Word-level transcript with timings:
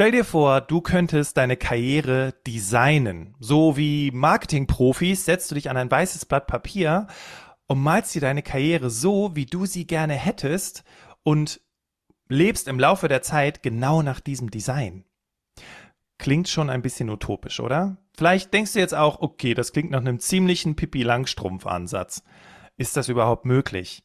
Stell 0.00 0.12
dir 0.12 0.24
vor, 0.24 0.62
du 0.62 0.80
könntest 0.80 1.36
deine 1.36 1.58
Karriere 1.58 2.32
designen. 2.46 3.34
So 3.38 3.76
wie 3.76 4.10
Marketingprofis 4.10 5.26
setzt 5.26 5.50
du 5.50 5.54
dich 5.54 5.68
an 5.68 5.76
ein 5.76 5.90
weißes 5.90 6.24
Blatt 6.24 6.46
Papier 6.46 7.06
und 7.66 7.82
malst 7.82 8.14
dir 8.14 8.22
deine 8.22 8.42
Karriere 8.42 8.88
so, 8.88 9.36
wie 9.36 9.44
du 9.44 9.66
sie 9.66 9.86
gerne 9.86 10.14
hättest 10.14 10.84
und 11.22 11.60
lebst 12.30 12.66
im 12.66 12.80
Laufe 12.80 13.08
der 13.08 13.20
Zeit 13.20 13.62
genau 13.62 14.00
nach 14.00 14.20
diesem 14.20 14.50
Design. 14.50 15.04
Klingt 16.16 16.48
schon 16.48 16.70
ein 16.70 16.80
bisschen 16.80 17.10
utopisch, 17.10 17.60
oder? 17.60 17.98
Vielleicht 18.16 18.54
denkst 18.54 18.72
du 18.72 18.78
jetzt 18.78 18.94
auch, 18.94 19.20
okay, 19.20 19.52
das 19.52 19.74
klingt 19.74 19.90
nach 19.90 20.00
einem 20.00 20.18
ziemlichen 20.18 20.76
Pippi 20.76 21.02
Langstrumpf 21.02 21.66
Ansatz. 21.66 22.22
Ist 22.78 22.96
das 22.96 23.10
überhaupt 23.10 23.44
möglich? 23.44 24.02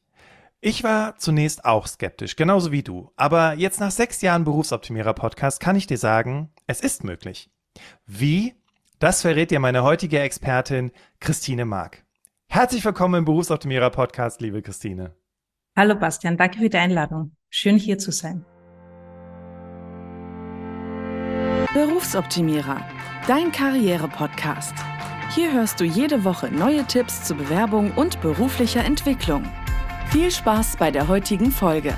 Ich 0.67 0.83
war 0.83 1.15
zunächst 1.17 1.63
auch 1.63 1.85
skeptisch, 1.85 2.35
genauso 2.35 2.71
wie 2.71 2.81
du. 2.81 3.11
Aber 3.17 3.53
jetzt 3.53 3.79
nach 3.79 3.91
sechs 3.91 4.23
Jahren 4.23 4.45
Berufsoptimierer 4.45 5.13
Podcast 5.13 5.59
kann 5.59 5.75
ich 5.75 5.85
dir 5.85 5.99
sagen, 5.99 6.49
es 6.65 6.81
ist 6.81 7.03
möglich. 7.03 7.51
Wie? 8.07 8.55
Das 8.97 9.21
verrät 9.21 9.51
dir 9.51 9.59
meine 9.59 9.83
heutige 9.83 10.19
Expertin 10.21 10.91
Christine 11.19 11.65
Mark. 11.65 12.03
Herzlich 12.47 12.83
willkommen 12.83 13.19
im 13.19 13.25
Berufsoptimierer 13.25 13.91
Podcast, 13.91 14.41
liebe 14.41 14.63
Christine. 14.63 15.13
Hallo 15.77 15.93
Bastian, 15.93 16.35
danke 16.35 16.57
für 16.57 16.69
die 16.69 16.77
Einladung. 16.77 17.35
Schön 17.51 17.77
hier 17.77 17.99
zu 17.99 18.11
sein. 18.11 18.43
Berufsoptimierer, 21.75 22.81
dein 23.27 23.51
Karriere-Podcast. 23.51 24.73
Hier 25.35 25.53
hörst 25.53 25.79
du 25.79 25.83
jede 25.83 26.23
Woche 26.23 26.49
neue 26.49 26.85
Tipps 26.85 27.23
zur 27.23 27.37
Bewerbung 27.37 27.91
und 27.91 28.19
beruflicher 28.21 28.83
Entwicklung. 28.83 29.43
Viel 30.15 30.31
Spaß 30.31 30.77
bei 30.77 30.91
der 30.91 31.09
heutigen 31.09 31.51
Folge. 31.51 31.93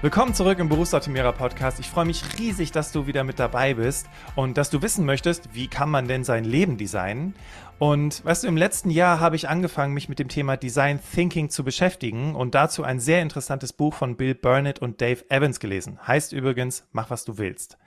Willkommen 0.00 0.34
zurück 0.34 0.60
im 0.60 0.68
Berufsoptimierer 0.68 1.32
Podcast. 1.32 1.80
Ich 1.80 1.90
freue 1.90 2.04
mich 2.04 2.22
riesig, 2.38 2.70
dass 2.70 2.92
du 2.92 3.08
wieder 3.08 3.24
mit 3.24 3.40
dabei 3.40 3.74
bist 3.74 4.06
und 4.36 4.56
dass 4.56 4.70
du 4.70 4.82
wissen 4.82 5.04
möchtest, 5.04 5.52
wie 5.52 5.66
kann 5.66 5.90
man 5.90 6.06
denn 6.06 6.22
sein 6.22 6.44
Leben 6.44 6.76
designen. 6.76 7.34
Und 7.80 8.24
weißt 8.24 8.44
du, 8.44 8.46
im 8.46 8.56
letzten 8.56 8.90
Jahr 8.90 9.18
habe 9.18 9.34
ich 9.34 9.48
angefangen, 9.48 9.94
mich 9.94 10.08
mit 10.08 10.20
dem 10.20 10.28
Thema 10.28 10.56
Design 10.56 11.00
Thinking 11.12 11.50
zu 11.50 11.64
beschäftigen 11.64 12.36
und 12.36 12.54
dazu 12.54 12.84
ein 12.84 13.00
sehr 13.00 13.20
interessantes 13.20 13.72
Buch 13.72 13.94
von 13.94 14.16
Bill 14.16 14.36
Burnett 14.36 14.78
und 14.78 15.00
Dave 15.00 15.28
Evans 15.28 15.58
gelesen. 15.58 15.98
Heißt 16.06 16.32
übrigens, 16.32 16.84
mach 16.92 17.10
was 17.10 17.24
du 17.24 17.38
willst. 17.38 17.78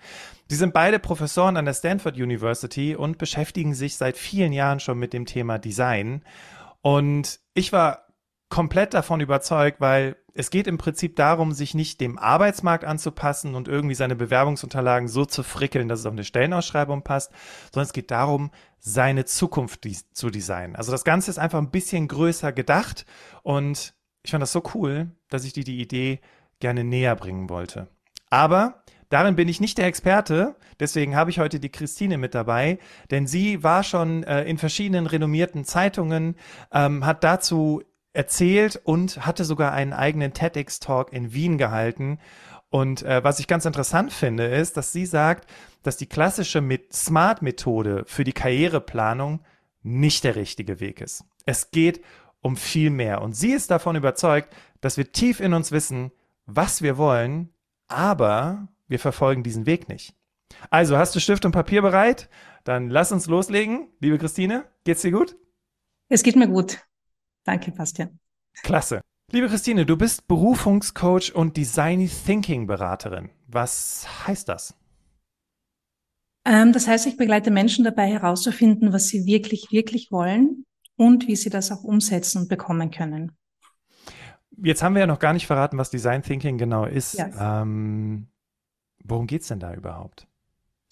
Sie 0.49 0.57
sind 0.57 0.73
beide 0.73 0.99
Professoren 0.99 1.55
an 1.55 1.63
der 1.63 1.73
Stanford 1.73 2.17
University 2.17 2.97
und 2.97 3.17
beschäftigen 3.17 3.73
sich 3.73 3.95
seit 3.95 4.17
vielen 4.17 4.51
Jahren 4.51 4.81
schon 4.81 4.99
mit 4.99 5.13
dem 5.13 5.25
Thema 5.25 5.57
Design. 5.57 6.21
Und 6.85 7.39
ich 7.55 7.73
war 7.73 8.05
komplett 8.47 8.93
davon 8.93 9.19
überzeugt, 9.19 9.81
weil 9.81 10.17
es 10.35 10.51
geht 10.51 10.67
im 10.67 10.77
Prinzip 10.77 11.15
darum, 11.15 11.51
sich 11.51 11.73
nicht 11.73 11.99
dem 11.99 12.19
Arbeitsmarkt 12.19 12.85
anzupassen 12.85 13.55
und 13.55 13.67
irgendwie 13.67 13.95
seine 13.95 14.15
Bewerbungsunterlagen 14.15 15.07
so 15.07 15.25
zu 15.25 15.41
frickeln, 15.41 15.87
dass 15.87 16.01
es 16.01 16.05
auf 16.05 16.11
eine 16.11 16.23
Stellenausschreibung 16.23 17.01
passt, 17.01 17.31
sondern 17.73 17.87
es 17.87 17.93
geht 17.93 18.11
darum, 18.11 18.51
seine 18.77 19.25
Zukunft 19.25 19.87
zu 20.11 20.29
designen. 20.29 20.75
Also 20.75 20.91
das 20.91 21.03
Ganze 21.03 21.31
ist 21.31 21.39
einfach 21.39 21.57
ein 21.57 21.71
bisschen 21.71 22.07
größer 22.07 22.51
gedacht 22.51 23.07
und 23.41 23.95
ich 24.21 24.29
fand 24.29 24.43
das 24.43 24.51
so 24.51 24.61
cool, 24.75 25.09
dass 25.29 25.43
ich 25.43 25.53
dir 25.53 25.63
die 25.63 25.81
Idee 25.81 26.19
gerne 26.59 26.83
näher 26.83 27.15
bringen 27.15 27.49
wollte. 27.49 27.87
Aber 28.29 28.83
Darin 29.15 29.37
bin 29.37 29.47
ich 29.47 29.61
nicht 29.61 29.77
der 29.77 29.85
Experte, 29.85 30.57
deswegen 30.77 31.15
habe 31.15 31.29
ich 31.29 31.39
heute 31.39 31.61
die 31.61 31.71
Christine 31.71 32.17
mit 32.17 32.35
dabei, 32.35 32.79
denn 33.11 33.27
sie 33.27 33.63
war 33.63 33.81
schon 33.81 34.23
äh, 34.23 34.43
in 34.43 34.57
verschiedenen 34.57 35.07
renommierten 35.07 35.63
Zeitungen, 35.63 36.35
ähm, 36.73 37.05
hat 37.05 37.23
dazu 37.23 37.81
erzählt 38.11 38.75
und 38.83 39.25
hatte 39.25 39.45
sogar 39.45 39.71
einen 39.71 39.93
eigenen 39.93 40.33
TEDx-Talk 40.33 41.13
in 41.13 41.31
Wien 41.31 41.57
gehalten. 41.57 42.19
Und 42.69 43.03
äh, 43.03 43.23
was 43.23 43.39
ich 43.39 43.47
ganz 43.47 43.63
interessant 43.63 44.11
finde, 44.11 44.47
ist, 44.47 44.75
dass 44.75 44.91
sie 44.91 45.05
sagt, 45.05 45.49
dass 45.81 45.95
die 45.95 46.07
klassische 46.07 46.61
Smart-Methode 46.91 48.03
für 48.07 48.25
die 48.25 48.33
Karriereplanung 48.33 49.39
nicht 49.81 50.25
der 50.25 50.35
richtige 50.35 50.81
Weg 50.81 50.99
ist. 50.99 51.23
Es 51.45 51.71
geht 51.71 52.03
um 52.41 52.57
viel 52.57 52.89
mehr. 52.89 53.21
Und 53.21 53.33
sie 53.33 53.53
ist 53.53 53.71
davon 53.71 53.95
überzeugt, 53.95 54.53
dass 54.81 54.97
wir 54.97 55.13
tief 55.13 55.39
in 55.39 55.53
uns 55.53 55.71
wissen, 55.71 56.11
was 56.45 56.81
wir 56.81 56.97
wollen, 56.97 57.53
aber 57.87 58.67
wir 58.87 58.99
verfolgen 58.99 59.43
diesen 59.43 59.65
Weg 59.65 59.89
nicht. 59.89 60.15
Also, 60.69 60.97
hast 60.97 61.15
du 61.15 61.19
Stift 61.19 61.45
und 61.45 61.51
Papier 61.51 61.81
bereit? 61.81 62.29
Dann 62.63 62.89
lass 62.89 63.11
uns 63.11 63.27
loslegen. 63.27 63.89
Liebe 63.99 64.17
Christine, 64.17 64.65
geht's 64.83 65.01
dir 65.01 65.11
gut? 65.11 65.35
Es 66.09 66.23
geht 66.23 66.35
mir 66.35 66.47
gut. 66.47 66.79
Danke, 67.43 67.71
Bastian. 67.71 68.19
Klasse. 68.63 69.01
Liebe 69.31 69.47
Christine, 69.47 69.85
du 69.85 69.97
bist 69.97 70.27
Berufungscoach 70.27 71.33
und 71.33 71.57
Design 71.57 72.09
Thinking 72.25 72.67
Beraterin. 72.67 73.31
Was 73.47 74.07
heißt 74.27 74.47
das? 74.47 74.75
Ähm, 76.45 76.73
das 76.73 76.87
heißt, 76.87 77.07
ich 77.07 77.17
begleite 77.17 77.49
Menschen 77.49 77.83
dabei 77.83 78.07
herauszufinden, 78.07 78.93
was 78.93 79.07
sie 79.07 79.25
wirklich, 79.25 79.71
wirklich 79.71 80.11
wollen 80.11 80.65
und 80.95 81.27
wie 81.27 81.35
sie 81.35 81.49
das 81.49 81.71
auch 81.71 81.83
umsetzen 81.83 82.43
und 82.43 82.49
bekommen 82.49 82.91
können. 82.91 83.35
Jetzt 84.57 84.83
haben 84.83 84.93
wir 84.93 85.01
ja 85.01 85.07
noch 85.07 85.19
gar 85.19 85.33
nicht 85.33 85.47
verraten, 85.47 85.77
was 85.77 85.89
Design 85.89 86.21
Thinking 86.21 86.57
genau 86.57 86.85
ist. 86.85 87.15
Ja. 87.15 87.61
Ähm, 87.61 88.27
worum 89.07 89.27
geht 89.27 89.41
es 89.41 89.47
denn 89.47 89.59
da 89.59 89.73
überhaupt? 89.73 90.27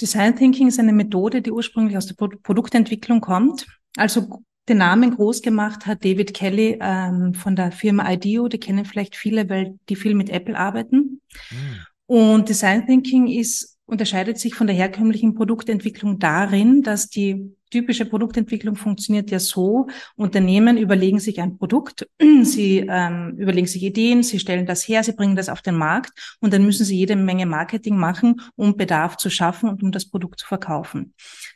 Design 0.02 0.36
Thinking 0.36 0.68
ist 0.68 0.80
eine 0.80 0.94
Methode, 0.94 1.42
die 1.42 1.52
ursprünglich 1.52 1.98
aus 1.98 2.08
der 2.08 2.16
Produktentwicklung 2.16 3.22
kommt. 3.22 3.68
Also 3.96 4.44
den 4.68 4.78
Namen 4.78 5.16
groß 5.16 5.42
gemacht 5.42 5.86
hat 5.86 6.04
David 6.04 6.34
Kelly 6.34 6.80
ähm, 6.82 7.34
von 7.34 7.56
der 7.56 7.72
Firma 7.72 8.12
IDEO. 8.12 8.48
Die 8.48 8.60
kennen 8.60 8.86
vielleicht 8.86 9.16
viele, 9.16 9.50
weil 9.50 9.78
die 9.90 9.96
viel 9.96 10.16
mit 10.16 10.30
Apple 10.30 10.58
arbeiten. 10.58 11.22
Mhm. 11.52 11.86
Und 12.06 12.50
Design 12.50 12.86
Thinking 12.86 13.28
ist, 13.28 13.78
unterscheidet 13.86 14.40
sich 14.40 14.56
von 14.56 14.68
der 14.68 14.76
herkömmlichen 14.76 15.36
Produktentwicklung 15.36 16.20
darin, 16.20 16.82
dass 16.82 17.10
die 17.10 17.56
typische 17.74 18.06
Produktentwicklung 18.06 18.76
funktioniert 18.76 19.32
ja 19.32 19.40
so, 19.40 19.88
Unternehmen 20.16 20.78
überlegen 20.78 21.20
sich 21.20 21.42
ein 21.42 21.58
Produkt, 21.58 22.08
sie 22.44 22.86
ähm, 22.88 23.36
überlegen 23.38 23.66
sich 23.66 23.82
Ideen, 23.82 24.22
sie 24.22 24.38
stellen 24.38 24.68
das 24.68 24.88
her, 24.88 25.04
sie 25.04 25.14
bringen 25.14 25.36
das 25.36 25.50
auf 25.50 25.64
den 25.64 25.76
Markt 25.76 26.38
und 26.40 26.54
dann 26.54 26.64
müssen 26.64 26.86
sie 26.86 26.96
jede 26.96 27.16
Menge 27.16 27.48
Marketing 27.48 27.98
machen, 27.98 28.42
um 28.56 28.78
Bedarf 28.78 29.18
zu 29.18 29.32
schaffen 29.32 29.70
und 29.70 29.82
um 29.82 29.92
das 29.92 30.06
Produkt 30.06 30.40
zu 30.40 30.46
verkaufen. 30.46 31.16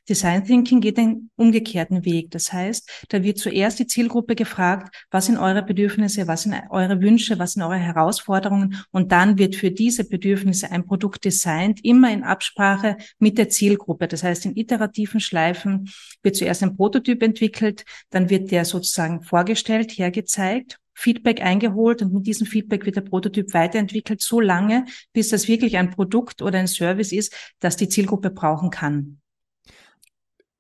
Design 0.10 0.46
Thinking 0.46 0.80
geht 0.80 0.98
den 0.98 1.30
umgekehrten 1.36 2.06
Weg. 2.06 2.32
Das 2.32 2.54
heißt, 2.54 3.06
da 3.10 3.24
wird 3.24 3.38
zuerst 3.38 3.80
die 3.80 3.88
Zielgruppe 3.88 4.36
gefragt, 4.36 4.96
was 5.12 5.26
sind 5.26 5.38
eure 5.38 5.64
Bedürfnisse, 5.64 6.28
was 6.28 6.44
sind 6.44 6.56
eure 6.70 7.02
Wünsche, 7.02 7.40
was 7.40 7.54
sind 7.54 7.64
eure 7.64 7.76
Herausforderungen 7.76 8.78
und 8.92 9.12
dann 9.12 9.38
wird 9.38 9.56
für 9.56 9.72
diese 9.72 10.08
Bedürfnisse 10.08 10.72
ein 10.72 10.86
Produkt 10.86 11.26
designt, 11.26 11.84
immer 11.84 12.12
in 12.12 12.24
Absprache 12.24 12.98
mit 13.20 13.38
der 13.38 13.50
Zielgruppe. 13.50 14.08
Das 14.08 14.24
heißt, 14.24 14.46
in 14.46 14.56
iterativen 14.56 15.20
Schleifen 15.20 15.90
wird 16.24 16.36
zuerst 16.36 16.64
ein 16.64 16.76
Prototyp 16.78 17.22
entwickelt, 17.22 17.84
dann 18.10 18.30
wird 18.30 18.52
der 18.52 18.66
sozusagen 18.66 19.22
vorgestellt, 19.22 19.92
hergezeigt 19.98 20.80
Feedback 21.00 21.44
eingeholt 21.44 22.02
und 22.02 22.12
mit 22.12 22.26
diesem 22.26 22.48
Feedback 22.48 22.88
wird 22.88 22.96
der 22.96 23.02
Prototyp 23.02 23.54
weiterentwickelt, 23.54 24.20
so 24.20 24.40
lange, 24.40 24.86
bis 25.14 25.30
das 25.30 25.48
wirklich 25.48 25.78
ein 25.78 25.92
Produkt 25.92 26.42
oder 26.42 26.58
ein 26.58 26.68
Service 26.68 27.12
ist, 27.12 27.36
das 27.60 27.78
die 27.78 27.88
Zielgruppe 27.88 28.32
brauchen 28.32 28.72
kann. 28.72 29.20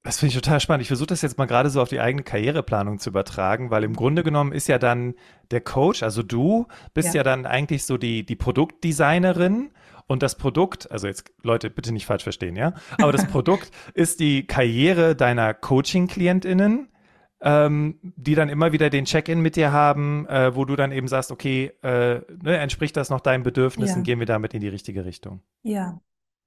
Das 0.07 0.19
finde 0.19 0.29
ich 0.29 0.41
total 0.41 0.61
spannend. 0.61 0.83
Ich 0.83 0.87
versuche 0.87 1.07
das 1.07 1.21
jetzt 1.21 1.37
mal 1.37 1.47
gerade 1.47 1.69
so 1.69 1.81
auf 1.81 1.89
die 1.89 1.99
eigene 1.99 2.23
Karriereplanung 2.23 2.97
zu 2.97 3.09
übertragen, 3.09 3.71
weil 3.71 3.83
im 3.83 3.93
Grunde 3.93 4.23
genommen 4.23 4.53
ist 4.53 4.69
ja 4.69 4.79
dann 4.79 5.15
der 5.51 5.59
Coach, 5.59 6.01
also 6.01 6.23
du 6.23 6.65
bist 6.93 7.09
ja, 7.09 7.15
ja 7.15 7.23
dann 7.23 7.45
eigentlich 7.45 7.83
so 7.83 7.97
die, 7.97 8.25
die 8.25 8.37
Produktdesignerin 8.37 9.69
und 10.07 10.23
das 10.23 10.35
Produkt, 10.35 10.89
also 10.89 11.07
jetzt 11.07 11.29
Leute, 11.43 11.69
bitte 11.69 11.91
nicht 11.91 12.05
falsch 12.05 12.23
verstehen, 12.23 12.55
ja, 12.55 12.73
aber 13.01 13.11
das 13.11 13.27
Produkt 13.31 13.69
ist 13.95 14.21
die 14.21 14.47
Karriere 14.47 15.13
deiner 15.13 15.53
Coaching-KlientInnen, 15.53 16.87
ähm, 17.41 17.99
die 18.01 18.35
dann 18.35 18.47
immer 18.47 18.71
wieder 18.71 18.89
den 18.89 19.03
Check-in 19.03 19.41
mit 19.41 19.57
dir 19.57 19.73
haben, 19.73 20.25
äh, 20.29 20.55
wo 20.55 20.63
du 20.63 20.77
dann 20.77 20.93
eben 20.93 21.09
sagst, 21.09 21.33
okay, 21.33 21.73
äh, 21.83 22.21
ne, 22.43 22.57
entspricht 22.59 22.95
das 22.95 23.09
noch 23.09 23.19
deinen 23.19 23.43
Bedürfnissen, 23.43 23.97
ja. 23.97 24.03
gehen 24.03 24.19
wir 24.19 24.25
damit 24.25 24.53
in 24.53 24.61
die 24.61 24.69
richtige 24.69 25.03
Richtung. 25.03 25.41
Ja, 25.63 25.99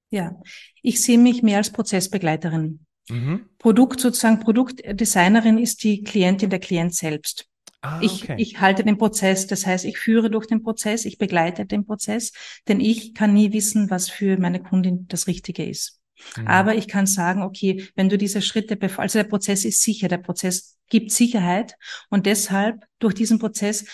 ja. 0.09 0.41
Ich 0.81 1.03
sehe 1.03 1.19
mich 1.19 1.43
mehr 1.43 1.59
als 1.59 1.71
Prozessbegleiterin. 1.71 2.87
Mhm. 3.11 3.47
Produkt 3.59 4.01
sozusagen, 4.01 4.41
Produktdesignerin 4.41 5.59
ist 5.59 5.83
die 5.85 6.03
Klientin, 6.03 6.51
der 6.51 6.61
Klient 6.61 6.95
selbst. 6.95 7.47
Ah, 7.83 7.97
okay. 7.97 8.35
ich, 8.37 8.51
ich 8.53 8.61
halte 8.61 8.85
den 8.85 8.99
Prozess, 8.99 9.47
das 9.47 9.67
heißt, 9.67 9.87
ich 9.87 9.99
führe 9.99 10.31
durch 10.31 10.47
den 10.47 10.63
Prozess, 10.63 11.07
ich 11.07 11.17
begleite 11.17 11.65
den 11.65 11.87
Prozess, 11.87 12.33
denn 12.69 12.79
ich 12.79 13.15
kann 13.15 13.33
nie 13.33 13.53
wissen, 13.53 13.89
was 13.89 14.11
für 14.11 14.37
meine 14.39 14.61
Kundin 14.61 15.07
das 15.09 15.27
Richtige 15.27 15.65
ist. 15.65 15.99
Mhm. 16.37 16.47
Aber 16.47 16.75
ich 16.75 16.89
kann 16.89 17.07
sagen, 17.07 17.43
okay, 17.43 17.87
wenn 17.97 18.11
du 18.11 18.19
diese 18.19 18.43
Schritte, 18.43 18.79
also 18.99 19.19
der 19.19 19.25
Prozess 19.25 19.65
ist 19.65 19.83
sicher, 19.83 20.09
der 20.09 20.19
Prozess 20.19 20.77
gibt 20.91 21.11
Sicherheit 21.13 21.77
und 22.11 22.27
deshalb 22.27 22.85
durch 22.99 23.15
diesen 23.15 23.39
Prozess 23.39 23.87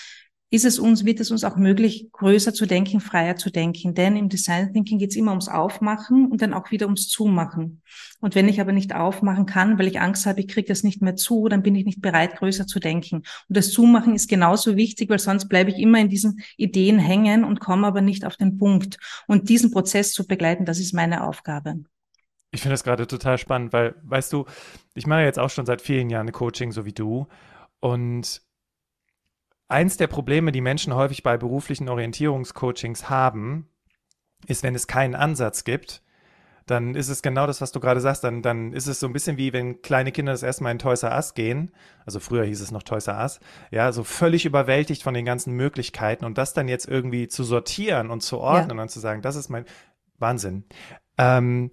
ist 0.48 0.64
es 0.64 0.78
uns, 0.78 1.04
wird 1.04 1.19
es 1.19 1.32
uns 1.32 1.43
auch 1.43 1.56
möglich, 1.56 2.08
größer 2.12 2.54
zu 2.54 2.66
denken, 2.66 3.00
freier 3.00 3.34
zu 3.37 3.50
denken. 3.50 3.94
Denn 3.94 4.16
im 4.16 4.28
Design 4.28 4.72
Thinking 4.72 4.98
geht 4.98 5.10
es 5.10 5.16
immer 5.16 5.32
ums 5.32 5.48
Aufmachen 5.48 6.31
und 6.31 6.40
dann 6.40 6.54
auch 6.54 6.70
wieder 6.70 6.87
ums 6.87 7.08
Zumachen. 7.08 7.82
Und 8.20 8.37
wenn 8.37 8.48
ich 8.48 8.60
aber 8.60 8.70
nicht 8.70 8.94
aufmachen 8.94 9.46
kann, 9.46 9.76
weil 9.78 9.88
ich 9.88 10.00
Angst 10.00 10.25
habe, 10.25 10.40
ich 10.40 10.48
kriege 10.48 10.69
das 10.69 10.84
nicht 10.84 11.02
mehr 11.02 11.16
zu, 11.16 11.48
dann 11.48 11.62
bin 11.62 11.75
ich 11.75 11.84
nicht 11.84 12.00
bereit, 12.00 12.37
größer 12.37 12.66
zu 12.66 12.78
denken. 12.78 13.16
Und 13.16 13.56
das 13.56 13.70
Zumachen 13.70 14.14
ist 14.14 14.28
genauso 14.28 14.76
wichtig, 14.76 15.10
weil 15.10 15.19
sonst 15.19 15.48
bleibe 15.48 15.70
ich 15.70 15.78
immer 15.78 15.98
in 15.98 16.08
diesen 16.08 16.40
Ideen 16.56 17.00
hängen 17.00 17.42
und 17.42 17.58
komme 17.58 17.87
aber 17.87 18.00
nicht 18.00 18.25
auf 18.25 18.37
den 18.37 18.56
Punkt. 18.56 18.99
Und 19.26 19.49
diesen 19.49 19.72
Prozess 19.72 20.12
zu 20.12 20.28
begleiten, 20.28 20.64
das 20.64 20.78
ist 20.78 20.94
meine 20.94 21.25
Aufgabe. 21.25 21.81
Ich 22.52 22.60
finde 22.60 22.75
das 22.75 22.84
gerade 22.84 23.08
total 23.08 23.37
spannend, 23.37 23.72
weil, 23.72 23.96
weißt 24.04 24.32
du, 24.32 24.46
ich 24.94 25.08
mache 25.08 25.22
jetzt 25.22 25.40
auch 25.40 25.50
schon 25.50 25.66
seit 25.66 25.82
vielen 25.82 26.08
Jahren 26.08 26.31
Coaching, 26.31 26.70
so 26.70 26.84
wie 26.84 26.92
du. 26.92 27.26
Und 27.81 28.45
eins 29.68 29.96
der 29.96 30.06
Probleme, 30.06 30.52
die 30.52 30.60
Menschen 30.60 30.94
häufig 30.94 31.22
bei 31.22 31.36
beruflichen 31.36 31.88
Orientierungscoachings 31.88 33.10
haben, 33.10 33.68
ist, 34.46 34.62
wenn 34.62 34.74
es 34.74 34.86
keinen 34.86 35.14
Ansatz 35.14 35.64
gibt, 35.64 36.02
dann 36.66 36.96
ist 36.96 37.08
es 37.08 37.22
genau 37.22 37.46
das, 37.46 37.60
was 37.60 37.70
du 37.70 37.78
gerade 37.78 38.00
sagst. 38.00 38.24
Dann, 38.24 38.42
dann 38.42 38.72
ist 38.72 38.88
es 38.88 38.98
so 38.98 39.06
ein 39.06 39.12
bisschen 39.12 39.36
wie, 39.36 39.52
wenn 39.52 39.82
kleine 39.82 40.10
Kinder 40.10 40.32
das 40.32 40.42
erste 40.42 40.64
Mal 40.64 40.72
in 40.72 40.80
Toys 40.80 41.04
R 41.04 41.14
Us 41.14 41.34
gehen. 41.34 41.70
Also 42.04 42.18
früher 42.18 42.44
hieß 42.44 42.60
es 42.60 42.72
noch 42.72 42.82
Toys 42.82 43.06
R 43.06 43.18
Us. 43.18 43.40
Ja, 43.70 43.92
so 43.92 44.02
völlig 44.02 44.44
überwältigt 44.44 45.04
von 45.04 45.14
den 45.14 45.24
ganzen 45.24 45.52
Möglichkeiten 45.54 46.24
und 46.24 46.38
das 46.38 46.54
dann 46.54 46.66
jetzt 46.66 46.88
irgendwie 46.88 47.28
zu 47.28 47.44
sortieren 47.44 48.10
und 48.10 48.22
zu 48.22 48.38
ordnen 48.38 48.78
ja. 48.78 48.82
und 48.82 48.88
zu 48.88 48.98
sagen, 48.98 49.22
das 49.22 49.36
ist 49.36 49.48
mein 49.48 49.64
Wahnsinn. 50.18 50.64
Ähm, 51.18 51.70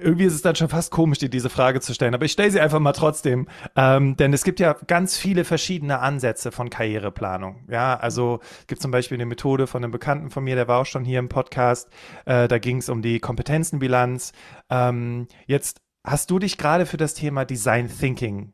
irgendwie 0.00 0.24
ist 0.24 0.34
es 0.34 0.42
dann 0.42 0.56
schon 0.56 0.68
fast 0.68 0.90
komisch, 0.90 1.18
dir 1.18 1.28
diese 1.28 1.50
Frage 1.50 1.80
zu 1.80 1.94
stellen, 1.94 2.14
aber 2.14 2.24
ich 2.24 2.32
stelle 2.32 2.50
sie 2.50 2.60
einfach 2.60 2.80
mal 2.80 2.92
trotzdem. 2.92 3.48
Ähm, 3.76 4.16
denn 4.16 4.32
es 4.32 4.44
gibt 4.44 4.60
ja 4.60 4.74
ganz 4.86 5.16
viele 5.16 5.44
verschiedene 5.44 6.00
Ansätze 6.00 6.52
von 6.52 6.70
Karriereplanung. 6.70 7.64
Ja, 7.68 7.96
also 7.96 8.40
gibt 8.66 8.82
zum 8.82 8.90
Beispiel 8.90 9.16
eine 9.16 9.26
Methode 9.26 9.66
von 9.66 9.82
einem 9.82 9.90
Bekannten 9.90 10.30
von 10.30 10.44
mir, 10.44 10.56
der 10.56 10.68
war 10.68 10.80
auch 10.80 10.86
schon 10.86 11.04
hier 11.04 11.18
im 11.18 11.28
Podcast. 11.28 11.90
Äh, 12.26 12.48
da 12.48 12.58
ging 12.58 12.78
es 12.78 12.88
um 12.88 13.02
die 13.02 13.20
Kompetenzenbilanz. 13.20 14.32
Ähm, 14.70 15.28
jetzt 15.46 15.80
hast 16.04 16.30
du 16.30 16.38
dich 16.38 16.58
gerade 16.58 16.86
für 16.86 16.96
das 16.96 17.14
Thema 17.14 17.44
Design 17.44 17.88
Thinking 17.88 18.52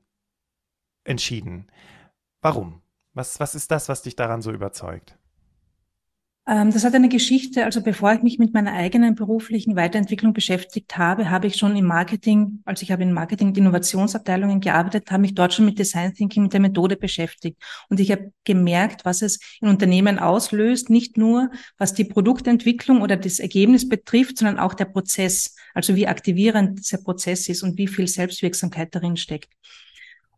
entschieden. 1.04 1.70
Warum? 2.42 2.82
Was, 3.12 3.40
was 3.40 3.54
ist 3.54 3.70
das, 3.70 3.88
was 3.88 4.02
dich 4.02 4.16
daran 4.16 4.40
so 4.40 4.52
überzeugt? 4.52 5.18
Ähm, 6.46 6.72
das 6.72 6.84
hat 6.84 6.94
eine 6.94 7.08
Geschichte, 7.08 7.64
also 7.64 7.82
bevor 7.82 8.12
ich 8.14 8.22
mich 8.22 8.38
mit 8.38 8.54
meiner 8.54 8.72
eigenen 8.72 9.14
beruflichen 9.14 9.76
Weiterentwicklung 9.76 10.32
beschäftigt 10.32 10.96
habe, 10.96 11.28
habe 11.28 11.46
ich 11.46 11.56
schon 11.56 11.76
im 11.76 11.84
Marketing, 11.84 12.62
also 12.64 12.82
ich 12.82 12.90
habe 12.90 13.02
in 13.02 13.12
Marketing- 13.12 13.48
und 13.48 13.58
Innovationsabteilungen 13.58 14.60
gearbeitet, 14.60 15.10
habe 15.10 15.20
mich 15.20 15.34
dort 15.34 15.52
schon 15.52 15.66
mit 15.66 15.78
Design 15.78 16.14
Thinking, 16.14 16.44
mit 16.44 16.52
der 16.52 16.60
Methode 16.60 16.96
beschäftigt. 16.96 17.62
Und 17.88 18.00
ich 18.00 18.10
habe 18.10 18.32
gemerkt, 18.44 19.04
was 19.04 19.22
es 19.22 19.38
in 19.60 19.68
Unternehmen 19.68 20.18
auslöst, 20.18 20.88
nicht 20.88 21.18
nur 21.18 21.50
was 21.76 21.92
die 21.92 22.04
Produktentwicklung 22.04 23.02
oder 23.02 23.16
das 23.16 23.38
Ergebnis 23.38 23.88
betrifft, 23.88 24.38
sondern 24.38 24.58
auch 24.58 24.74
der 24.74 24.86
Prozess, 24.86 25.54
also 25.74 25.94
wie 25.94 26.06
aktivierend 26.06 26.78
dieser 26.78 26.98
Prozess 26.98 27.48
ist 27.48 27.62
und 27.62 27.76
wie 27.76 27.86
viel 27.86 28.08
Selbstwirksamkeit 28.08 28.94
darin 28.94 29.16
steckt. 29.16 29.52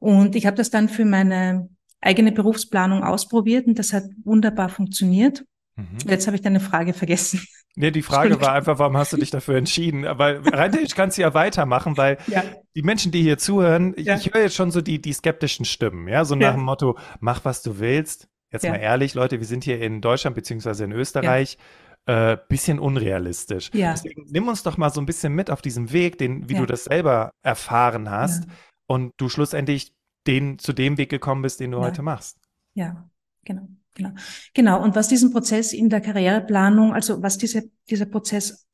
Und 0.00 0.34
ich 0.34 0.46
habe 0.46 0.56
das 0.56 0.70
dann 0.70 0.88
für 0.88 1.04
meine 1.04 1.68
eigene 2.00 2.32
Berufsplanung 2.32 3.04
ausprobiert 3.04 3.68
und 3.68 3.78
das 3.78 3.92
hat 3.92 4.04
wunderbar 4.24 4.68
funktioniert. 4.68 5.44
Mhm. 5.76 5.98
Jetzt 6.06 6.26
habe 6.26 6.36
ich 6.36 6.42
deine 6.42 6.60
Frage 6.60 6.92
vergessen. 6.92 7.44
Nee, 7.74 7.90
die 7.90 8.02
Frage 8.02 8.38
war 8.40 8.52
einfach, 8.52 8.78
warum 8.78 8.96
hast 8.98 9.14
du 9.14 9.16
dich 9.16 9.30
dafür 9.30 9.56
entschieden? 9.56 10.04
Weil 10.04 10.40
rein 10.46 10.70
theoretisch 10.72 10.94
kannst 10.94 11.16
du 11.16 11.22
ja 11.22 11.32
weitermachen, 11.32 11.96
weil 11.96 12.18
ja. 12.26 12.44
die 12.76 12.82
Menschen, 12.82 13.12
die 13.12 13.22
hier 13.22 13.38
zuhören, 13.38 13.94
ja. 13.96 14.16
ich 14.16 14.26
höre 14.32 14.42
jetzt 14.42 14.56
schon 14.56 14.70
so 14.70 14.82
die, 14.82 15.00
die 15.00 15.12
skeptischen 15.12 15.64
Stimmen, 15.64 16.06
ja, 16.06 16.24
so 16.26 16.34
nach 16.34 16.48
ja. 16.48 16.52
dem 16.52 16.64
Motto, 16.64 16.98
mach 17.20 17.44
was 17.44 17.62
du 17.62 17.78
willst. 17.78 18.28
Jetzt 18.52 18.68
mal 18.68 18.76
ehrlich, 18.76 19.14
Leute, 19.14 19.38
wir 19.38 19.46
sind 19.46 19.64
hier 19.64 19.80
in 19.80 20.02
Deutschland 20.02 20.36
beziehungsweise 20.36 20.84
in 20.84 20.92
Österreich. 20.92 21.56
Äh, 22.04 22.36
bisschen 22.48 22.80
unrealistisch. 22.80 23.70
Ja. 23.72 23.92
Deswegen 23.92 24.26
nimm 24.28 24.48
uns 24.48 24.64
doch 24.64 24.76
mal 24.76 24.90
so 24.90 25.00
ein 25.00 25.06
bisschen 25.06 25.32
mit 25.34 25.50
auf 25.50 25.62
diesem 25.62 25.92
Weg, 25.92 26.18
den, 26.18 26.48
wie 26.48 26.54
du 26.54 26.66
das 26.66 26.84
selber 26.84 27.30
erfahren 27.42 28.10
hast 28.10 28.44
und 28.88 29.12
du 29.18 29.28
schlussendlich 29.28 29.94
den, 30.26 30.58
zu 30.58 30.72
dem 30.72 30.98
Weg 30.98 31.10
gekommen 31.10 31.42
bist, 31.42 31.60
den 31.60 31.70
du 31.70 31.78
heute 31.78 32.02
machst. 32.02 32.38
Ja, 32.74 33.08
genau. 33.44 33.68
Genau. 33.94 34.10
Genau. 34.54 34.82
Und 34.82 34.96
was 34.96 35.08
diesen 35.08 35.32
Prozess 35.32 35.72
in 35.72 35.88
der 35.88 36.00
Karriereplanung, 36.00 36.94
also 36.94 37.22
was 37.22 37.38
diese, 37.38 37.64
dieser 37.88 38.06
Prozess 38.06 38.66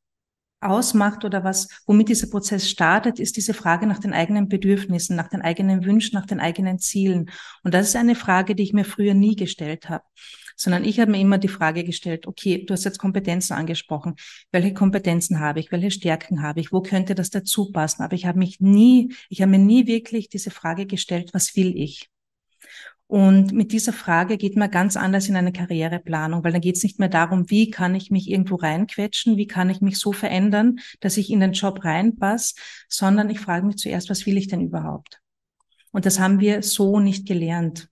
ausmacht 0.61 1.23
oder 1.23 1.43
was, 1.43 1.67
womit 1.85 2.09
dieser 2.09 2.27
Prozess 2.27 2.69
startet, 2.69 3.19
ist 3.19 3.37
diese 3.37 3.53
Frage 3.53 3.87
nach 3.87 3.99
den 3.99 4.13
eigenen 4.13 4.49
Bedürfnissen, 4.49 5.15
nach 5.15 5.29
den 5.29 5.41
eigenen 5.41 5.85
Wünschen, 5.85 6.15
nach 6.15 6.25
den 6.25 6.39
eigenen 6.39 6.79
Zielen. 6.79 7.29
Und 7.63 7.73
das 7.73 7.89
ist 7.89 7.95
eine 7.95 8.15
Frage, 8.15 8.55
die 8.55 8.63
ich 8.63 8.73
mir 8.73 8.85
früher 8.85 9.13
nie 9.13 9.35
gestellt 9.35 9.89
habe, 9.89 10.03
sondern 10.55 10.83
ich 10.83 10.99
habe 10.99 11.11
mir 11.11 11.21
immer 11.21 11.37
die 11.37 11.47
Frage 11.47 11.85
gestellt, 11.85 12.27
okay, 12.27 12.65
du 12.65 12.73
hast 12.73 12.83
jetzt 12.83 12.99
Kompetenzen 12.99 13.53
angesprochen. 13.53 14.15
Welche 14.51 14.73
Kompetenzen 14.73 15.39
habe 15.39 15.61
ich? 15.61 15.71
Welche 15.71 15.91
Stärken 15.91 16.41
habe 16.43 16.59
ich? 16.59 16.73
Wo 16.73 16.81
könnte 16.81 17.15
das 17.15 17.29
dazu 17.29 17.71
passen? 17.71 18.03
Aber 18.03 18.15
ich 18.15 18.25
habe 18.25 18.39
mich 18.39 18.59
nie, 18.59 19.13
ich 19.29 19.41
habe 19.41 19.51
mir 19.51 19.59
nie 19.59 19.87
wirklich 19.87 20.27
diese 20.27 20.51
Frage 20.51 20.85
gestellt, 20.85 21.29
was 21.33 21.55
will 21.55 21.77
ich? 21.77 22.09
Und 23.09 23.53
mit 23.53 23.71
dieser 23.71 23.91
Frage 23.91 24.37
geht 24.37 24.55
man 24.55 24.69
ganz 24.69 24.95
anders 24.95 25.27
in 25.27 25.35
eine 25.35 25.51
Karriereplanung, 25.51 26.43
weil 26.43 26.51
dann 26.51 26.61
geht 26.61 26.77
es 26.77 26.83
nicht 26.83 26.99
mehr 26.99 27.09
darum, 27.09 27.49
wie 27.49 27.71
kann 27.71 27.95
ich 27.95 28.11
mich 28.11 28.29
irgendwo 28.29 28.53
reinquetschen, 28.53 29.35
wie 29.35 29.47
kann 29.47 29.71
ich 29.71 29.81
mich 29.81 29.97
so 29.97 30.13
verändern, 30.13 30.77
dass 30.99 31.17
ich 31.17 31.31
in 31.31 31.39
den 31.39 31.53
Job 31.53 31.83
reinpasse, 31.83 32.53
sondern 32.87 33.31
ich 33.31 33.39
frage 33.39 33.65
mich 33.65 33.77
zuerst, 33.77 34.11
was 34.11 34.27
will 34.27 34.37
ich 34.37 34.47
denn 34.47 34.61
überhaupt? 34.61 35.21
Und 35.89 36.05
das 36.05 36.19
haben 36.19 36.39
wir 36.39 36.61
so 36.61 36.99
nicht 36.99 37.27
gelernt. 37.27 37.89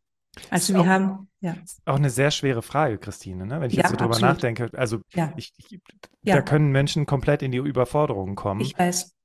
Also 0.51 0.75
wir 0.75 0.81
auch, 0.81 0.85
haben 0.85 1.27
ja. 1.39 1.55
Auch 1.85 1.95
eine 1.95 2.11
sehr 2.11 2.29
schwere 2.29 2.61
Frage, 2.61 2.99
Christine, 2.99 3.47
ne? 3.47 3.59
wenn 3.59 3.71
ich 3.71 3.75
ja, 3.75 3.81
jetzt 3.81 3.89
so 3.89 3.95
drüber 3.95 4.11
absolut. 4.11 4.35
nachdenke. 4.35 4.69
Also 4.73 4.99
ja. 5.15 5.33
ich, 5.35 5.51
ich, 5.57 5.79
da 6.21 6.43
können 6.43 6.71
Menschen 6.71 7.07
komplett 7.07 7.41
in 7.41 7.51
die 7.51 7.57
Überforderung 7.57 8.35
kommen. 8.35 8.61
Ich 8.61 8.77
weiß. 8.77 9.15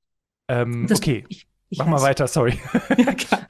Ähm, 0.47 0.87
das, 0.87 0.97
okay, 0.97 1.23
ich, 1.29 1.47
ich 1.69 1.77
mach 1.77 1.85
weiß. 1.85 1.91
mal 1.91 2.01
weiter, 2.01 2.27
sorry. 2.27 2.59
Ja, 2.97 3.13
klar. 3.13 3.47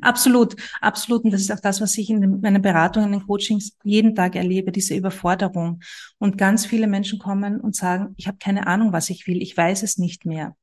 Absolut, 0.00 0.56
absolut. 0.80 1.24
Und 1.24 1.30
das 1.32 1.40
ist 1.42 1.52
auch 1.52 1.60
das, 1.60 1.80
was 1.80 1.96
ich 1.98 2.10
in 2.10 2.40
meinen 2.40 2.62
Beratungen, 2.62 3.12
in 3.12 3.20
den 3.20 3.26
Coachings 3.26 3.76
jeden 3.84 4.14
Tag 4.14 4.36
erlebe, 4.36 4.72
diese 4.72 4.94
Überforderung. 4.94 5.80
Und 6.18 6.38
ganz 6.38 6.66
viele 6.66 6.86
Menschen 6.86 7.18
kommen 7.18 7.60
und 7.60 7.76
sagen, 7.76 8.14
ich 8.16 8.26
habe 8.26 8.38
keine 8.38 8.66
Ahnung, 8.66 8.92
was 8.92 9.10
ich 9.10 9.26
will, 9.26 9.42
ich 9.42 9.56
weiß 9.56 9.82
es 9.82 9.98
nicht 9.98 10.24
mehr. 10.24 10.56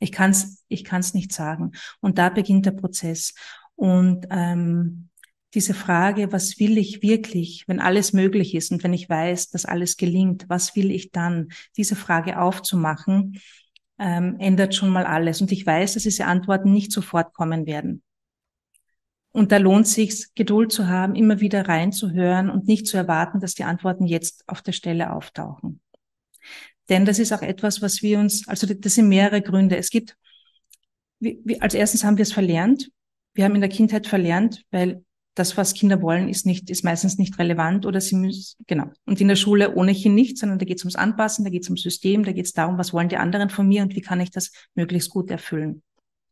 Ich 0.00 0.12
kann 0.12 0.30
es 0.30 0.64
ich 0.68 0.84
kann's 0.84 1.14
nicht 1.14 1.32
sagen. 1.32 1.72
Und 2.00 2.18
da 2.18 2.28
beginnt 2.28 2.66
der 2.66 2.72
Prozess. 2.72 3.34
Und 3.76 4.26
ähm, 4.30 5.08
diese 5.54 5.74
Frage, 5.74 6.32
was 6.32 6.58
will 6.58 6.76
ich 6.76 7.02
wirklich, 7.02 7.64
wenn 7.66 7.80
alles 7.80 8.12
möglich 8.12 8.54
ist 8.54 8.72
und 8.72 8.84
wenn 8.84 8.92
ich 8.92 9.08
weiß, 9.08 9.50
dass 9.50 9.64
alles 9.64 9.96
gelingt, 9.96 10.44
was 10.48 10.76
will 10.76 10.90
ich 10.90 11.12
dann, 11.12 11.48
diese 11.76 11.96
Frage 11.96 12.38
aufzumachen, 12.40 13.40
ähm, 13.98 14.36
ändert 14.38 14.74
schon 14.74 14.90
mal 14.90 15.06
alles. 15.06 15.40
Und 15.40 15.52
ich 15.52 15.64
weiß, 15.64 15.94
dass 15.94 16.02
diese 16.02 16.26
Antworten 16.26 16.72
nicht 16.72 16.92
sofort 16.92 17.32
kommen 17.32 17.66
werden. 17.66 18.02
Und 19.36 19.52
da 19.52 19.58
lohnt 19.58 19.86
sich 19.86 20.34
Geduld 20.34 20.72
zu 20.72 20.88
haben, 20.88 21.14
immer 21.14 21.40
wieder 21.40 21.68
reinzuhören 21.68 22.48
und 22.48 22.66
nicht 22.66 22.86
zu 22.86 22.96
erwarten, 22.96 23.38
dass 23.38 23.52
die 23.52 23.64
Antworten 23.64 24.06
jetzt 24.06 24.48
auf 24.48 24.62
der 24.62 24.72
Stelle 24.72 25.12
auftauchen. 25.12 25.82
Denn 26.88 27.04
das 27.04 27.18
ist 27.18 27.34
auch 27.34 27.42
etwas, 27.42 27.82
was 27.82 28.00
wir 28.00 28.18
uns, 28.18 28.48
also 28.48 28.66
das 28.66 28.94
sind 28.94 29.10
mehrere 29.10 29.42
Gründe. 29.42 29.76
Es 29.76 29.90
gibt, 29.90 30.16
wie, 31.20 31.38
wie, 31.44 31.60
als 31.60 31.74
erstes 31.74 32.02
haben 32.02 32.16
wir 32.16 32.22
es 32.22 32.32
verlernt. 32.32 32.90
Wir 33.34 33.44
haben 33.44 33.54
in 33.54 33.60
der 33.60 33.68
Kindheit 33.68 34.06
verlernt, 34.06 34.64
weil 34.70 35.04
das, 35.34 35.58
was 35.58 35.74
Kinder 35.74 36.00
wollen, 36.00 36.30
ist 36.30 36.46
nicht, 36.46 36.70
ist 36.70 36.82
meistens 36.82 37.18
nicht 37.18 37.38
relevant 37.38 37.84
oder 37.84 38.00
sie 38.00 38.16
müssen, 38.16 38.56
genau. 38.66 38.86
Und 39.04 39.20
in 39.20 39.28
der 39.28 39.36
Schule 39.36 39.74
ohnehin 39.74 40.14
nicht, 40.14 40.38
sondern 40.38 40.58
da 40.58 40.64
geht 40.64 40.78
es 40.78 40.84
ums 40.84 40.96
Anpassen, 40.96 41.44
da 41.44 41.50
geht 41.50 41.64
es 41.64 41.68
ums 41.68 41.82
System, 41.82 42.24
da 42.24 42.32
geht 42.32 42.46
es 42.46 42.54
darum, 42.54 42.78
was 42.78 42.94
wollen 42.94 43.10
die 43.10 43.18
anderen 43.18 43.50
von 43.50 43.68
mir 43.68 43.82
und 43.82 43.94
wie 43.94 44.00
kann 44.00 44.18
ich 44.22 44.30
das 44.30 44.50
möglichst 44.74 45.10
gut 45.10 45.30
erfüllen. 45.30 45.82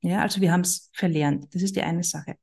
Ja, 0.00 0.22
also 0.22 0.40
wir 0.40 0.52
haben 0.52 0.62
es 0.62 0.88
verlernt. 0.94 1.54
Das 1.54 1.60
ist 1.60 1.76
die 1.76 1.82
eine 1.82 2.02
Sache. 2.02 2.36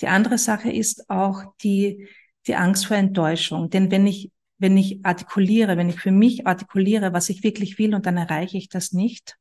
Die 0.00 0.08
andere 0.08 0.38
Sache 0.38 0.70
ist 0.70 1.10
auch 1.10 1.54
die, 1.62 2.08
die 2.46 2.54
Angst 2.54 2.86
vor 2.86 2.96
Enttäuschung. 2.96 3.70
Denn 3.70 3.90
wenn 3.90 4.06
ich, 4.06 4.30
wenn 4.58 4.76
ich 4.76 5.04
artikuliere, 5.04 5.76
wenn 5.76 5.88
ich 5.88 6.00
für 6.00 6.10
mich 6.10 6.46
artikuliere, 6.46 7.12
was 7.12 7.28
ich 7.28 7.42
wirklich 7.42 7.78
will 7.78 7.94
und 7.94 8.06
dann 8.06 8.16
erreiche 8.16 8.56
ich 8.56 8.68
das 8.68 8.92
nicht, 8.92 9.36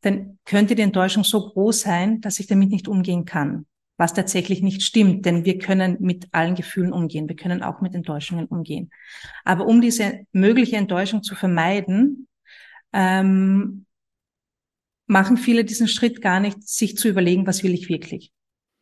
dann 0.00 0.38
könnte 0.44 0.74
die 0.74 0.82
Enttäuschung 0.82 1.24
so 1.24 1.50
groß 1.50 1.80
sein, 1.80 2.20
dass 2.20 2.38
ich 2.40 2.46
damit 2.46 2.70
nicht 2.70 2.88
umgehen 2.88 3.24
kann. 3.24 3.66
Was 3.96 4.14
tatsächlich 4.14 4.62
nicht 4.62 4.82
stimmt, 4.82 5.26
denn 5.26 5.44
wir 5.44 5.58
können 5.58 5.96
mit 5.98 6.28
allen 6.30 6.54
Gefühlen 6.54 6.92
umgehen. 6.92 7.28
Wir 7.28 7.34
können 7.34 7.64
auch 7.64 7.80
mit 7.80 7.96
Enttäuschungen 7.96 8.46
umgehen. 8.46 8.90
Aber 9.44 9.66
um 9.66 9.80
diese 9.80 10.20
mögliche 10.30 10.76
Enttäuschung 10.76 11.24
zu 11.24 11.34
vermeiden, 11.34 12.28
ähm, 12.92 13.86
machen 15.06 15.36
viele 15.36 15.64
diesen 15.64 15.88
Schritt 15.88 16.22
gar 16.22 16.38
nicht, 16.38 16.62
sich 16.62 16.96
zu 16.96 17.08
überlegen, 17.08 17.46
was 17.46 17.64
will 17.64 17.74
ich 17.74 17.88
wirklich. 17.88 18.30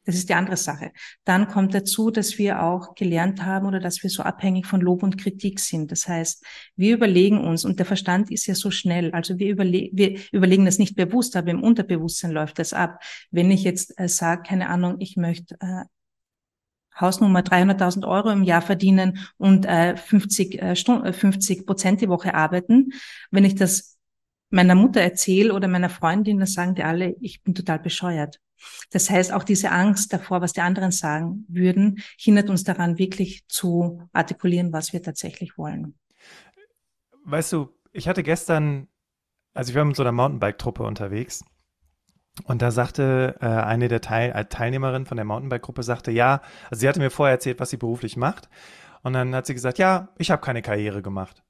Das 0.07 0.15
ist 0.15 0.29
die 0.29 0.35
andere 0.35 0.57
Sache. 0.57 0.93
Dann 1.25 1.49
kommt 1.49 1.75
dazu, 1.75 2.13
dass 2.13 2.39
wir 2.39 2.63
auch 2.63 2.95
gelernt 2.95 3.43
haben 3.45 3.67
oder 3.67 3.81
dass 3.81 4.05
wir 4.05 4.09
so 4.09 4.23
abhängig 4.23 4.65
von 4.65 4.81
Lob 4.81 5.03
und 5.03 5.19
Kritik 5.19 5.59
sind. 5.59 5.91
Das 5.91 6.07
heißt, 6.07 6.45
wir 6.77 6.95
überlegen 6.95 7.45
uns, 7.45 7.65
und 7.65 7.81
der 7.81 7.87
Verstand 7.87 8.31
ist 8.31 8.47
ja 8.47 8.55
so 8.55 8.71
schnell, 8.71 9.11
also 9.11 9.39
wir, 9.41 9.51
überle 9.51 9.91
wir 9.93 10.19
überlegen 10.31 10.65
das 10.65 10.79
nicht 10.79 10.95
bewusst, 10.95 11.35
aber 11.35 11.51
im 11.51 11.63
Unterbewusstsein 11.63 12.31
läuft 12.31 12.61
das 12.61 12.73
ab. 12.73 13.03
Wenn 13.33 13.51
ich 13.51 13.65
jetzt 13.65 13.99
äh, 13.99 14.09
sage, 14.09 14.43
keine 14.47 14.69
Ahnung, 14.69 14.97
ich 15.01 15.17
möchte 15.17 15.57
äh, 15.61 15.85
Hausnummer 17.01 17.41
300.000 17.41 18.07
Euro 18.07 18.31
im 18.31 18.45
Jahr 18.45 18.63
verdienen 18.63 19.19
und 19.39 19.67
äh, 19.67 19.97
50, 19.97 20.63
äh, 20.63 20.77
Stunden, 20.77 21.13
50 21.13 21.67
Prozent 21.67 22.01
die 22.01 22.09
Woche 22.09 22.35
arbeiten. 22.35 22.93
Wenn 23.33 23.45
ich 23.45 23.57
das 23.57 23.99
meiner 24.51 24.77
Mutter 24.77 25.01
erzähle 25.01 25.53
oder 25.53 25.67
meiner 25.67 25.91
Freundin, 25.91 26.39
dann 26.39 26.47
sagen 26.47 26.77
die 26.77 26.85
alle, 26.85 27.17
ich 27.21 27.43
bin 27.43 27.55
total 27.55 27.81
bescheuert. 27.81 28.41
Das 28.91 29.11
heißt, 29.11 29.33
auch 29.33 29.45
diese 29.45 29.71
Angst 29.71 30.13
davor, 30.13 30.41
was 30.41 30.53
die 30.53 30.61
anderen 30.61 30.91
sagen 30.91 31.45
würden, 31.49 32.03
hindert 32.19 32.51
uns 32.51 32.65
daran, 32.65 32.99
wirklich 32.99 33.47
zu 33.49 34.03
artikulieren, 34.13 34.73
was 34.73 34.93
wir 34.93 35.03
tatsächlich 35.03 35.59
wollen. 35.59 35.99
Weißt 37.25 37.53
du, 37.53 37.69
ich 37.93 38.09
hatte 38.09 38.23
gestern, 38.23 38.89
also 39.55 39.71
ich 39.71 39.77
war 39.77 39.85
mit 39.85 39.97
so 39.97 40.03
einer 40.03 40.13
Mountainbike-Truppe 40.13 40.83
unterwegs 40.83 41.45
und 42.45 42.63
da 42.63 42.71
sagte 42.71 43.37
äh, 43.41 43.47
eine 43.47 43.89
der 43.89 44.01
Teil 44.01 44.33
äh, 44.33 44.45
Teilnehmerinnen 44.45 45.07
von 45.07 45.17
der 45.17 45.25
Mountainbike-Gruppe, 45.25 45.83
sagte, 45.83 46.11
ja, 46.11 46.43
also 46.71 46.81
sie 46.81 46.89
hatte 46.89 47.01
mir 47.01 47.11
vorher 47.11 47.35
erzählt, 47.35 47.61
was 47.61 47.71
sie 47.71 47.79
beruflich 47.79 48.17
macht. 48.17 48.49
Und 49.03 49.15
dann 49.15 49.35
hat 49.35 49.47
sie 49.47 49.55
gesagt, 49.55 49.79
ja, 49.79 50.09
ich 50.19 50.31
habe 50.31 50.43
keine 50.43 50.63
Karriere 50.63 51.01
gemacht. 51.01 51.43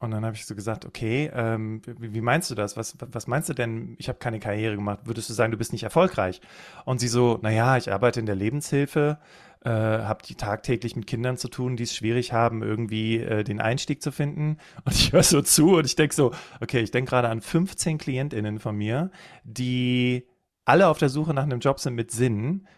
Und 0.00 0.12
dann 0.12 0.24
habe 0.24 0.36
ich 0.36 0.46
so 0.46 0.54
gesagt, 0.54 0.84
okay, 0.84 1.28
ähm, 1.34 1.82
wie, 1.84 2.14
wie, 2.14 2.20
meinst 2.20 2.50
du 2.50 2.54
das? 2.54 2.76
Was, 2.76 2.96
was 3.00 3.26
meinst 3.26 3.48
du 3.48 3.54
denn, 3.54 3.96
ich 3.98 4.08
habe 4.08 4.20
keine 4.20 4.38
Karriere 4.38 4.76
gemacht? 4.76 5.00
Würdest 5.04 5.28
du 5.28 5.34
sagen, 5.34 5.50
du 5.50 5.58
bist 5.58 5.72
nicht 5.72 5.82
erfolgreich? 5.82 6.40
Und 6.84 7.00
sie 7.00 7.08
so, 7.08 7.38
naja, 7.42 7.76
ich 7.76 7.92
arbeite 7.92 8.20
in 8.20 8.26
der 8.26 8.36
Lebenshilfe, 8.36 9.18
äh, 9.64 9.70
habe 9.70 10.22
die 10.24 10.36
tagtäglich 10.36 10.94
mit 10.94 11.08
Kindern 11.08 11.36
zu 11.36 11.48
tun, 11.48 11.76
die 11.76 11.82
es 11.82 11.96
schwierig 11.96 12.32
haben, 12.32 12.62
irgendwie 12.62 13.18
äh, 13.18 13.42
den 13.42 13.60
Einstieg 13.60 14.00
zu 14.00 14.12
finden. 14.12 14.58
Und 14.84 14.94
ich 14.94 15.12
höre 15.12 15.24
so 15.24 15.42
zu 15.42 15.76
und 15.76 15.84
ich 15.84 15.96
denke 15.96 16.14
so, 16.14 16.32
okay, 16.60 16.80
ich 16.80 16.92
denke 16.92 17.10
gerade 17.10 17.28
an 17.28 17.40
15 17.40 17.98
KlientInnen 17.98 18.60
von 18.60 18.76
mir, 18.76 19.10
die 19.42 20.28
alle 20.64 20.86
auf 20.86 20.98
der 20.98 21.08
Suche 21.08 21.34
nach 21.34 21.42
einem 21.42 21.60
Job 21.60 21.80
sind 21.80 21.94
mit 21.94 22.12
Sinn. 22.12 22.68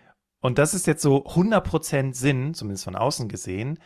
Und 0.41 0.57
das 0.59 0.73
ist 0.73 0.87
jetzt 0.87 1.03
so 1.03 1.27
100% 1.27 2.15
Sinn, 2.15 2.55
zumindest 2.55 2.85
von 2.85 2.97
außen 2.97 3.29
gesehen. 3.29 3.79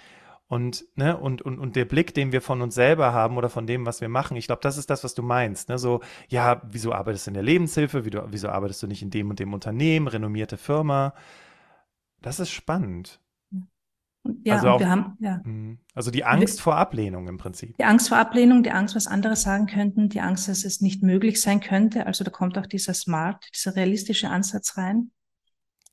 Und, 0.55 0.85
ne, 0.95 1.17
und, 1.17 1.43
und, 1.43 1.59
und 1.59 1.75
der 1.75 1.85
Blick, 1.85 2.15
den 2.15 2.31
wir 2.31 2.41
von 2.41 2.63
uns 2.63 2.77
selber 2.77 3.13
haben 3.13 3.37
oder 3.37 3.49
von 3.49 3.67
dem, 3.67 3.87
was 3.87 4.01
wir 4.01 4.09
machen, 4.09 4.37
ich 4.37 4.47
glaube, 4.47 4.63
das 4.63 4.79
ist 4.79 4.89
das, 4.89 5.03
was 5.03 5.13
du 5.13 5.25
meinst. 5.25 5.69
Ne? 5.69 5.79
So, 5.79 6.01
ja, 6.29 6.63
wieso 6.71 6.93
arbeitest 6.93 7.27
du 7.27 7.31
in 7.31 7.35
der 7.35 7.43
Lebenshilfe? 7.43 8.05
Wieso, 8.05 8.23
wieso 8.29 8.51
arbeitest 8.51 8.81
du 8.81 8.87
nicht 8.87 9.03
in 9.03 9.11
dem 9.11 9.31
und 9.31 9.41
dem 9.41 9.53
Unternehmen, 9.53 10.07
renommierte 10.07 10.57
Firma? 10.57 11.13
Das 12.23 12.39
ist 12.39 12.51
spannend. 12.51 13.21
Ja, 14.45 14.55
also 14.55 14.69
auch, 14.69 14.79
wir 14.79 14.89
haben, 14.89 15.17
ja. 15.19 15.41
Mhm. 15.43 15.81
Also 15.93 16.13
die 16.13 16.25
Angst 16.25 16.61
vor 16.61 16.77
Ablehnung 16.77 17.27
im 17.27 17.37
Prinzip. 17.37 17.77
Die 17.77 17.85
Angst 17.85 18.09
vor 18.09 18.19
Ablehnung, 18.19 18.63
die 18.63 18.71
Angst, 18.71 18.95
was 18.95 19.09
andere 19.09 19.35
sagen 19.35 19.67
könnten, 19.67 20.09
die 20.09 20.21
Angst, 20.21 20.47
dass 20.47 20.65
es 20.65 20.81
nicht 20.81 21.03
möglich 21.03 21.41
sein 21.41 21.59
könnte. 21.59 22.07
Also 22.07 22.23
da 22.23 22.31
kommt 22.31 22.57
auch 22.59 22.67
dieser 22.67 22.95
Smart, 22.95 23.45
dieser 23.53 23.75
realistische 23.75 24.31
Ansatz 24.31 24.77
rein. 24.77 25.11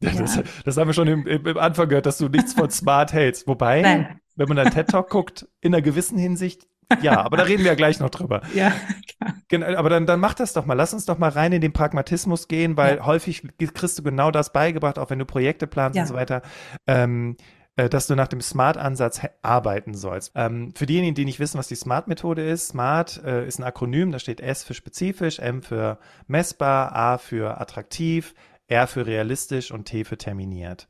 Ja. 0.02 0.12
Das, 0.12 0.40
das, 0.66 0.78
haben 0.78 0.88
wir 0.88 0.94
schon 0.94 1.08
im, 1.08 1.26
im, 1.26 1.58
Anfang 1.58 1.90
gehört, 1.90 2.06
dass 2.06 2.20
du 2.20 2.28
nichts 2.28 2.54
von 2.54 2.70
Smart 2.70 3.12
hältst. 3.12 3.48
Wobei, 3.48 3.82
Nein 3.82 4.22
wenn 4.42 4.56
man 4.56 4.58
dann 4.64 4.74
TED 4.74 4.88
Talk 4.88 5.10
guckt, 5.10 5.48
in 5.62 5.74
einer 5.74 5.82
gewissen 5.82 6.18
Hinsicht, 6.18 6.68
ja, 7.02 7.22
aber 7.22 7.38
da 7.38 7.44
reden 7.44 7.64
wir 7.64 7.72
ja 7.72 7.76
gleich 7.76 8.00
noch 8.00 8.10
drüber. 8.10 8.42
Ja, 8.54 8.74
klar. 9.18 9.36
Genau, 9.48 9.68
aber 9.78 9.90
dann, 9.90 10.06
dann 10.06 10.20
mach 10.20 10.34
das 10.34 10.52
doch 10.52 10.66
mal. 10.66 10.74
Lass 10.74 10.94
uns 10.94 11.06
doch 11.06 11.18
mal 11.18 11.30
rein 11.30 11.54
in 11.54 11.62
den 11.62 11.72
Pragmatismus 11.72 12.48
gehen, 12.48 12.76
weil 12.76 12.98
ja. 12.98 13.06
häufig 13.06 13.48
kriegst 13.58 13.98
du 13.98 14.04
genau 14.04 14.30
das 14.32 14.52
beigebracht, 14.52 15.00
auch 15.00 15.10
wenn 15.10 15.20
du 15.20 15.26
Projekte 15.26 15.68
planst 15.68 15.96
ja. 15.96 16.04
und 16.04 16.08
so 16.08 16.16
weiter. 16.16 16.42
Ähm, 16.88 17.38
äh, 17.78 17.88
dass 17.88 18.08
du 18.08 18.16
nach 18.16 18.28
dem 18.28 18.42
Smart-Ansatz 18.42 19.22
arbeiten 19.42 19.94
sollst. 19.94 20.34
Ähm, 20.36 20.74
für 20.76 20.86
diejenigen, 20.86 21.16
die 21.16 21.24
nicht 21.24 21.40
wissen, 21.40 21.58
was 21.58 21.70
die 21.70 21.76
Smart-Methode 21.76 22.44
ist, 22.44 22.70
Smart 22.70 23.22
äh, 23.24 23.48
ist 23.48 23.60
ein 23.60 23.64
Akronym, 23.64 24.12
da 24.12 24.20
steht 24.20 24.42
S 24.42 24.64
für 24.64 24.74
spezifisch, 24.74 25.40
M 25.40 25.62
für 25.62 25.98
messbar, 26.28 26.94
A 26.94 27.18
für 27.18 27.62
attraktiv, 27.62 28.34
R 28.68 28.88
für 28.88 29.06
realistisch 29.06 29.72
und 29.72 29.86
T 29.86 30.04
für 30.04 30.18
terminiert. 30.18 30.90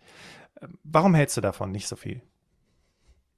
Ähm, 0.59 0.79
warum 0.83 1.13
hältst 1.13 1.37
du 1.37 1.41
davon 1.41 1.71
nicht 1.71 1.87
so 1.87 1.95
viel? 1.95 2.23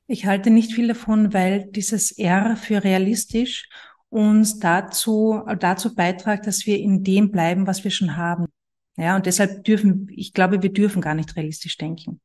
Ich 0.07 0.25
halte 0.25 0.50
nicht 0.50 0.74
viel 0.74 0.88
davon, 0.88 1.33
weil 1.33 1.65
dieses 1.72 2.12
R 2.12 2.55
für 2.55 2.83
realistisch 2.83 3.69
uns 4.10 4.60
dazu, 4.60 5.41
dazu 5.60 5.95
beitragt, 5.95 6.45
dass 6.45 6.65
wir 6.65 6.77
in 6.77 7.03
dem 7.03 7.31
bleiben, 7.31 7.65
was 7.65 7.83
wir 7.83 7.91
schon 7.91 8.15
haben. 8.15 8.48
Ja, 8.95 9.15
und 9.15 9.25
deshalb 9.25 9.63
dürfen, 9.63 10.07
ich 10.12 10.33
glaube, 10.33 10.62
wir 10.62 10.72
dürfen 10.72 11.01
gar 11.01 11.15
nicht 11.15 11.36
realistisch 11.36 11.77
denken. 11.77 12.19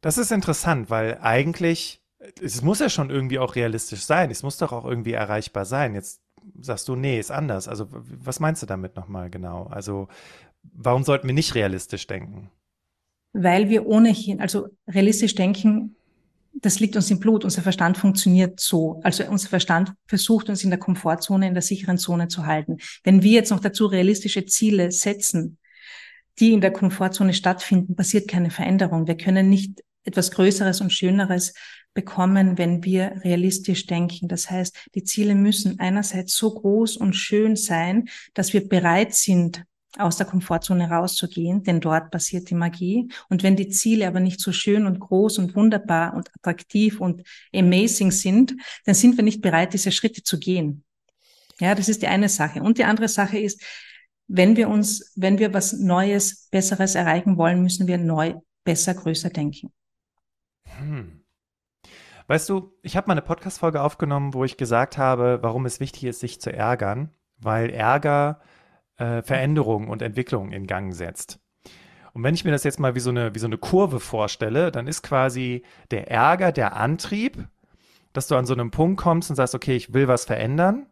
Das 0.00 0.16
ist 0.16 0.32
interessant, 0.32 0.88
weil 0.88 1.18
eigentlich, 1.20 2.00
es 2.40 2.62
muss 2.62 2.78
ja 2.78 2.88
schon 2.88 3.10
irgendwie 3.10 3.38
auch 3.38 3.54
realistisch 3.54 4.00
sein. 4.00 4.30
Es 4.30 4.42
muss 4.42 4.56
doch 4.56 4.72
auch 4.72 4.86
irgendwie 4.86 5.12
erreichbar 5.12 5.66
sein. 5.66 5.94
Jetzt 5.94 6.22
sagst 6.58 6.88
du, 6.88 6.96
nee, 6.96 7.18
ist 7.18 7.30
anders. 7.30 7.68
Also, 7.68 7.86
was 7.90 8.40
meinst 8.40 8.62
du 8.62 8.66
damit 8.66 8.96
nochmal 8.96 9.28
genau? 9.28 9.64
Also, 9.64 10.08
warum 10.62 11.04
sollten 11.04 11.26
wir 11.26 11.34
nicht 11.34 11.54
realistisch 11.54 12.06
denken? 12.06 12.50
Weil 13.34 13.68
wir 13.68 13.86
ohnehin, 13.86 14.40
also 14.40 14.68
realistisch 14.88 15.34
denken 15.34 15.96
das 16.52 16.80
liegt 16.80 16.96
uns 16.96 17.10
im 17.10 17.20
Blut. 17.20 17.44
Unser 17.44 17.62
Verstand 17.62 17.96
funktioniert 17.96 18.60
so. 18.60 19.00
Also 19.02 19.24
unser 19.24 19.48
Verstand 19.48 19.92
versucht 20.06 20.48
uns 20.48 20.64
in 20.64 20.70
der 20.70 20.78
Komfortzone, 20.78 21.46
in 21.46 21.54
der 21.54 21.62
sicheren 21.62 21.98
Zone 21.98 22.28
zu 22.28 22.46
halten. 22.46 22.78
Wenn 23.04 23.22
wir 23.22 23.32
jetzt 23.32 23.50
noch 23.50 23.60
dazu 23.60 23.86
realistische 23.86 24.44
Ziele 24.46 24.90
setzen, 24.90 25.58
die 26.38 26.52
in 26.52 26.60
der 26.60 26.72
Komfortzone 26.72 27.34
stattfinden, 27.34 27.96
passiert 27.96 28.28
keine 28.28 28.50
Veränderung. 28.50 29.06
Wir 29.06 29.16
können 29.16 29.48
nicht 29.48 29.80
etwas 30.04 30.30
Größeres 30.30 30.80
und 30.80 30.92
Schöneres 30.92 31.52
bekommen, 31.92 32.56
wenn 32.56 32.84
wir 32.84 33.20
realistisch 33.24 33.86
denken. 33.86 34.28
Das 34.28 34.50
heißt, 34.50 34.88
die 34.94 35.04
Ziele 35.04 35.34
müssen 35.34 35.78
einerseits 35.80 36.34
so 36.36 36.54
groß 36.54 36.96
und 36.96 37.14
schön 37.14 37.56
sein, 37.56 38.08
dass 38.32 38.52
wir 38.52 38.68
bereit 38.68 39.14
sind, 39.14 39.64
aus 39.98 40.16
der 40.16 40.26
Komfortzone 40.26 40.88
rauszugehen, 40.88 41.62
denn 41.62 41.80
dort 41.80 42.10
passiert 42.10 42.50
die 42.50 42.54
Magie. 42.54 43.08
Und 43.28 43.42
wenn 43.42 43.56
die 43.56 43.68
Ziele 43.68 44.06
aber 44.06 44.20
nicht 44.20 44.40
so 44.40 44.52
schön 44.52 44.86
und 44.86 45.00
groß 45.00 45.38
und 45.38 45.56
wunderbar 45.56 46.14
und 46.14 46.30
attraktiv 46.36 47.00
und 47.00 47.22
amazing 47.54 48.10
sind, 48.10 48.54
dann 48.84 48.94
sind 48.94 49.16
wir 49.16 49.24
nicht 49.24 49.42
bereit, 49.42 49.72
diese 49.72 49.92
Schritte 49.92 50.22
zu 50.22 50.38
gehen. 50.38 50.84
Ja, 51.58 51.74
das 51.74 51.88
ist 51.88 52.02
die 52.02 52.06
eine 52.06 52.28
Sache. 52.28 52.62
Und 52.62 52.78
die 52.78 52.84
andere 52.84 53.08
Sache 53.08 53.38
ist, 53.38 53.62
wenn 54.28 54.56
wir 54.56 54.68
uns, 54.68 55.12
wenn 55.16 55.38
wir 55.38 55.52
was 55.52 55.72
Neues, 55.72 56.48
Besseres 56.50 56.94
erreichen 56.94 57.36
wollen, 57.36 57.62
müssen 57.62 57.86
wir 57.86 57.98
neu, 57.98 58.34
besser, 58.64 58.94
größer 58.94 59.30
denken. 59.30 59.72
Hm. 60.78 61.20
Weißt 62.28 62.48
du, 62.48 62.72
ich 62.82 62.96
habe 62.96 63.08
mal 63.08 63.14
eine 63.14 63.22
Podcast-Folge 63.22 63.82
aufgenommen, 63.82 64.34
wo 64.34 64.44
ich 64.44 64.56
gesagt 64.56 64.98
habe, 64.98 65.40
warum 65.42 65.66
es 65.66 65.80
wichtig 65.80 66.04
ist, 66.04 66.20
sich 66.20 66.40
zu 66.40 66.52
ärgern, 66.52 67.10
weil 67.38 67.70
Ärger 67.70 68.40
äh, 69.00 69.22
Veränderung 69.22 69.88
und 69.88 70.02
Entwicklung 70.02 70.52
in 70.52 70.66
Gang 70.66 70.94
setzt. 70.94 71.40
Und 72.12 72.22
wenn 72.22 72.34
ich 72.34 72.44
mir 72.44 72.50
das 72.50 72.64
jetzt 72.64 72.80
mal 72.80 72.94
wie 72.94 73.00
so, 73.00 73.10
eine, 73.10 73.34
wie 73.34 73.38
so 73.38 73.46
eine 73.46 73.58
Kurve 73.58 74.00
vorstelle, 74.00 74.70
dann 74.70 74.86
ist 74.86 75.02
quasi 75.02 75.62
der 75.90 76.10
Ärger 76.10 76.52
der 76.52 76.76
Antrieb, 76.76 77.46
dass 78.12 78.26
du 78.26 78.36
an 78.36 78.46
so 78.46 78.52
einem 78.52 78.70
Punkt 78.70 79.00
kommst 79.00 79.30
und 79.30 79.36
sagst, 79.36 79.54
okay, 79.54 79.76
ich 79.76 79.92
will 79.94 80.08
was 80.08 80.24
verändern 80.24 80.86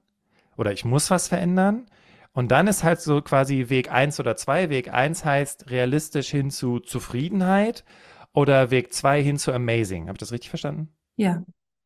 oder 0.57 0.73
ich 0.73 0.85
muss 0.85 1.11
was 1.11 1.29
verändern. 1.29 1.87
Und 2.33 2.53
dann 2.53 2.69
ist 2.69 2.85
halt 2.85 3.01
so 3.01 3.21
quasi 3.21 3.69
Weg 3.69 3.91
1 3.91 4.21
oder 4.21 4.37
2. 4.37 4.71
Weg 4.71 4.93
1 4.93 5.25
heißt 5.25 5.71
realistisch 5.71 6.31
hin 6.31 6.51
zu 6.51 6.79
Zufriedenheit 6.79 7.85
oder 8.33 8.71
Weg 8.71 8.93
2 8.93 9.23
hin 9.23 9.39
zu 9.39 9.53
Amazing. 9.53 10.03
Habe 10.03 10.13
ich 10.13 10.21
das 10.21 10.33
richtig 10.33 10.51
verstanden? 10.51 10.95
Ja, 11.17 11.43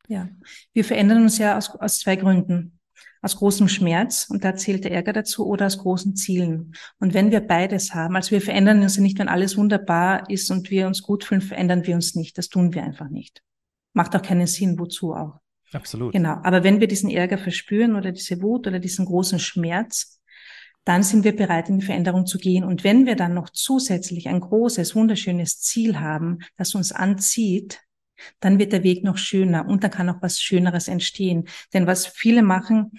ja. 0.07 0.29
Wir 0.73 0.85
verändern 0.85 1.23
uns 1.23 1.39
ja 1.39 1.57
aus, 1.57 1.71
aus 1.71 1.97
zwei 1.97 2.17
Gründen 2.17 2.72
aus 3.21 3.37
großem 3.37 3.69
Schmerz, 3.69 4.27
und 4.29 4.43
da 4.43 4.55
zählt 4.55 4.83
der 4.83 4.91
Ärger 4.91 5.13
dazu, 5.13 5.47
oder 5.47 5.67
aus 5.67 5.77
großen 5.77 6.15
Zielen. 6.15 6.73
Und 6.99 7.13
wenn 7.13 7.31
wir 7.31 7.39
beides 7.39 7.93
haben, 7.93 8.15
also 8.15 8.31
wir 8.31 8.41
verändern 8.41 8.81
uns 8.81 8.97
ja 8.97 9.01
nicht, 9.01 9.19
wenn 9.19 9.29
alles 9.29 9.57
wunderbar 9.57 10.29
ist 10.29 10.51
und 10.51 10.69
wir 10.69 10.87
uns 10.87 11.01
gut 11.01 11.23
fühlen, 11.23 11.41
verändern 11.41 11.85
wir 11.87 11.95
uns 11.95 12.15
nicht. 12.15 12.37
Das 12.37 12.49
tun 12.49 12.73
wir 12.73 12.83
einfach 12.83 13.09
nicht. 13.09 13.41
Macht 13.93 14.15
auch 14.15 14.21
keinen 14.21 14.47
Sinn, 14.47 14.77
wozu 14.77 15.13
auch. 15.13 15.39
Absolut. 15.71 16.13
Genau. 16.13 16.37
Aber 16.43 16.63
wenn 16.63 16.79
wir 16.79 16.87
diesen 16.87 17.09
Ärger 17.09 17.37
verspüren 17.37 17.95
oder 17.95 18.11
diese 18.11 18.41
Wut 18.41 18.67
oder 18.67 18.79
diesen 18.79 19.05
großen 19.05 19.39
Schmerz, 19.39 20.19
dann 20.85 21.03
sind 21.03 21.23
wir 21.23 21.35
bereit, 21.35 21.69
in 21.69 21.79
die 21.79 21.85
Veränderung 21.85 22.25
zu 22.25 22.37
gehen. 22.37 22.63
Und 22.63 22.83
wenn 22.83 23.05
wir 23.05 23.15
dann 23.15 23.33
noch 23.33 23.49
zusätzlich 23.49 24.27
ein 24.27 24.41
großes, 24.41 24.95
wunderschönes 24.95 25.61
Ziel 25.61 25.99
haben, 25.99 26.39
das 26.57 26.75
uns 26.75 26.91
anzieht, 26.91 27.79
dann 28.39 28.59
wird 28.59 28.73
der 28.73 28.83
Weg 28.83 29.03
noch 29.03 29.17
schöner 29.17 29.67
und 29.67 29.83
dann 29.83 29.91
kann 29.91 30.09
auch 30.09 30.21
was 30.21 30.41
Schöneres 30.41 30.87
entstehen. 30.87 31.47
Denn 31.73 31.87
was 31.87 32.07
viele 32.07 32.43
machen, 32.43 32.91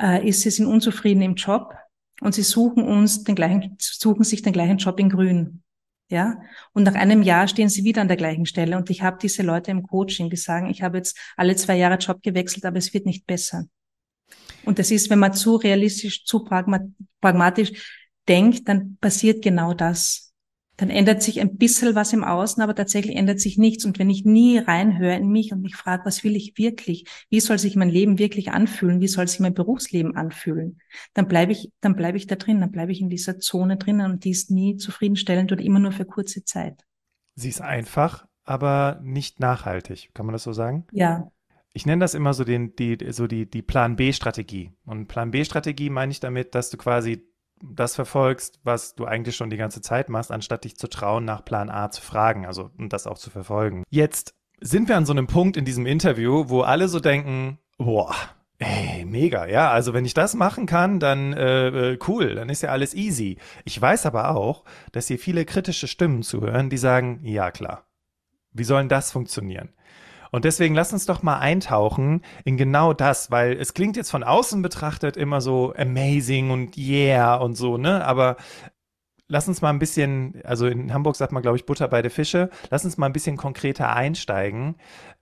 äh, 0.00 0.26
ist, 0.26 0.42
sie 0.42 0.50
sind 0.50 0.66
unzufrieden 0.66 1.22
im 1.22 1.34
Job 1.34 1.74
und 2.20 2.34
sie 2.34 2.42
suchen 2.42 2.84
uns 2.84 3.24
den 3.24 3.34
gleichen, 3.34 3.76
suchen 3.78 4.24
sich 4.24 4.42
den 4.42 4.52
gleichen 4.52 4.78
Job 4.78 4.98
in 5.00 5.10
Grün. 5.10 5.62
Ja, 6.10 6.38
und 6.72 6.82
nach 6.82 6.94
einem 6.94 7.22
Jahr 7.22 7.48
stehen 7.48 7.70
sie 7.70 7.82
wieder 7.82 8.02
an 8.02 8.08
der 8.08 8.18
gleichen 8.18 8.44
Stelle. 8.44 8.76
Und 8.76 8.90
ich 8.90 9.02
habe 9.02 9.16
diese 9.20 9.42
Leute 9.42 9.70
im 9.70 9.82
Coaching, 9.82 10.28
die 10.28 10.36
sagen, 10.36 10.68
ich 10.68 10.82
habe 10.82 10.98
jetzt 10.98 11.18
alle 11.36 11.56
zwei 11.56 11.76
Jahre 11.78 11.96
Job 11.96 12.22
gewechselt, 12.22 12.66
aber 12.66 12.76
es 12.76 12.92
wird 12.92 13.06
nicht 13.06 13.26
besser. 13.26 13.66
Und 14.64 14.78
das 14.78 14.90
ist, 14.90 15.08
wenn 15.10 15.18
man 15.18 15.32
zu 15.32 15.56
realistisch, 15.56 16.24
zu 16.24 16.44
pragmatisch 16.44 17.72
denkt, 18.28 18.68
dann 18.68 18.96
passiert 19.00 19.42
genau 19.42 19.74
das 19.74 20.33
dann 20.76 20.90
ändert 20.90 21.22
sich 21.22 21.40
ein 21.40 21.56
bisschen 21.56 21.94
was 21.94 22.12
im 22.12 22.24
Außen, 22.24 22.62
aber 22.62 22.74
tatsächlich 22.74 23.16
ändert 23.16 23.40
sich 23.40 23.58
nichts. 23.58 23.84
Und 23.84 23.98
wenn 23.98 24.10
ich 24.10 24.24
nie 24.24 24.58
reinhöre 24.58 25.14
in 25.16 25.28
mich 25.28 25.52
und 25.52 25.62
mich 25.62 25.76
frage, 25.76 26.04
was 26.04 26.24
will 26.24 26.34
ich 26.34 26.58
wirklich? 26.58 27.06
Wie 27.30 27.40
soll 27.40 27.58
sich 27.58 27.76
mein 27.76 27.88
Leben 27.88 28.18
wirklich 28.18 28.50
anfühlen? 28.50 29.00
Wie 29.00 29.08
soll 29.08 29.28
sich 29.28 29.40
mein 29.40 29.54
Berufsleben 29.54 30.16
anfühlen? 30.16 30.80
Dann 31.12 31.28
bleibe 31.28 31.52
ich, 31.52 31.70
dann 31.80 31.94
bleibe 31.94 32.18
ich 32.18 32.26
da 32.26 32.34
drin, 32.34 32.60
dann 32.60 32.72
bleibe 32.72 32.90
ich 32.90 33.00
in 33.00 33.08
dieser 33.08 33.38
Zone 33.38 33.76
drinnen 33.76 34.10
und 34.10 34.24
die 34.24 34.30
ist 34.30 34.50
nie 34.50 34.76
zufriedenstellend 34.76 35.52
oder 35.52 35.62
immer 35.62 35.78
nur 35.78 35.92
für 35.92 36.04
kurze 36.04 36.44
Zeit. 36.44 36.82
Sie 37.36 37.48
ist 37.48 37.60
einfach, 37.60 38.26
aber 38.44 39.00
nicht 39.02 39.38
nachhaltig. 39.38 40.10
Kann 40.12 40.26
man 40.26 40.32
das 40.32 40.42
so 40.42 40.52
sagen? 40.52 40.86
Ja. 40.92 41.30
Ich 41.72 41.86
nenne 41.86 42.00
das 42.00 42.14
immer 42.14 42.34
so, 42.34 42.44
den, 42.44 42.74
die, 42.76 42.98
so 43.10 43.26
die, 43.26 43.50
die 43.50 43.62
Plan 43.62 43.96
B-Strategie. 43.96 44.72
Und 44.84 45.08
Plan 45.08 45.30
B-Strategie 45.32 45.90
meine 45.90 46.12
ich 46.12 46.20
damit, 46.20 46.54
dass 46.54 46.70
du 46.70 46.76
quasi 46.76 47.26
das 47.62 47.94
verfolgst, 47.94 48.60
was 48.64 48.94
du 48.94 49.04
eigentlich 49.04 49.36
schon 49.36 49.50
die 49.50 49.56
ganze 49.56 49.80
Zeit 49.80 50.08
machst, 50.08 50.30
anstatt 50.30 50.64
dich 50.64 50.76
zu 50.76 50.88
trauen, 50.88 51.24
nach 51.24 51.44
Plan 51.44 51.70
A 51.70 51.90
zu 51.90 52.02
fragen, 52.02 52.46
also 52.46 52.70
und 52.78 52.92
das 52.92 53.06
auch 53.06 53.18
zu 53.18 53.30
verfolgen. 53.30 53.84
Jetzt 53.90 54.34
sind 54.60 54.88
wir 54.88 54.96
an 54.96 55.06
so 55.06 55.12
einem 55.12 55.26
Punkt 55.26 55.56
in 55.56 55.64
diesem 55.64 55.86
Interview, 55.86 56.48
wo 56.48 56.62
alle 56.62 56.88
so 56.88 57.00
denken, 57.00 57.58
boah, 57.78 58.14
Ey, 58.58 59.04
mega, 59.04 59.46
ja. 59.46 59.70
Also 59.70 59.94
wenn 59.94 60.04
ich 60.04 60.14
das 60.14 60.34
machen 60.34 60.66
kann, 60.66 61.00
dann 61.00 61.32
äh, 61.32 61.92
äh, 61.92 61.98
cool, 62.06 62.36
dann 62.36 62.48
ist 62.48 62.62
ja 62.62 62.70
alles 62.70 62.94
easy. 62.94 63.38
Ich 63.64 63.80
weiß 63.80 64.06
aber 64.06 64.36
auch, 64.36 64.64
dass 64.92 65.08
hier 65.08 65.18
viele 65.18 65.44
kritische 65.44 65.88
Stimmen 65.88 66.22
zuhören, 66.22 66.70
die 66.70 66.78
sagen, 66.78 67.18
ja 67.24 67.50
klar, 67.50 67.84
wie 68.52 68.64
soll 68.64 68.82
denn 68.82 68.88
das 68.88 69.10
funktionieren? 69.10 69.70
Und 70.34 70.44
deswegen 70.44 70.74
lass 70.74 70.92
uns 70.92 71.06
doch 71.06 71.22
mal 71.22 71.38
eintauchen 71.38 72.20
in 72.44 72.56
genau 72.56 72.92
das, 72.92 73.30
weil 73.30 73.52
es 73.52 73.72
klingt 73.72 73.96
jetzt 73.96 74.10
von 74.10 74.24
außen 74.24 74.62
betrachtet 74.62 75.16
immer 75.16 75.40
so 75.40 75.72
amazing 75.76 76.50
und 76.50 76.76
yeah 76.76 77.36
und 77.36 77.54
so, 77.54 77.78
ne? 77.78 78.04
Aber 78.04 78.34
lass 79.28 79.46
uns 79.46 79.62
mal 79.62 79.70
ein 79.70 79.78
bisschen, 79.78 80.42
also 80.42 80.66
in 80.66 80.92
Hamburg 80.92 81.14
sagt 81.14 81.30
man, 81.30 81.40
glaube 81.40 81.56
ich, 81.56 81.66
Butter 81.66 81.86
bei 81.86 82.02
der 82.02 82.10
Fische. 82.10 82.50
Lass 82.70 82.84
uns 82.84 82.96
mal 82.96 83.06
ein 83.06 83.12
bisschen 83.12 83.36
konkreter 83.36 83.94
einsteigen. 83.94 84.74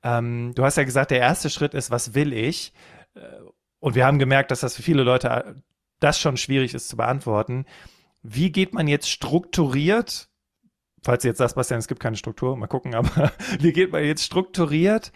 Ähm, 0.03 0.53
du 0.55 0.65
hast 0.65 0.79
ja 0.79 0.85
gesagt, 0.85 1.11
der 1.11 1.21
erste 1.21 1.51
Schritt 1.51 1.75
ist, 1.75 1.91
was 1.91 2.15
will 2.15 2.33
ich? 2.33 2.73
Äh, 3.15 3.21
und 3.81 3.95
wir 3.95 4.07
haben 4.07 4.19
gemerkt, 4.19 4.51
dass 4.51 4.61
das 4.61 4.77
für 4.77 4.83
viele 4.83 5.03
Leute 5.03 5.29
äh, 5.29 5.55
das 6.01 6.19
schon 6.19 6.39
schwierig 6.39 6.73
ist 6.73 6.89
zu 6.89 6.97
beantworten. 6.97 7.67
Wie 8.23 8.51
geht 8.51 8.73
man 8.73 8.89
jetzt 8.89 9.11
strukturiert 9.11 10.31
falls 11.03 11.23
du 11.23 11.29
jetzt 11.29 11.39
sagst, 11.39 11.57
Bastian, 11.57 11.79
es 11.79 11.89
gibt 11.89 12.01
keine 12.01 12.17
Struktur, 12.17 12.57
mal 12.57 12.67
gucken, 12.67 12.95
aber 12.95 13.33
wie 13.61 13.73
geht 13.73 13.93
man 13.93 14.05
jetzt 14.05 14.25
strukturiert 14.25 15.13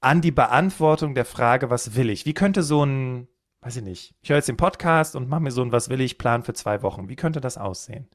an 0.00 0.20
die 0.20 0.30
Beantwortung 0.30 1.14
der 1.14 1.24
Frage, 1.24 1.70
was 1.70 1.94
will 1.94 2.10
ich? 2.10 2.24
Wie 2.26 2.34
könnte 2.34 2.62
so 2.62 2.84
ein, 2.84 3.28
weiß 3.60 3.76
ich 3.76 3.82
nicht, 3.82 4.14
ich 4.22 4.30
höre 4.30 4.36
jetzt 4.36 4.48
den 4.48 4.56
Podcast 4.56 5.14
und 5.14 5.28
mache 5.28 5.42
mir 5.42 5.50
so 5.50 5.62
ein 5.62 5.72
Was 5.72 5.90
will 5.90 6.00
ich 6.00 6.18
Plan 6.18 6.42
für 6.42 6.54
zwei 6.54 6.82
Wochen. 6.82 7.08
Wie 7.08 7.16
könnte 7.16 7.40
das 7.40 7.58
aussehen? 7.58 8.08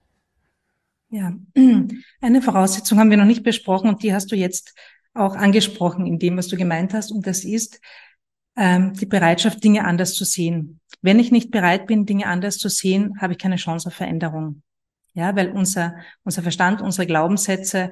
Ja, 1.09 1.33
eine 2.21 2.41
Voraussetzung 2.41 2.99
haben 2.99 3.11
wir 3.11 3.17
noch 3.17 3.25
nicht 3.25 3.43
besprochen 3.43 3.89
und 3.89 4.01
die 4.01 4.13
hast 4.13 4.31
du 4.31 4.35
jetzt 4.35 4.73
auch 5.13 5.35
angesprochen 5.35 6.05
in 6.05 6.19
dem, 6.19 6.37
was 6.37 6.47
du 6.47 6.57
gemeint 6.57 6.93
hast. 6.93 7.11
Und 7.11 7.25
das 7.27 7.45
ist 7.45 7.79
ähm, 8.57 8.93
die 8.93 9.05
Bereitschaft, 9.05 9.63
Dinge 9.63 9.85
anders 9.85 10.13
zu 10.15 10.25
sehen. 10.25 10.81
Wenn 11.01 11.19
ich 11.19 11.31
nicht 11.31 11.51
bereit 11.51 11.87
bin, 11.87 12.05
Dinge 12.05 12.27
anders 12.27 12.57
zu 12.57 12.69
sehen, 12.69 13.21
habe 13.21 13.33
ich 13.33 13.39
keine 13.39 13.57
Chance 13.57 13.87
auf 13.87 13.93
Veränderung. 13.93 14.61
Ja, 15.15 15.35
weil 15.35 15.49
unser, 15.49 15.95
unser 16.23 16.43
Verstand, 16.43 16.81
unsere 16.81 17.07
Glaubenssätze 17.07 17.91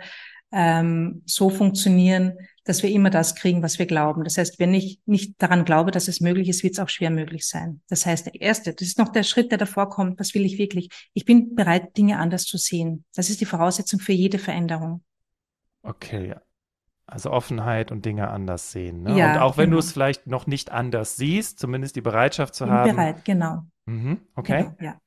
ähm, 0.52 1.24
so 1.26 1.50
funktionieren, 1.50 2.38
dass 2.64 2.84
wir 2.84 2.92
immer 2.92 3.10
das 3.10 3.36
kriegen, 3.36 3.64
was 3.64 3.80
wir 3.80 3.86
glauben. 3.86 4.24
Das 4.24 4.38
heißt, 4.38 4.60
wenn 4.60 4.74
ich 4.74 5.00
nicht 5.06 5.42
daran 5.42 5.66
glaube, 5.66 5.92
dass 5.92 6.08
es 6.08 6.22
möglich 6.22 6.48
ist, 6.48 6.64
wird 6.64 6.74
es 6.74 6.80
auch 6.80 6.90
schwer 6.90 7.10
möglich 7.10 7.48
sein. 7.48 7.82
Das 7.90 8.06
heißt, 8.06 8.28
der 8.28 8.40
erste, 8.40 8.74
das 8.74 8.88
ist 8.88 9.00
noch 9.00 9.10
der 9.10 9.24
Schritt, 9.24 9.52
der 9.52 9.58
davor 9.58 9.90
kommt. 9.90 10.20
Was 10.20 10.34
will 10.34 10.46
ich 10.46 10.58
wirklich? 10.58 10.90
Ich 11.14 11.26
bin 11.26 11.56
bereit, 11.56 11.98
Dinge 11.98 12.20
anders 12.20 12.46
zu 12.46 12.58
sehen. 12.58 13.04
Das 13.16 13.30
ist 13.30 13.42
die 13.42 13.46
Voraussetzung 13.46 14.00
für 14.00 14.14
jede 14.14 14.38
Veränderung. 14.38 15.04
Okay, 15.82 16.36
also 17.06 17.32
Offenheit 17.32 17.92
und 17.92 18.06
Dinge 18.06 18.30
anders 18.30 18.72
sehen. 18.72 19.04
Ne? 19.04 19.18
Ja, 19.18 19.34
und 19.34 19.40
auch 19.40 19.58
wenn 19.58 19.66
genau. 19.66 19.76
du 19.76 19.80
es 19.80 19.92
vielleicht 19.92 20.28
noch 20.28 20.48
nicht 20.48 20.72
anders 20.72 21.18
siehst, 21.18 21.60
zumindest 21.60 21.96
die 21.96 22.02
Bereitschaft 22.02 22.56
zu 22.56 22.66
Bin 22.66 22.74
haben. 22.74 22.96
bereit, 22.96 23.26
genau. 23.26 23.64
Mhm, 23.86 24.22
okay. 24.36 24.64
Genau, 24.64 24.76
ja. 24.80 24.98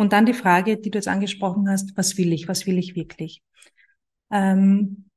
Und 0.00 0.14
dann 0.14 0.24
die 0.24 0.32
Frage, 0.32 0.78
die 0.78 0.90
du 0.90 0.96
jetzt 0.96 1.08
angesprochen 1.08 1.68
hast, 1.68 1.94
was 1.94 2.16
will 2.16 2.32
ich, 2.32 2.48
was 2.48 2.66
will 2.66 2.78
ich 2.78 2.96
wirklich? 2.96 3.42
Ähm, 4.32 5.10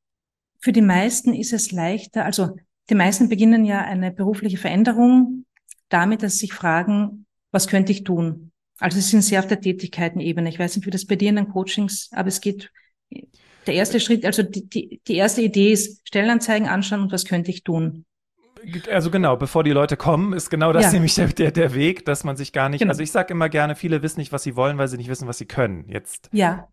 für 0.59 0.73
die 0.73 0.81
meisten 0.81 1.33
ist 1.33 1.53
es 1.53 1.71
leichter, 1.71 2.25
also 2.25 2.57
die 2.89 2.95
meisten 2.95 3.29
beginnen 3.29 3.63
ja 3.63 3.79
eine 3.79 4.11
berufliche 4.11 4.57
Veränderung 4.57 5.45
damit, 5.87 6.21
dass 6.21 6.33
sie 6.33 6.47
sich 6.47 6.53
fragen, 6.53 7.25
was 7.51 7.69
könnte 7.69 7.93
ich 7.93 8.03
tun? 8.03 8.51
Also 8.77 8.99
sie 8.99 9.09
sind 9.09 9.21
sehr 9.21 9.39
auf 9.39 9.47
der 9.47 9.61
Tätigkeitenebene. 9.61 10.49
Ich 10.49 10.59
weiß 10.59 10.75
nicht, 10.75 10.85
wie 10.85 10.91
das 10.91 11.05
bei 11.05 11.15
dir 11.15 11.29
in 11.29 11.37
den 11.37 11.47
Coachings, 11.47 12.09
aber 12.11 12.27
es 12.27 12.41
geht, 12.41 12.69
der 13.09 13.75
erste 13.75 14.01
Schritt, 14.01 14.25
also 14.25 14.43
die, 14.43 14.67
die, 14.67 15.01
die 15.07 15.15
erste 15.15 15.43
Idee 15.43 15.71
ist, 15.71 16.05
Stellenanzeigen 16.05 16.67
anschauen 16.67 17.03
und 17.03 17.11
was 17.13 17.23
könnte 17.23 17.51
ich 17.51 17.63
tun? 17.63 18.03
Also 18.91 19.11
genau, 19.11 19.35
bevor 19.35 19.63
die 19.63 19.71
Leute 19.71 19.97
kommen, 19.97 20.33
ist 20.33 20.49
genau 20.49 20.71
das 20.73 20.85
Ja. 20.85 20.91
nämlich 20.93 21.15
der, 21.15 21.27
der, 21.27 21.51
der 21.51 21.73
Weg, 21.73 22.05
dass 22.05 22.23
man 22.23 22.35
sich 22.37 22.53
gar 22.53 22.69
nicht, 22.69 22.79
Genau. 22.79 22.91
also 22.91 23.01
ich 23.03 23.11
sage 23.11 23.33
immer 23.33 23.49
gerne, 23.49 23.75
viele 23.75 24.01
wissen 24.01 24.19
nicht, 24.19 24.31
was 24.31 24.43
sie 24.43 24.55
wollen, 24.55 24.77
weil 24.77 24.87
sie 24.87 24.97
nicht 24.97 25.09
wissen, 25.09 25.27
was 25.27 25.37
sie 25.37 25.45
können. 25.45 25.85
Jetzt, 25.89 26.29
Ja, 26.31 26.67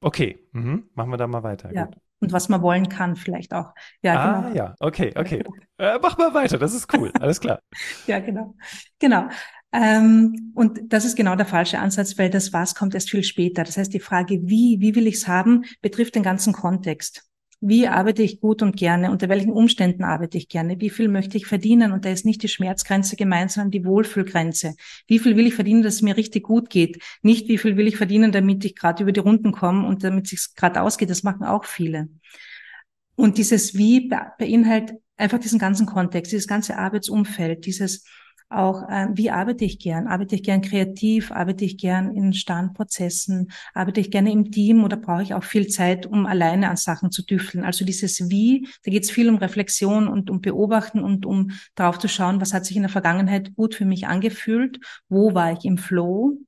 okay, 0.00 0.38
mhm. 0.52 0.88
machen 0.94 1.10
wir 1.10 1.16
da 1.16 1.26
mal 1.26 1.42
weiter. 1.42 1.72
ja. 1.72 1.86
Gut. 1.86 1.96
Und 2.18 2.32
was 2.32 2.48
man 2.48 2.62
wollen 2.62 2.88
kann 2.88 3.14
vielleicht 3.14 3.52
auch. 3.52 3.74
Ja, 4.00 4.14
ah, 4.18 4.40
genau. 4.40 4.54
ja, 4.56 4.74
okay, 4.80 5.12
okay. 5.16 5.44
Äh, 5.76 5.98
mach 6.00 6.16
mal 6.16 6.32
weiter, 6.32 6.56
das 6.56 6.72
ist 6.72 6.90
cool, 6.94 7.12
alles 7.20 7.40
klar. 7.40 7.60
Ja, 8.06 8.20
genau. 8.20 8.54
Genau. 8.98 9.28
Ähm, 9.70 10.52
und 10.54 10.80
das 10.90 11.04
ist 11.04 11.14
genau 11.16 11.36
der 11.36 11.44
falsche 11.44 11.78
Ansatz, 11.78 12.16
weil 12.16 12.30
das 12.30 12.54
Was 12.54 12.74
kommt 12.74 12.94
erst 12.94 13.10
viel 13.10 13.22
später. 13.22 13.64
Das 13.64 13.76
heißt, 13.76 13.92
die 13.92 14.00
Frage, 14.00 14.40
wie, 14.44 14.78
wie 14.80 14.94
will 14.94 15.06
ich 15.06 15.16
es 15.16 15.28
haben, 15.28 15.64
betrifft 15.82 16.14
den 16.14 16.22
ganzen 16.22 16.54
Kontext. 16.54 17.24
Wie 17.60 17.88
arbeite 17.88 18.22
ich 18.22 18.40
gut 18.40 18.60
und 18.62 18.76
gerne? 18.76 19.10
Unter 19.10 19.28
welchen 19.28 19.50
Umständen 19.50 20.04
arbeite 20.04 20.36
ich 20.36 20.48
gerne? 20.48 20.78
Wie 20.80 20.90
viel 20.90 21.08
möchte 21.08 21.38
ich 21.38 21.46
verdienen? 21.46 21.92
Und 21.92 22.04
da 22.04 22.10
ist 22.10 22.26
nicht 22.26 22.42
die 22.42 22.48
Schmerzgrenze 22.48 23.16
gemeint, 23.16 23.50
sondern 23.50 23.70
die 23.70 23.84
Wohlfühlgrenze. 23.84 24.74
Wie 25.06 25.18
viel 25.18 25.36
will 25.36 25.46
ich 25.46 25.54
verdienen, 25.54 25.82
dass 25.82 25.94
es 25.94 26.02
mir 26.02 26.16
richtig 26.16 26.44
gut 26.44 26.68
geht? 26.68 27.02
Nicht, 27.22 27.48
wie 27.48 27.58
viel 27.58 27.76
will 27.76 27.86
ich 27.86 27.96
verdienen, 27.96 28.30
damit 28.30 28.64
ich 28.64 28.76
gerade 28.76 29.02
über 29.02 29.12
die 29.12 29.20
Runden 29.20 29.52
komme 29.52 29.86
und 29.86 30.04
damit 30.04 30.26
es 30.26 30.30
sich 30.30 30.54
gerade 30.54 30.82
ausgeht. 30.82 31.08
Das 31.08 31.22
machen 31.22 31.44
auch 31.44 31.64
viele. 31.64 32.08
Und 33.14 33.38
dieses 33.38 33.74
Wie 33.74 34.08
be- 34.08 34.32
beinhaltet 34.38 34.98
einfach 35.16 35.38
diesen 35.38 35.58
ganzen 35.58 35.86
Kontext, 35.86 36.32
dieses 36.32 36.46
ganze 36.46 36.76
Arbeitsumfeld, 36.76 37.64
dieses 37.64 38.04
auch, 38.48 38.88
äh, 38.88 39.08
wie 39.12 39.30
arbeite 39.30 39.64
ich 39.64 39.78
gern? 39.78 40.06
Arbeite 40.06 40.36
ich 40.36 40.42
gern 40.44 40.62
kreativ? 40.62 41.32
Arbeite 41.32 41.64
ich 41.64 41.78
gern 41.78 42.14
in 42.14 42.32
starren 42.32 42.72
Prozessen? 42.74 43.50
Arbeite 43.74 44.00
ich 44.00 44.10
gerne 44.10 44.30
im 44.30 44.52
Team 44.52 44.84
oder 44.84 44.96
brauche 44.96 45.22
ich 45.22 45.34
auch 45.34 45.42
viel 45.42 45.66
Zeit, 45.66 46.06
um 46.06 46.26
alleine 46.26 46.70
an 46.70 46.76
Sachen 46.76 47.10
zu 47.10 47.24
düfteln? 47.24 47.64
Also 47.64 47.84
dieses 47.84 48.30
Wie, 48.30 48.68
da 48.84 48.90
geht 48.92 49.02
es 49.04 49.10
viel 49.10 49.28
um 49.28 49.36
Reflexion 49.36 50.06
und 50.06 50.30
um 50.30 50.40
Beobachten 50.40 51.02
und 51.02 51.26
um 51.26 51.50
drauf 51.74 51.98
zu 51.98 52.08
schauen, 52.08 52.40
was 52.40 52.54
hat 52.54 52.64
sich 52.66 52.76
in 52.76 52.82
der 52.82 52.90
Vergangenheit 52.90 53.54
gut 53.56 53.74
für 53.74 53.84
mich 53.84 54.06
angefühlt? 54.06 54.78
Wo 55.08 55.34
war 55.34 55.52
ich 55.52 55.64
im 55.64 55.76
Flow? 55.76 56.38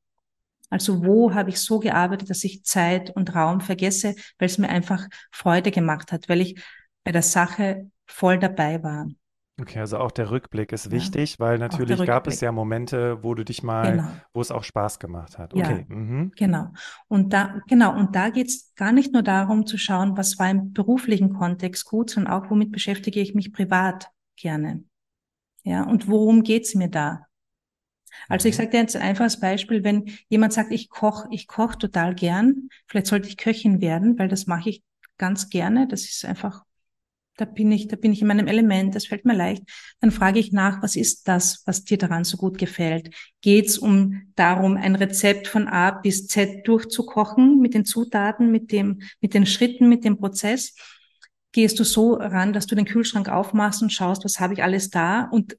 Also 0.71 1.05
wo 1.05 1.35
habe 1.35 1.51
ich 1.51 1.59
so 1.61 1.79
gearbeitet, 1.79 2.31
dass 2.31 2.45
ich 2.45 2.65
Zeit 2.65 3.11
und 3.17 3.35
Raum 3.35 3.61
vergesse, 3.61 4.15
weil 4.39 4.47
es 4.47 4.59
mir 4.59 4.69
einfach 4.69 5.09
Freude 5.33 5.71
gemacht 5.71 6.13
hat, 6.13 6.29
weil 6.29 6.43
ich 6.43 6.63
bei 7.05 7.13
der 7.13 7.23
Sache 7.23 7.91
voll 8.07 8.39
dabei 8.39 8.83
war. 8.83 9.09
Okay, 9.61 9.81
also 9.81 9.99
auch 9.99 10.13
der 10.13 10.31
Rückblick 10.31 10.73
ist 10.73 10.91
Ja, 10.91 10.93
wichtig, 10.93 11.41
weil 11.41 11.59
natürlich 11.59 12.05
gab 12.05 12.27
es 12.29 12.41
Rückblick. 12.41 12.41
ja 12.41 12.53
Momente, 12.53 13.23
wo 13.25 13.35
du 13.35 13.45
dich 13.45 13.63
mal, 13.65 14.01
Genau. 14.01 14.21
wo 14.33 14.41
es 14.41 14.51
auch 14.53 14.63
Spaß 14.65 14.99
gemacht 15.01 15.37
hat. 15.39 15.53
Ja. 15.53 15.55
Okay, 15.55 15.85
mhm. 15.89 16.33
Genau. 16.37 16.73
Und 17.09 17.33
da, 17.33 17.61
genau, 17.67 17.97
und 17.99 18.15
da 18.15 18.31
geht's 18.31 18.75
gar 18.77 18.93
nicht 18.93 19.13
nur 19.13 19.23
darum 19.23 19.67
zu 19.67 19.77
schauen, 19.79 20.17
was 20.17 20.39
war 20.39 20.51
im 20.51 20.73
beruflichen 20.73 21.33
Kontext 21.35 21.85
gut, 21.87 22.11
sondern 22.11 22.33
auch, 22.33 22.51
womit 22.51 22.71
beschäftige 22.73 23.21
ich 23.21 23.35
mich 23.35 23.53
privat 23.53 24.11
gerne. 24.37 24.85
Ja, 25.65 25.85
und 25.85 26.09
worum 26.09 26.43
geht's 26.45 26.75
mir 26.75 26.89
da? 26.91 27.27
Also 28.29 28.49
ich 28.49 28.57
Mhm. 28.57 28.57
sage 28.57 28.71
dir 28.71 28.81
jetzt 28.81 28.97
ein 28.97 29.03
einfaches 29.03 29.41
Beispiel, 29.41 29.85
wenn 29.85 30.11
jemand 30.29 30.53
sagt, 30.53 30.73
ich 30.73 30.89
koche, 30.91 31.29
ich 31.31 31.47
koche 31.47 31.79
total 31.79 32.15
gern, 32.15 32.69
vielleicht 32.87 33.07
sollte 33.07 33.29
ich 33.29 33.37
Köchin 33.37 33.81
werden, 33.81 34.19
weil 34.19 34.29
das 34.29 34.47
mache 34.47 34.71
ich 34.71 34.83
ganz 35.19 35.49
gerne, 35.51 35.87
das 35.89 36.03
ist 36.05 36.25
einfach, 36.25 36.65
da 37.39 37.45
bin 37.45 37.71
ich, 37.71 37.87
da 37.87 37.97
bin 37.97 38.13
ich 38.13 38.21
in 38.21 38.27
meinem 38.27 38.49
Element, 38.49 38.95
das 38.95 39.07
fällt 39.07 39.25
mir 39.25 39.35
leicht, 39.35 39.63
dann 40.01 40.11
frage 40.11 40.41
ich 40.41 40.53
nach, 40.53 40.83
was 40.83 40.97
ist 40.97 41.29
das, 41.29 41.63
was 41.67 41.85
dir 41.85 41.97
daran 41.97 42.25
so 42.25 42.37
gut 42.37 42.59
gefällt? 42.59 43.15
Geht's 43.41 43.79
um 43.79 44.23
darum, 44.35 44.77
ein 44.77 44.97
Rezept 44.97 45.47
von 45.47 45.69
A 45.69 45.93
bis 45.93 46.27
Z 46.27 46.67
durchzukochen 46.67 47.61
mit 47.61 47.75
den 47.75 47.85
Zutaten, 47.85 48.51
mit 48.51 48.73
dem, 48.73 49.03
mit 49.21 49.35
den 49.35 49.47
Schritten, 49.47 49.89
mit 49.89 50.05
dem 50.05 50.19
Prozess? 50.19 50.75
Gehst 51.53 51.79
du 51.79 51.85
so 51.85 52.15
ran, 52.15 52.53
dass 52.53 52.67
du 52.67 52.75
den 52.75 52.85
Kühlschrank 52.85 53.29
aufmachst 53.29 53.83
und 53.83 53.93
schaust, 53.93 54.25
was 54.25 54.41
habe 54.41 54.55
ich 54.55 54.63
alles 54.63 54.91
da 54.91 55.23
und 55.23 55.57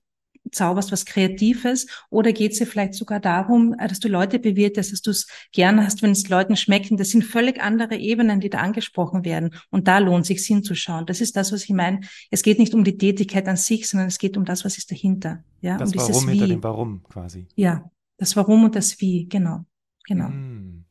zauberst 0.51 0.91
was 0.91 1.05
Kreatives? 1.05 1.87
Oder 2.09 2.33
geht 2.33 2.53
es 2.53 2.59
dir 2.59 2.65
vielleicht 2.65 2.93
sogar 2.93 3.19
darum, 3.19 3.75
äh, 3.77 3.87
dass 3.87 3.99
du 3.99 4.07
Leute 4.07 4.39
bewirtest, 4.39 4.91
dass 4.91 5.01
du 5.01 5.11
es 5.11 5.27
gerne 5.51 5.85
hast, 5.85 6.01
wenn 6.01 6.11
es 6.11 6.27
Leuten 6.29 6.55
schmeckt? 6.55 6.91
Und 6.91 6.99
das 6.99 7.09
sind 7.09 7.23
völlig 7.23 7.61
andere 7.61 7.95
Ebenen, 7.95 8.39
die 8.39 8.49
da 8.49 8.59
angesprochen 8.59 9.25
werden. 9.25 9.51
Und 9.69 9.87
da 9.87 9.99
lohnt 9.99 10.25
sich 10.25 10.45
hinzuschauen. 10.45 11.05
Das 11.05 11.21
ist 11.21 11.35
das, 11.35 11.51
was 11.51 11.63
ich 11.63 11.71
meine. 11.71 12.01
Es 12.31 12.43
geht 12.43 12.59
nicht 12.59 12.73
um 12.73 12.83
die 12.83 12.97
Tätigkeit 12.97 13.47
an 13.47 13.57
sich, 13.57 13.87
sondern 13.87 14.07
es 14.07 14.17
geht 14.17 14.37
um 14.37 14.45
das, 14.45 14.65
was 14.65 14.77
ist 14.77 14.91
dahinter. 14.91 15.43
Ja, 15.61 15.77
Das 15.77 15.89
um 15.89 15.93
dieses 15.93 16.15
Warum 16.15 16.29
hinter 16.29 16.45
Wie. 16.45 16.49
dem 16.49 16.63
Warum 16.63 17.03
quasi. 17.03 17.47
Ja, 17.55 17.89
das 18.17 18.35
Warum 18.35 18.63
und 18.63 18.75
das 18.75 18.99
Wie. 19.01 19.27
Genau, 19.27 19.65
genau. 20.05 20.29
Mm. 20.29 20.85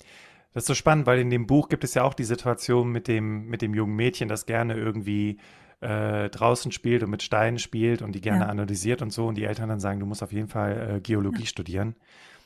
Das 0.55 0.65
ist 0.65 0.69
so 0.69 0.75
spannend, 0.75 1.07
weil 1.07 1.21
in 1.21 1.31
dem 1.31 1.47
Buch 1.47 1.69
gibt 1.69 1.85
es 1.85 1.95
ja 1.95 2.03
auch 2.03 2.15
die 2.15 2.25
Situation 2.25 2.91
mit 2.91 3.07
dem, 3.07 3.47
mit 3.47 3.63
dem 3.63 3.75
jungen 3.75 3.95
Mädchen, 3.95 4.29
das 4.29 4.47
gerne 4.47 4.75
irgendwie 4.75 5.39
äh, 5.81 6.29
draußen 6.29 6.73
spielt 6.73 7.03
und 7.03 7.11
mit 7.11 7.23
Steinen 7.23 7.59
spielt 7.59 8.03
und 8.03 8.13
die 8.13 8.21
gerne 8.21 8.45
Ja. 8.45 8.51
analysiert 8.51 9.01
und 9.03 9.13
so 9.13 9.27
und 9.27 9.37
die 9.37 9.45
Eltern 9.45 9.69
dann 9.69 9.81
sagen, 9.81 10.01
du 10.01 10.07
musst 10.07 10.23
auf 10.23 10.33
jeden 10.33 10.49
Fall 10.49 10.97
äh, 10.97 11.01
Geologie 11.01 11.47
studieren 11.47 11.95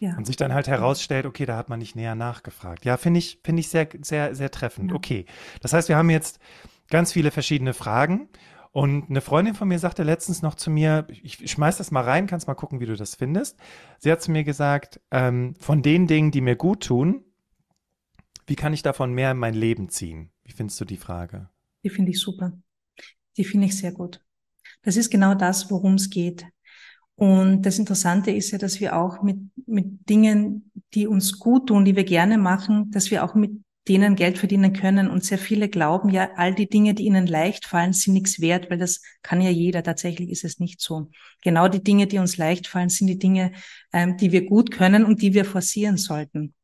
Ja, 0.00 0.16
und 0.16 0.26
sich 0.26 0.36
dann 0.36 0.52
halt 0.52 0.68
herausstellt, 0.68 1.24
okay, 1.26 1.46
da 1.46 1.56
hat 1.56 1.68
man 1.68 1.78
nicht 1.78 1.96
näher 1.96 2.14
nachgefragt. 2.14 2.84
Ja, 2.84 2.96
finde 2.96 3.18
ich, 3.18 3.40
finde 3.42 3.60
ich 3.60 3.68
sehr, 3.68 3.88
sehr, 4.02 4.34
sehr 4.34 4.50
treffend. 4.50 4.90
Ja. 4.90 4.96
Okay. 4.96 5.24
Das 5.60 5.72
heißt, 5.72 5.88
wir 5.88 5.96
haben 5.96 6.10
jetzt 6.10 6.40
ganz 6.90 7.12
viele 7.12 7.30
verschiedene 7.30 7.72
Fragen. 7.72 8.28
Und 8.70 9.10
eine 9.10 9.20
Freundin 9.20 9.54
von 9.54 9.68
mir 9.68 9.78
sagte 9.78 10.02
letztens 10.02 10.40
noch 10.40 10.54
zu 10.54 10.70
mir, 10.70 11.06
ich 11.22 11.50
schmeiß 11.50 11.76
das 11.76 11.90
mal 11.90 12.00
rein, 12.04 12.26
kannst 12.26 12.46
mal 12.46 12.54
gucken, 12.54 12.80
wie 12.80 12.86
du 12.86 12.96
das 12.96 13.14
findest. 13.14 13.58
Sie 13.98 14.10
hat 14.10 14.22
zu 14.22 14.30
mir 14.30 14.44
gesagt, 14.44 14.98
ähm, 15.10 15.54
von 15.60 15.82
den 15.82 16.06
Dingen, 16.06 16.30
die 16.30 16.40
mir 16.40 16.56
gut 16.56 16.84
tun, 16.84 17.22
wie 18.46 18.56
kann 18.56 18.72
ich 18.72 18.82
davon 18.82 19.12
mehr 19.12 19.30
in 19.30 19.36
mein 19.38 19.54
Leben 19.54 19.88
ziehen? 19.90 20.30
Wie 20.44 20.52
findest 20.52 20.80
du 20.80 20.84
die 20.86 20.96
Frage? 20.96 21.48
Die 21.84 21.90
finde 21.90 22.10
ich 22.12 22.20
super. 22.20 22.52
Die 23.36 23.44
finde 23.44 23.66
ich 23.66 23.76
sehr 23.76 23.92
gut. 23.92 24.20
Das 24.82 24.96
ist 24.96 25.10
genau 25.10 25.34
das, 25.34 25.70
worum 25.70 25.94
es 25.94 26.10
geht. 26.10 26.44
Und 27.14 27.62
das 27.62 27.78
Interessante 27.78 28.30
ist 28.30 28.50
ja, 28.50 28.58
dass 28.58 28.80
wir 28.80 28.96
auch 28.96 29.22
mit, 29.22 29.38
mit 29.66 30.08
Dingen, 30.08 30.70
die 30.94 31.06
uns 31.06 31.38
gut 31.38 31.68
tun, 31.68 31.84
die 31.84 31.94
wir 31.94 32.04
gerne 32.04 32.38
machen, 32.38 32.90
dass 32.90 33.10
wir 33.10 33.24
auch 33.24 33.34
mit 33.34 33.52
denen 33.88 34.16
Geld 34.16 34.38
verdienen 34.38 34.72
können. 34.72 35.08
Und 35.08 35.24
sehr 35.24 35.38
viele 35.38 35.68
glauben 35.68 36.08
ja, 36.08 36.30
all 36.36 36.54
die 36.54 36.68
Dinge, 36.68 36.94
die 36.94 37.04
ihnen 37.04 37.26
leicht 37.26 37.66
fallen, 37.66 37.92
sind 37.92 38.14
nichts 38.14 38.40
wert, 38.40 38.70
weil 38.70 38.78
das 38.78 39.02
kann 39.22 39.40
ja 39.40 39.50
jeder. 39.50 39.82
Tatsächlich 39.82 40.30
ist 40.30 40.44
es 40.44 40.58
nicht 40.58 40.80
so. 40.80 41.10
Genau 41.42 41.68
die 41.68 41.82
Dinge, 41.82 42.06
die 42.06 42.18
uns 42.18 42.36
leicht 42.36 42.66
fallen, 42.66 42.88
sind 42.88 43.08
die 43.08 43.18
Dinge, 43.18 43.52
ähm, 43.92 44.16
die 44.16 44.32
wir 44.32 44.46
gut 44.46 44.70
können 44.70 45.04
und 45.04 45.22
die 45.22 45.34
wir 45.34 45.44
forcieren 45.44 45.96
sollten. 45.96 46.54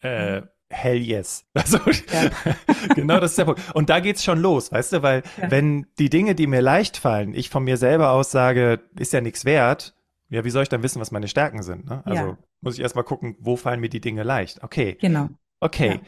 Äh, 0.00 0.42
hell 0.70 0.96
yes. 0.96 1.44
Also, 1.54 1.78
ja. 1.78 2.30
genau 2.94 3.20
das 3.20 3.32
ist 3.32 3.38
der 3.38 3.44
Punkt. 3.44 3.60
Und 3.74 3.90
da 3.90 4.00
geht's 4.00 4.24
schon 4.24 4.40
los, 4.40 4.72
weißt 4.72 4.94
du, 4.94 5.02
weil 5.02 5.22
ja. 5.40 5.50
wenn 5.50 5.86
die 5.98 6.08
Dinge, 6.08 6.34
die 6.34 6.46
mir 6.46 6.62
leicht 6.62 6.96
fallen, 6.96 7.34
ich 7.34 7.50
von 7.50 7.64
mir 7.64 7.76
selber 7.76 8.10
aus 8.12 8.30
sage, 8.30 8.80
ist 8.98 9.12
ja 9.12 9.20
nichts 9.20 9.44
wert, 9.44 9.94
ja, 10.30 10.44
wie 10.44 10.50
soll 10.50 10.62
ich 10.62 10.68
dann 10.68 10.82
wissen, 10.82 11.00
was 11.00 11.10
meine 11.10 11.28
Stärken 11.28 11.62
sind? 11.62 11.86
Ne? 11.86 12.02
Also 12.04 12.22
ja. 12.22 12.38
muss 12.60 12.74
ich 12.74 12.80
erstmal 12.80 13.04
gucken, 13.04 13.36
wo 13.40 13.56
fallen 13.56 13.80
mir 13.80 13.88
die 13.88 14.00
Dinge 14.00 14.22
leicht. 14.22 14.62
Okay. 14.62 14.96
Genau. 15.00 15.28
Okay. 15.58 16.00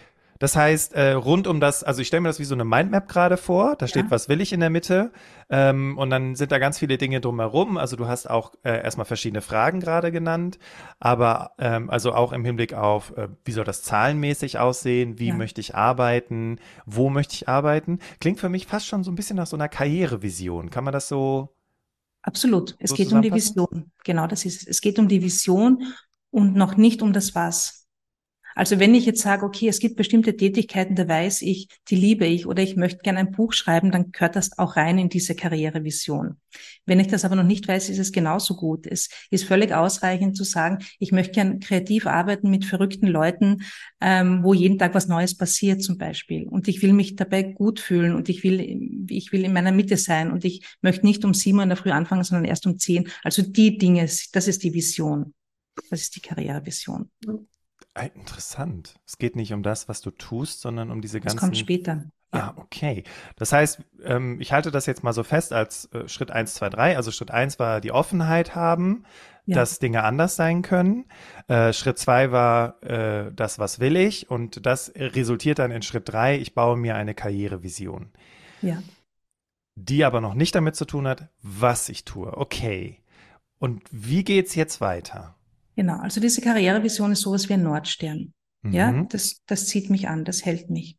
Das 0.42 0.56
heißt, 0.56 0.94
äh, 0.94 1.12
rund 1.12 1.46
um 1.46 1.60
das, 1.60 1.84
also 1.84 2.00
ich 2.02 2.08
stelle 2.08 2.22
mir 2.22 2.28
das 2.28 2.40
wie 2.40 2.44
so 2.44 2.56
eine 2.56 2.64
Mindmap 2.64 3.06
gerade 3.06 3.36
vor. 3.36 3.76
Da 3.76 3.86
steht, 3.86 4.06
ja. 4.06 4.10
was 4.10 4.28
will 4.28 4.40
ich 4.40 4.52
in 4.52 4.58
der 4.58 4.70
Mitte. 4.70 5.12
Ähm, 5.48 5.96
und 5.96 6.10
dann 6.10 6.34
sind 6.34 6.50
da 6.50 6.58
ganz 6.58 6.80
viele 6.80 6.98
Dinge 6.98 7.20
drumherum. 7.20 7.76
Also 7.76 7.94
du 7.94 8.08
hast 8.08 8.28
auch 8.28 8.50
äh, 8.64 8.82
erstmal 8.82 9.04
verschiedene 9.04 9.40
Fragen 9.40 9.78
gerade 9.78 10.10
genannt, 10.10 10.58
aber 10.98 11.52
ähm, 11.60 11.90
also 11.90 12.12
auch 12.12 12.32
im 12.32 12.44
Hinblick 12.44 12.74
auf, 12.74 13.16
äh, 13.16 13.28
wie 13.44 13.52
soll 13.52 13.64
das 13.64 13.84
zahlenmäßig 13.84 14.58
aussehen, 14.58 15.20
wie 15.20 15.28
ja. 15.28 15.34
möchte 15.36 15.60
ich 15.60 15.76
arbeiten, 15.76 16.58
wo 16.86 17.08
möchte 17.08 17.36
ich 17.36 17.48
arbeiten. 17.48 18.00
Klingt 18.18 18.40
für 18.40 18.48
mich 18.48 18.66
fast 18.66 18.88
schon 18.88 19.04
so 19.04 19.12
ein 19.12 19.14
bisschen 19.14 19.36
nach 19.36 19.46
so 19.46 19.56
einer 19.56 19.68
Karrierevision. 19.68 20.70
Kann 20.70 20.82
man 20.82 20.92
das 20.92 21.06
so? 21.06 21.54
Absolut. 22.22 22.74
Es 22.80 22.90
so 22.90 22.96
geht 22.96 23.12
um 23.12 23.22
die 23.22 23.32
Vision. 23.32 23.92
Genau, 24.02 24.26
das 24.26 24.44
ist 24.44 24.62
es. 24.62 24.66
Es 24.66 24.80
geht 24.80 24.98
um 24.98 25.06
die 25.06 25.22
Vision 25.22 25.84
und 26.30 26.56
noch 26.56 26.76
nicht 26.76 27.00
um 27.00 27.12
das 27.12 27.36
Was. 27.36 27.81
Also 28.54 28.78
wenn 28.78 28.94
ich 28.94 29.06
jetzt 29.06 29.22
sage, 29.22 29.44
okay, 29.44 29.68
es 29.68 29.78
gibt 29.78 29.96
bestimmte 29.96 30.36
Tätigkeiten, 30.36 30.94
da 30.94 31.08
weiß 31.08 31.42
ich, 31.42 31.68
die 31.88 31.96
liebe 31.96 32.26
ich 32.26 32.46
oder 32.46 32.62
ich 32.62 32.76
möchte 32.76 33.02
gerne 33.02 33.20
ein 33.20 33.32
Buch 33.32 33.52
schreiben, 33.52 33.90
dann 33.90 34.12
gehört 34.12 34.36
das 34.36 34.58
auch 34.58 34.76
rein 34.76 34.98
in 34.98 35.08
diese 35.08 35.34
Karrierevision. 35.34 36.36
Wenn 36.84 37.00
ich 37.00 37.06
das 37.06 37.24
aber 37.24 37.36
noch 37.36 37.44
nicht 37.44 37.66
weiß, 37.68 37.88
ist 37.88 37.98
es 37.98 38.12
genauso 38.12 38.56
gut. 38.56 38.86
Es 38.86 39.08
ist 39.30 39.44
völlig 39.44 39.72
ausreichend 39.72 40.36
zu 40.36 40.44
sagen, 40.44 40.78
ich 40.98 41.12
möchte 41.12 41.32
gerne 41.32 41.58
kreativ 41.58 42.06
arbeiten 42.06 42.50
mit 42.50 42.64
verrückten 42.64 43.06
Leuten, 43.06 43.62
ähm, 44.00 44.42
wo 44.42 44.52
jeden 44.52 44.78
Tag 44.78 44.94
was 44.94 45.08
Neues 45.08 45.36
passiert 45.36 45.82
zum 45.82 45.98
Beispiel. 45.98 46.46
Und 46.46 46.68
ich 46.68 46.82
will 46.82 46.92
mich 46.92 47.16
dabei 47.16 47.42
gut 47.42 47.80
fühlen 47.80 48.14
und 48.14 48.28
ich 48.28 48.42
will, 48.42 49.06
ich 49.08 49.32
will 49.32 49.44
in 49.44 49.52
meiner 49.52 49.72
Mitte 49.72 49.96
sein 49.96 50.30
und 50.30 50.44
ich 50.44 50.64
möchte 50.82 51.06
nicht 51.06 51.24
um 51.24 51.34
sieben 51.34 51.58
Uhr 51.58 51.62
in 51.62 51.70
der 51.70 51.78
Früh 51.78 51.90
anfangen, 51.90 52.24
sondern 52.24 52.44
erst 52.44 52.66
um 52.66 52.78
zehn. 52.78 53.08
Also 53.22 53.42
die 53.42 53.78
Dinge, 53.78 54.02
das 54.02 54.48
ist 54.48 54.62
die 54.62 54.74
Vision. 54.74 55.34
Das 55.90 56.02
ist 56.02 56.16
die 56.16 56.20
Karrierevision. 56.20 57.10
Ah, 57.94 58.04
interessant. 58.14 58.94
Es 59.06 59.18
geht 59.18 59.36
nicht 59.36 59.52
um 59.52 59.62
das, 59.62 59.88
was 59.88 60.00
du 60.00 60.10
tust, 60.10 60.60
sondern 60.60 60.90
um 60.90 61.02
diese 61.02 61.20
ganzen. 61.20 61.36
Das 61.36 61.40
kommt 61.40 61.58
später. 61.58 62.04
Ah, 62.34 62.54
okay. 62.56 63.04
Das 63.36 63.52
heißt, 63.52 63.80
ähm, 64.04 64.40
ich 64.40 64.52
halte 64.52 64.70
das 64.70 64.86
jetzt 64.86 65.04
mal 65.04 65.12
so 65.12 65.22
fest 65.22 65.52
als 65.52 65.92
äh, 65.92 66.08
Schritt 66.08 66.30
eins, 66.30 66.54
zwei, 66.54 66.70
drei. 66.70 66.96
Also 66.96 67.10
Schritt 67.10 67.30
eins 67.30 67.58
war 67.58 67.82
die 67.82 67.92
Offenheit 67.92 68.54
haben, 68.54 69.04
ja. 69.44 69.56
dass 69.56 69.78
Dinge 69.78 70.02
anders 70.02 70.36
sein 70.36 70.62
können. 70.62 71.04
Äh, 71.48 71.74
Schritt 71.74 71.98
zwei 71.98 72.32
war 72.32 72.82
äh, 72.82 73.30
das, 73.34 73.58
was 73.58 73.80
will 73.80 73.96
ich. 73.96 74.30
Und 74.30 74.64
das 74.64 74.90
resultiert 74.96 75.58
dann 75.58 75.70
in 75.70 75.82
Schritt 75.82 76.08
drei, 76.08 76.38
ich 76.38 76.54
baue 76.54 76.78
mir 76.78 76.94
eine 76.94 77.14
Karrierevision. 77.14 78.12
Ja. 78.62 78.82
Die 79.74 80.02
aber 80.04 80.22
noch 80.22 80.34
nicht 80.34 80.54
damit 80.54 80.74
zu 80.74 80.86
tun 80.86 81.06
hat, 81.06 81.28
was 81.42 81.90
ich 81.90 82.06
tue. 82.06 82.34
Okay. 82.34 83.02
Und 83.58 83.82
wie 83.90 84.24
geht's 84.24 84.54
jetzt 84.54 84.80
weiter? 84.80 85.36
Genau, 85.76 85.98
also 85.98 86.20
diese 86.20 86.40
Karrierevision 86.40 87.12
ist 87.12 87.20
sowas 87.20 87.48
wie 87.48 87.54
ein 87.54 87.62
Nordstern. 87.62 88.34
Mhm. 88.62 88.72
Ja, 88.72 89.02
das, 89.04 89.42
das 89.46 89.66
zieht 89.66 89.90
mich 89.90 90.08
an, 90.08 90.24
das 90.24 90.44
hält 90.44 90.70
mich. 90.70 90.98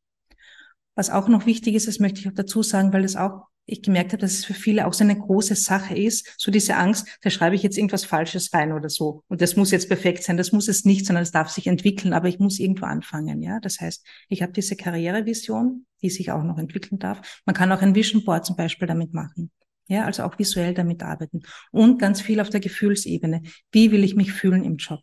Was 0.95 1.09
auch 1.09 1.27
noch 1.27 1.45
wichtig 1.45 1.75
ist, 1.75 1.87
das 1.87 1.99
möchte 1.99 2.19
ich 2.19 2.27
auch 2.27 2.33
dazu 2.33 2.61
sagen, 2.61 2.93
weil 2.93 3.01
das 3.01 3.15
auch, 3.15 3.47
ich 3.65 3.81
gemerkt 3.81 4.11
habe, 4.11 4.21
dass 4.21 4.33
es 4.33 4.45
für 4.45 4.53
viele 4.53 4.85
auch 4.85 4.93
so 4.93 5.05
eine 5.05 5.17
große 5.17 5.55
Sache 5.55 5.95
ist, 5.95 6.35
so 6.37 6.51
diese 6.51 6.75
Angst, 6.75 7.07
da 7.21 7.29
schreibe 7.29 7.55
ich 7.55 7.63
jetzt 7.63 7.77
irgendwas 7.77 8.03
Falsches 8.03 8.53
rein 8.53 8.73
oder 8.73 8.89
so. 8.89 9.23
Und 9.29 9.41
das 9.41 9.55
muss 9.55 9.71
jetzt 9.71 9.87
perfekt 9.87 10.23
sein, 10.23 10.35
das 10.35 10.51
muss 10.51 10.67
es 10.67 10.83
nicht, 10.83 11.05
sondern 11.05 11.23
es 11.23 11.31
darf 11.31 11.49
sich 11.49 11.67
entwickeln, 11.67 12.13
aber 12.13 12.27
ich 12.27 12.39
muss 12.39 12.59
irgendwo 12.59 12.85
anfangen, 12.85 13.41
ja. 13.41 13.59
Das 13.61 13.79
heißt, 13.79 14.05
ich 14.27 14.41
habe 14.41 14.51
diese 14.51 14.75
Karrierevision, 14.75 15.85
die 16.01 16.09
sich 16.09 16.31
auch 16.31 16.43
noch 16.43 16.57
entwickeln 16.57 16.99
darf. 16.99 17.41
Man 17.45 17.55
kann 17.55 17.71
auch 17.71 17.81
ein 17.81 17.95
Vision 17.95 18.25
Board 18.25 18.45
zum 18.45 18.57
Beispiel 18.57 18.87
damit 18.87 19.13
machen. 19.13 19.49
Ja, 19.87 20.05
also 20.05 20.23
auch 20.23 20.39
visuell 20.39 20.73
damit 20.73 21.03
arbeiten. 21.03 21.41
Und 21.71 21.99
ganz 21.99 22.21
viel 22.21 22.39
auf 22.39 22.49
der 22.49 22.61
Gefühlsebene. 22.61 23.41
Wie 23.71 23.91
will 23.91 24.03
ich 24.03 24.15
mich 24.15 24.31
fühlen 24.31 24.63
im 24.63 24.77
Job? 24.77 25.01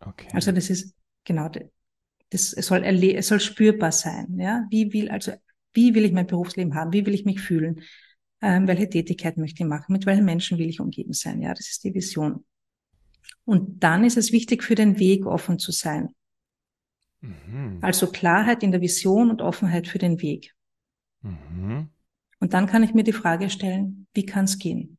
Okay. 0.00 0.28
Also 0.32 0.52
das 0.52 0.70
ist, 0.70 0.94
genau, 1.24 1.48
das 1.48 2.52
es 2.52 2.66
soll, 2.66 2.84
es 2.84 3.28
soll 3.28 3.40
spürbar 3.40 3.92
sein. 3.92 4.38
Ja, 4.38 4.66
wie 4.70 4.92
will, 4.92 5.08
also, 5.08 5.32
wie 5.72 5.94
will 5.94 6.04
ich 6.04 6.12
mein 6.12 6.26
Berufsleben 6.26 6.74
haben? 6.74 6.92
Wie 6.92 7.06
will 7.06 7.14
ich 7.14 7.24
mich 7.24 7.40
fühlen? 7.40 7.82
Ähm, 8.42 8.66
welche 8.66 8.90
Tätigkeit 8.90 9.36
möchte 9.36 9.62
ich 9.62 9.68
machen? 9.68 9.92
Mit 9.92 10.04
welchen 10.04 10.24
Menschen 10.24 10.58
will 10.58 10.68
ich 10.68 10.80
umgeben 10.80 11.12
sein? 11.12 11.40
Ja, 11.40 11.54
das 11.54 11.70
ist 11.70 11.84
die 11.84 11.94
Vision. 11.94 12.44
Und 13.44 13.82
dann 13.82 14.04
ist 14.04 14.16
es 14.16 14.32
wichtig, 14.32 14.62
für 14.62 14.74
den 14.74 14.98
Weg 14.98 15.26
offen 15.26 15.58
zu 15.58 15.70
sein. 15.70 16.14
Mhm. 17.20 17.78
Also 17.80 18.10
Klarheit 18.10 18.62
in 18.62 18.72
der 18.72 18.80
Vision 18.80 19.30
und 19.30 19.42
Offenheit 19.42 19.88
für 19.88 19.98
den 19.98 20.20
Weg. 20.20 20.54
Mhm. 21.22 21.90
Und 22.40 22.54
dann 22.54 22.66
kann 22.66 22.82
ich 22.82 22.94
mir 22.94 23.04
die 23.04 23.12
Frage 23.12 23.50
stellen, 23.50 24.06
wie 24.14 24.26
kann 24.26 24.44
es 24.44 24.58
gehen? 24.58 24.98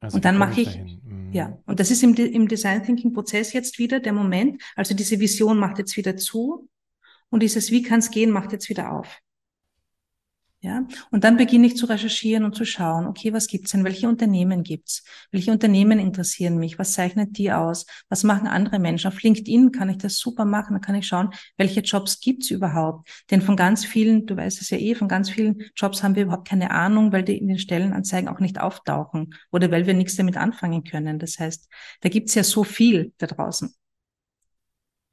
Also 0.00 0.16
und 0.16 0.24
dann 0.24 0.36
mache 0.36 0.60
ich, 0.60 0.78
mhm. 0.78 1.32
ja, 1.32 1.58
und 1.66 1.80
das 1.80 1.90
ist 1.90 2.02
im, 2.02 2.14
im 2.14 2.46
Design 2.46 2.82
Thinking 2.82 3.12
Prozess 3.12 3.52
jetzt 3.52 3.78
wieder 3.78 4.00
der 4.00 4.12
Moment. 4.12 4.62
Also 4.76 4.94
diese 4.94 5.18
Vision 5.18 5.58
macht 5.58 5.78
jetzt 5.78 5.96
wieder 5.96 6.16
zu 6.16 6.68
und 7.30 7.42
dieses 7.42 7.70
Wie 7.70 7.82
kann 7.82 8.00
es 8.00 8.10
gehen 8.10 8.30
macht 8.30 8.52
jetzt 8.52 8.68
wieder 8.68 8.92
auf. 8.92 9.20
Ja, 10.64 10.86
und 11.10 11.24
dann 11.24 11.36
beginne 11.36 11.66
ich 11.66 11.76
zu 11.76 11.84
recherchieren 11.84 12.42
und 12.42 12.54
zu 12.54 12.64
schauen, 12.64 13.06
okay, 13.06 13.34
was 13.34 13.48
gibt's 13.48 13.72
denn? 13.72 13.84
Welche 13.84 14.08
Unternehmen 14.08 14.62
gibt's? 14.62 15.04
Welche 15.30 15.52
Unternehmen 15.52 15.98
interessieren 15.98 16.56
mich? 16.56 16.78
Was 16.78 16.92
zeichnet 16.92 17.36
die 17.36 17.52
aus? 17.52 17.84
Was 18.08 18.24
machen 18.24 18.48
andere 18.48 18.78
Menschen? 18.78 19.08
Auf 19.08 19.20
LinkedIn 19.22 19.72
kann 19.72 19.90
ich 19.90 19.98
das 19.98 20.16
super 20.16 20.46
machen. 20.46 20.72
Da 20.72 20.78
kann 20.78 20.94
ich 20.94 21.06
schauen, 21.06 21.34
welche 21.58 21.80
Jobs 21.80 22.18
gibt's 22.18 22.50
überhaupt? 22.50 23.10
Denn 23.30 23.42
von 23.42 23.56
ganz 23.56 23.84
vielen, 23.84 24.24
du 24.24 24.38
weißt 24.38 24.62
es 24.62 24.70
ja 24.70 24.78
eh, 24.78 24.94
von 24.94 25.06
ganz 25.06 25.28
vielen 25.28 25.64
Jobs 25.76 26.02
haben 26.02 26.14
wir 26.14 26.22
überhaupt 26.22 26.48
keine 26.48 26.70
Ahnung, 26.70 27.12
weil 27.12 27.24
die 27.24 27.36
in 27.36 27.48
den 27.48 27.58
Stellenanzeigen 27.58 28.30
auch 28.30 28.40
nicht 28.40 28.58
auftauchen 28.58 29.34
oder 29.52 29.70
weil 29.70 29.86
wir 29.86 29.92
nichts 29.92 30.16
damit 30.16 30.38
anfangen 30.38 30.82
können. 30.82 31.18
Das 31.18 31.38
heißt, 31.38 31.68
da 32.00 32.08
gibt's 32.08 32.34
ja 32.34 32.42
so 32.42 32.64
viel 32.64 33.12
da 33.18 33.26
draußen. 33.26 33.74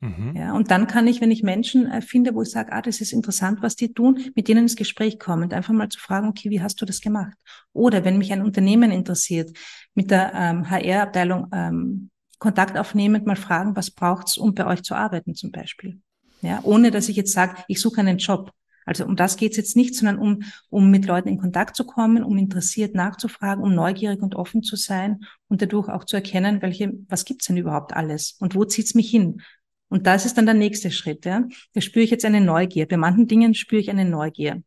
Mhm. 0.02 0.34
Ja, 0.36 0.54
und 0.54 0.72
dann 0.72 0.88
kann 0.88 1.06
ich, 1.06 1.22
wenn 1.22 1.30
ich 1.30 1.44
Menschen 1.44 1.90
äh, 1.90 2.02
finde, 2.02 2.34
wo 2.34 2.42
ich 2.42 2.50
sage, 2.50 2.74
ah, 2.74 2.82
das 2.82 3.02
ist 3.02 3.14
interessant, 3.14 3.62
was 3.62 3.76
die 3.76 3.94
tun, 3.94 4.32
mit 4.36 4.48
denen 4.48 4.64
ins 4.64 4.76
Gespräch 4.76 5.20
kommen 5.20 5.44
und 5.44 5.54
einfach 5.54 5.74
mal 5.74 5.90
zu 5.90 6.00
fragen, 6.00 6.28
okay, 6.28 6.50
wie 6.50 6.62
hast 6.62 6.82
du 6.82 6.86
das 6.86 7.02
gemacht? 7.02 7.38
Oder 7.72 8.04
wenn 8.04 8.18
mich 8.18 8.34
ein 8.34 8.42
Unternehmen 8.42 8.92
interessiert, 8.92 9.56
mit 9.94 10.10
der 10.10 10.34
ähm, 10.34 10.70
HR-Abteilung 10.70 11.48
ähm, 11.54 12.10
Kontakt 12.40 12.76
aufnehmend 12.76 13.28
mal 13.28 13.36
fragen, 13.36 13.76
was 13.76 13.92
braucht's, 13.92 14.38
um 14.38 14.56
bei 14.56 14.66
euch 14.66 14.82
zu 14.82 14.96
arbeiten 14.96 15.36
zum 15.36 15.52
Beispiel. 15.52 16.02
Ja, 16.42 16.60
ohne 16.64 16.90
dass 16.90 17.08
ich 17.08 17.16
jetzt 17.16 17.34
sage, 17.34 17.64
ich 17.68 17.80
suche 17.80 18.02
einen 18.02 18.18
Job. 18.18 18.52
Also 18.84 19.06
um 19.06 19.16
das 19.16 19.38
geht's 19.38 19.58
jetzt 19.58 19.76
nicht, 19.76 19.94
sondern 19.94 20.18
um, 20.18 20.40
um 20.72 20.90
mit 20.90 21.06
Leuten 21.06 21.30
in 21.30 21.38
Kontakt 21.38 21.76
zu 21.76 21.86
kommen, 21.86 22.24
um 22.24 22.40
interessiert 22.40 22.96
nachzufragen, 22.96 23.64
um 23.64 23.76
neugierig 23.76 24.24
und 24.24 24.34
offen 24.34 24.64
zu 24.64 24.76
sein 24.76 25.20
und 25.50 25.62
dadurch 25.62 25.88
auch 25.90 26.04
zu 26.04 26.16
erkennen, 26.16 26.64
welche, 26.64 26.92
was 27.08 27.26
gibt's 27.26 27.46
denn 27.46 27.58
überhaupt 27.58 27.94
alles 27.96 28.38
und 28.40 28.56
wo 28.56 28.66
zieht's 28.66 28.96
mich 28.96 29.12
hin? 29.12 29.44
Und 29.92 30.08
das 30.08 30.26
ist 30.26 30.38
dann 30.38 30.46
der 30.46 30.56
nächste 30.56 30.90
Schritt. 30.90 31.26
Ja? 31.26 31.44
Da 31.74 31.82
spüre 31.82 32.06
ich 32.06 32.12
jetzt 32.12 32.24
eine 32.24 32.40
Neugier. 32.40 32.88
Bei 32.88 32.96
manchen 32.96 33.28
Dingen 33.28 33.54
spüre 33.54 33.82
ich 33.82 33.90
eine 33.90 34.06
Neugier. 34.06 34.64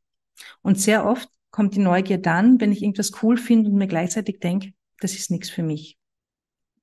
Und 0.61 0.79
sehr 0.79 1.07
oft 1.07 1.31
kommt 1.51 1.75
die 1.75 1.81
Neugier 1.81 2.19
dann, 2.19 2.61
wenn 2.61 2.73
ich 2.73 2.83
irgendwas 2.83 3.11
cool 3.23 3.39
finde 3.39 3.71
und 3.71 3.77
mir 3.77 3.87
gleichzeitig 3.87 4.41
denke, 4.41 4.75
das 5.01 5.15
ist 5.15 5.31
nichts 5.31 5.49
für 5.49 5.63
mich. 5.63 5.97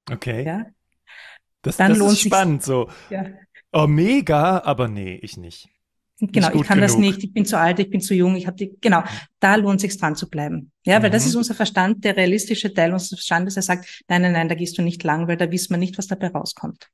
Okay. 0.09 0.43
Ja? 0.43 0.65
Das, 1.61 1.77
dann 1.77 1.89
das 1.89 1.99
lohnt 1.99 2.13
ist 2.13 2.21
spannend 2.21 2.63
so. 2.63 2.89
Ja. 3.11 3.27
Oh, 3.71 3.85
mega, 3.85 4.63
aber 4.63 4.87
nee, 4.87 5.19
ich 5.21 5.37
nicht. 5.37 5.69
Genau, 6.19 6.47
nicht 6.47 6.61
ich 6.61 6.67
kann 6.67 6.79
genug. 6.79 6.89
das 6.89 6.97
nicht, 6.97 7.23
ich 7.23 7.33
bin 7.33 7.45
zu 7.45 7.59
alt, 7.59 7.77
ich 7.77 7.91
bin 7.91 8.01
zu 8.01 8.15
jung, 8.15 8.35
ich 8.35 8.47
habe 8.47 8.57
die, 8.57 8.75
genau, 8.81 9.03
da 9.39 9.55
lohnt 9.55 9.81
sich 9.81 9.95
dran 9.99 10.15
zu 10.15 10.27
bleiben. 10.27 10.71
Ja, 10.83 10.97
mhm. 10.97 11.03
weil 11.03 11.09
das 11.11 11.25
mhm. 11.25 11.29
ist 11.29 11.35
unser 11.35 11.53
Verstand, 11.53 12.03
der 12.03 12.17
realistische 12.17 12.73
Teil 12.73 12.91
unseres 12.91 13.19
Verstandes, 13.19 13.53
der 13.53 13.63
sagt, 13.63 14.03
nein, 14.07 14.23
nein, 14.23 14.31
nein, 14.31 14.49
da 14.49 14.55
gehst 14.55 14.79
du 14.79 14.81
nicht 14.81 15.03
lang, 15.03 15.27
weil 15.27 15.37
da 15.37 15.51
wissen 15.51 15.69
wir 15.69 15.77
nicht, 15.77 15.99
was 15.99 16.07
dabei 16.07 16.29
rauskommt. 16.29 16.89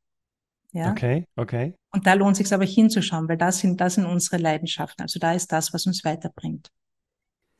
Ja? 0.71 0.91
Okay, 0.91 1.27
okay. 1.35 1.73
Und 1.91 2.05
da 2.05 2.13
lohnt 2.13 2.35
sich 2.35 2.53
aber 2.53 2.65
hinzuschauen, 2.65 3.27
weil 3.27 3.37
das 3.37 3.59
sind, 3.59 3.79
das 3.81 3.95
sind 3.95 4.05
unsere 4.05 4.37
Leidenschaften. 4.37 5.03
Also 5.03 5.19
da 5.19 5.33
ist 5.33 5.51
das, 5.51 5.73
was 5.73 5.85
uns 5.85 6.03
weiterbringt. 6.03 6.69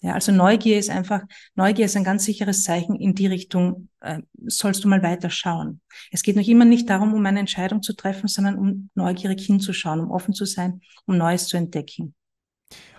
Ja, 0.02 0.14
also 0.14 0.32
Neugier 0.32 0.78
ist 0.78 0.92
einfach, 0.92 1.24
Neugier 1.56 1.86
ist 1.86 1.98
ein 1.98 2.04
ganz 2.04 2.24
sicheres 2.24 2.64
Zeichen 2.64 2.96
in 2.96 3.16
die 3.16 3.26
Richtung, 3.26 3.90
äh, 4.02 4.20
sollst 4.46 4.84
du 4.84 4.88
mal 4.88 5.02
weiter 5.02 5.32
schauen. 5.32 5.82
Es 6.12 6.22
geht 6.22 6.36
noch 6.36 6.48
immer 6.48 6.66
nicht 6.66 6.88
darum, 6.88 7.16
um 7.16 7.26
eine 7.26 7.40
Entscheidung 7.40 7.82
zu 7.82 7.94
treffen, 7.94 8.28
sondern 8.28 8.60
um 8.60 8.90
neugierig 8.94 9.44
hinzuschauen, 9.44 10.00
um 10.00 10.12
offen 10.12 10.36
zu 10.36 10.46
sein, 10.46 10.82
um 11.06 11.18
Neues 11.18 11.48
zu 11.48 11.58
entdecken. 11.58 12.14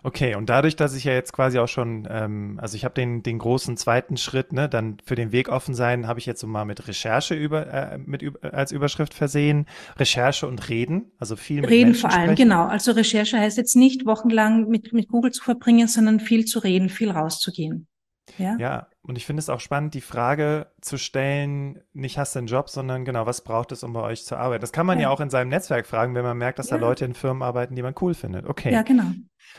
Okay, 0.05 0.35
und 0.37 0.49
dadurch, 0.49 0.77
dass 0.77 0.95
ich 0.95 1.05
ja 1.05 1.13
jetzt 1.13 1.33
quasi 1.33 1.59
auch 1.59 1.67
schon, 1.67 2.07
ähm, 2.11 2.59
also 2.63 2.77
ich 2.77 2.85
habe 2.85 2.95
den, 2.95 3.23
den 3.23 3.39
großen 3.39 3.77
zweiten 3.77 4.17
Schritt, 4.17 4.53
ne, 4.53 4.69
dann 4.69 4.99
für 5.05 5.17
den 5.17 5.33
Weg 5.33 5.49
offen 5.49 5.75
sein, 5.75 6.07
habe 6.07 6.21
ich 6.21 6.27
jetzt 6.27 6.41
so 6.41 6.47
mal 6.47 6.65
mit 6.65 6.87
Recherche 6.87 7.35
über, 7.35 7.67
äh, 7.67 7.99
mit, 7.99 8.23
äh, 8.23 8.33
als 8.43 8.71
Überschrift 8.73 9.13
versehen. 9.13 9.67
Recherche 9.99 10.47
und 10.47 10.69
Reden, 10.69 11.11
also 11.19 11.35
viel 11.37 11.61
mit 11.61 11.71
Reden 11.71 11.91
Menschen 11.91 12.01
vor 12.03 12.11
allem, 12.13 12.29
sprechen. 12.37 12.49
genau. 12.49 12.67
Also 12.67 12.93
Recherche 12.93 13.39
heißt 13.39 13.59
jetzt 13.59 13.75
nicht 13.77 14.07
wochenlang 14.07 14.69
mit, 14.69 14.93
mit 14.93 15.09
Google 15.09 15.33
zu 15.33 15.43
verbringen, 15.43 15.89
sondern 15.89 16.21
viel 16.21 16.45
zu 16.45 16.61
reden, 16.61 16.89
viel 16.89 17.11
rauszugehen. 17.11 17.89
Ja. 18.37 18.57
Ja, 18.59 18.89
und 19.03 19.17
ich 19.17 19.25
finde 19.27 19.41
es 19.41 19.49
auch 19.49 19.59
spannend, 19.61 19.95
die 19.95 20.03
Frage 20.03 20.67
zu 20.83 20.99
stellen, 20.99 21.81
nicht 21.95 22.19
hast 22.19 22.35
du 22.35 22.41
einen 22.41 22.47
Job, 22.47 22.69
sondern 22.69 23.05
genau, 23.07 23.25
was 23.27 23.43
braucht 23.43 23.73
es, 23.73 23.83
um 23.83 23.95
bei 23.95 24.03
euch 24.03 24.25
zu 24.25 24.37
arbeiten? 24.37 24.61
Das 24.61 24.71
kann 24.71 24.85
man 24.87 24.99
ja, 24.99 25.05
Ja. 25.05 25.11
auch 25.11 25.21
in 25.21 25.31
seinem 25.31 25.49
Netzwerk 25.49 25.87
fragen, 25.87 26.15
wenn 26.15 26.25
man 26.25 26.37
merkt, 26.37 26.59
dass 26.59 26.69
da 26.69 26.77
Ja. 26.77 26.81
Leute 26.83 27.05
in 27.07 27.15
Firmen 27.15 27.43
arbeiten, 27.43 27.75
die 27.75 27.83
man 27.83 27.95
cool 28.03 28.13
findet. 28.15 28.47
Okay. 28.47 28.71
Ja, 28.73 28.83
genau. 28.83 29.11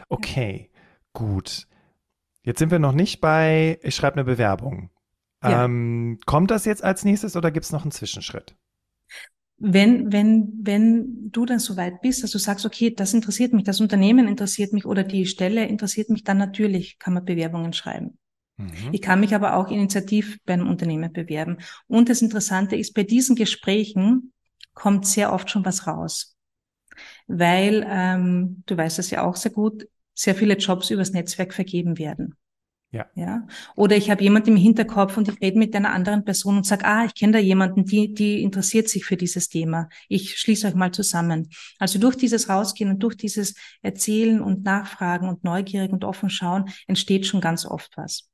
Okay, 0.07 0.69
gut. 1.13 1.67
Jetzt 2.43 2.59
sind 2.59 2.71
wir 2.71 2.79
noch 2.79 2.93
nicht 2.93 3.19
bei, 3.19 3.79
ich 3.83 3.95
schreibe 3.95 4.15
eine 4.15 4.23
Bewerbung. 4.23 4.89
Ja. 5.43 5.65
Ähm, 5.65 6.19
kommt 6.25 6.51
das 6.51 6.65
jetzt 6.65 6.83
als 6.83 7.05
nächstes 7.05 7.35
oder 7.35 7.51
gibt 7.51 7.65
es 7.65 7.71
noch 7.71 7.83
einen 7.83 7.91
Zwischenschritt? 7.91 8.55
Wenn, 9.57 10.12
wenn, 10.13 10.53
wenn 10.62 11.31
du 11.31 11.45
dann 11.45 11.59
so 11.59 11.75
weit 11.75 12.01
bist, 12.01 12.23
dass 12.23 12.31
du 12.31 12.38
sagst, 12.38 12.65
okay, 12.65 12.93
das 12.95 13.13
interessiert 13.13 13.51
mich, 13.51 13.65
das 13.65 13.81
Unternehmen 13.81 14.27
interessiert 14.27 14.71
mich 14.71 14.85
oder 14.85 15.03
die 15.03 15.25
Stelle 15.25 15.65
interessiert 15.65 16.09
mich, 16.09 16.23
dann 16.23 16.38
natürlich 16.38 16.97
kann 16.97 17.13
man 17.13 17.25
Bewerbungen 17.25 17.73
schreiben. 17.73 18.17
Mhm. 18.55 18.93
Ich 18.93 19.01
kann 19.01 19.19
mich 19.19 19.35
aber 19.35 19.55
auch 19.55 19.69
initiativ 19.69 20.39
bei 20.45 20.53
einem 20.53 20.69
Unternehmen 20.69 21.12
bewerben. 21.12 21.57
Und 21.88 22.09
das 22.09 22.21
Interessante 22.21 22.77
ist, 22.77 22.93
bei 22.93 23.03
diesen 23.03 23.35
Gesprächen 23.35 24.33
kommt 24.73 25.05
sehr 25.05 25.33
oft 25.33 25.49
schon 25.49 25.65
was 25.65 25.88
raus. 25.88 26.38
Weil, 27.27 27.85
ähm, 27.88 28.63
du 28.65 28.77
weißt 28.77 28.99
das 28.99 29.12
ja 29.12 29.23
auch 29.23 29.35
sehr 29.35 29.51
gut, 29.51 29.88
sehr 30.13 30.35
viele 30.35 30.57
Jobs 30.57 30.89
übers 30.89 31.12
Netzwerk 31.12 31.53
vergeben 31.53 31.97
werden. 31.97 32.35
Ja. 32.91 33.05
Ja. 33.13 33.45
Oder 33.75 33.97
ich 33.97 34.09
habe 34.09 34.23
jemanden 34.23 34.49
im 34.49 34.55
Hinterkopf 34.55 35.15
und 35.15 35.27
ich 35.27 35.39
rede 35.41 35.59
mit 35.59 35.75
einer 35.75 35.93
anderen 35.93 36.25
Person 36.25 36.57
und 36.57 36.65
sage, 36.65 36.85
ah, 36.85 37.05
ich 37.05 37.13
kenne 37.13 37.33
da 37.33 37.39
jemanden, 37.39 37.85
die, 37.85 38.13
die 38.15 38.41
interessiert 38.41 38.89
sich 38.89 39.05
für 39.05 39.15
dieses 39.15 39.47
Thema. 39.47 39.89
Ich 40.07 40.39
schließe 40.39 40.67
euch 40.67 40.73
mal 40.73 40.91
zusammen. 40.91 41.49
Also 41.77 41.99
durch 41.99 42.15
dieses 42.15 42.49
Rausgehen 42.49 42.89
und 42.89 42.99
durch 43.03 43.15
dieses 43.15 43.53
Erzählen 43.83 44.41
und 44.41 44.63
Nachfragen 44.63 45.29
und 45.29 45.43
neugierig 45.43 45.91
und 45.91 46.03
offen 46.03 46.31
schauen 46.31 46.69
entsteht 46.88 47.27
schon 47.27 47.41
ganz 47.41 47.65
oft 47.65 47.95
was. 47.95 48.28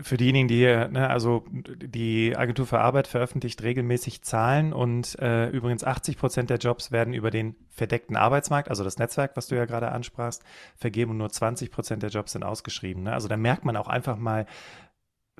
Für 0.00 0.16
diejenigen, 0.16 0.48
die, 0.48 0.64
ne, 0.64 1.08
also 1.08 1.44
die 1.50 2.36
Agentur 2.36 2.66
für 2.66 2.80
Arbeit 2.80 3.06
veröffentlicht 3.06 3.62
regelmäßig 3.62 4.22
Zahlen 4.22 4.72
und 4.72 5.16
äh, 5.20 5.48
übrigens 5.50 5.84
80 5.84 6.18
Prozent 6.18 6.50
der 6.50 6.58
Jobs 6.58 6.90
werden 6.90 7.14
über 7.14 7.30
den 7.30 7.54
verdeckten 7.70 8.16
Arbeitsmarkt, 8.16 8.70
also 8.70 8.82
das 8.82 8.98
Netzwerk, 8.98 9.36
was 9.36 9.46
du 9.46 9.54
ja 9.54 9.66
gerade 9.66 9.92
ansprachst, 9.92 10.42
vergeben 10.76 11.12
und 11.12 11.18
nur 11.18 11.30
20 11.30 11.70
Prozent 11.70 12.02
der 12.02 12.10
Jobs 12.10 12.32
sind 12.32 12.42
ausgeschrieben. 12.42 13.04
Ne? 13.04 13.12
Also 13.12 13.28
da 13.28 13.36
merkt 13.36 13.64
man 13.64 13.76
auch 13.76 13.88
einfach 13.88 14.16
mal, 14.16 14.46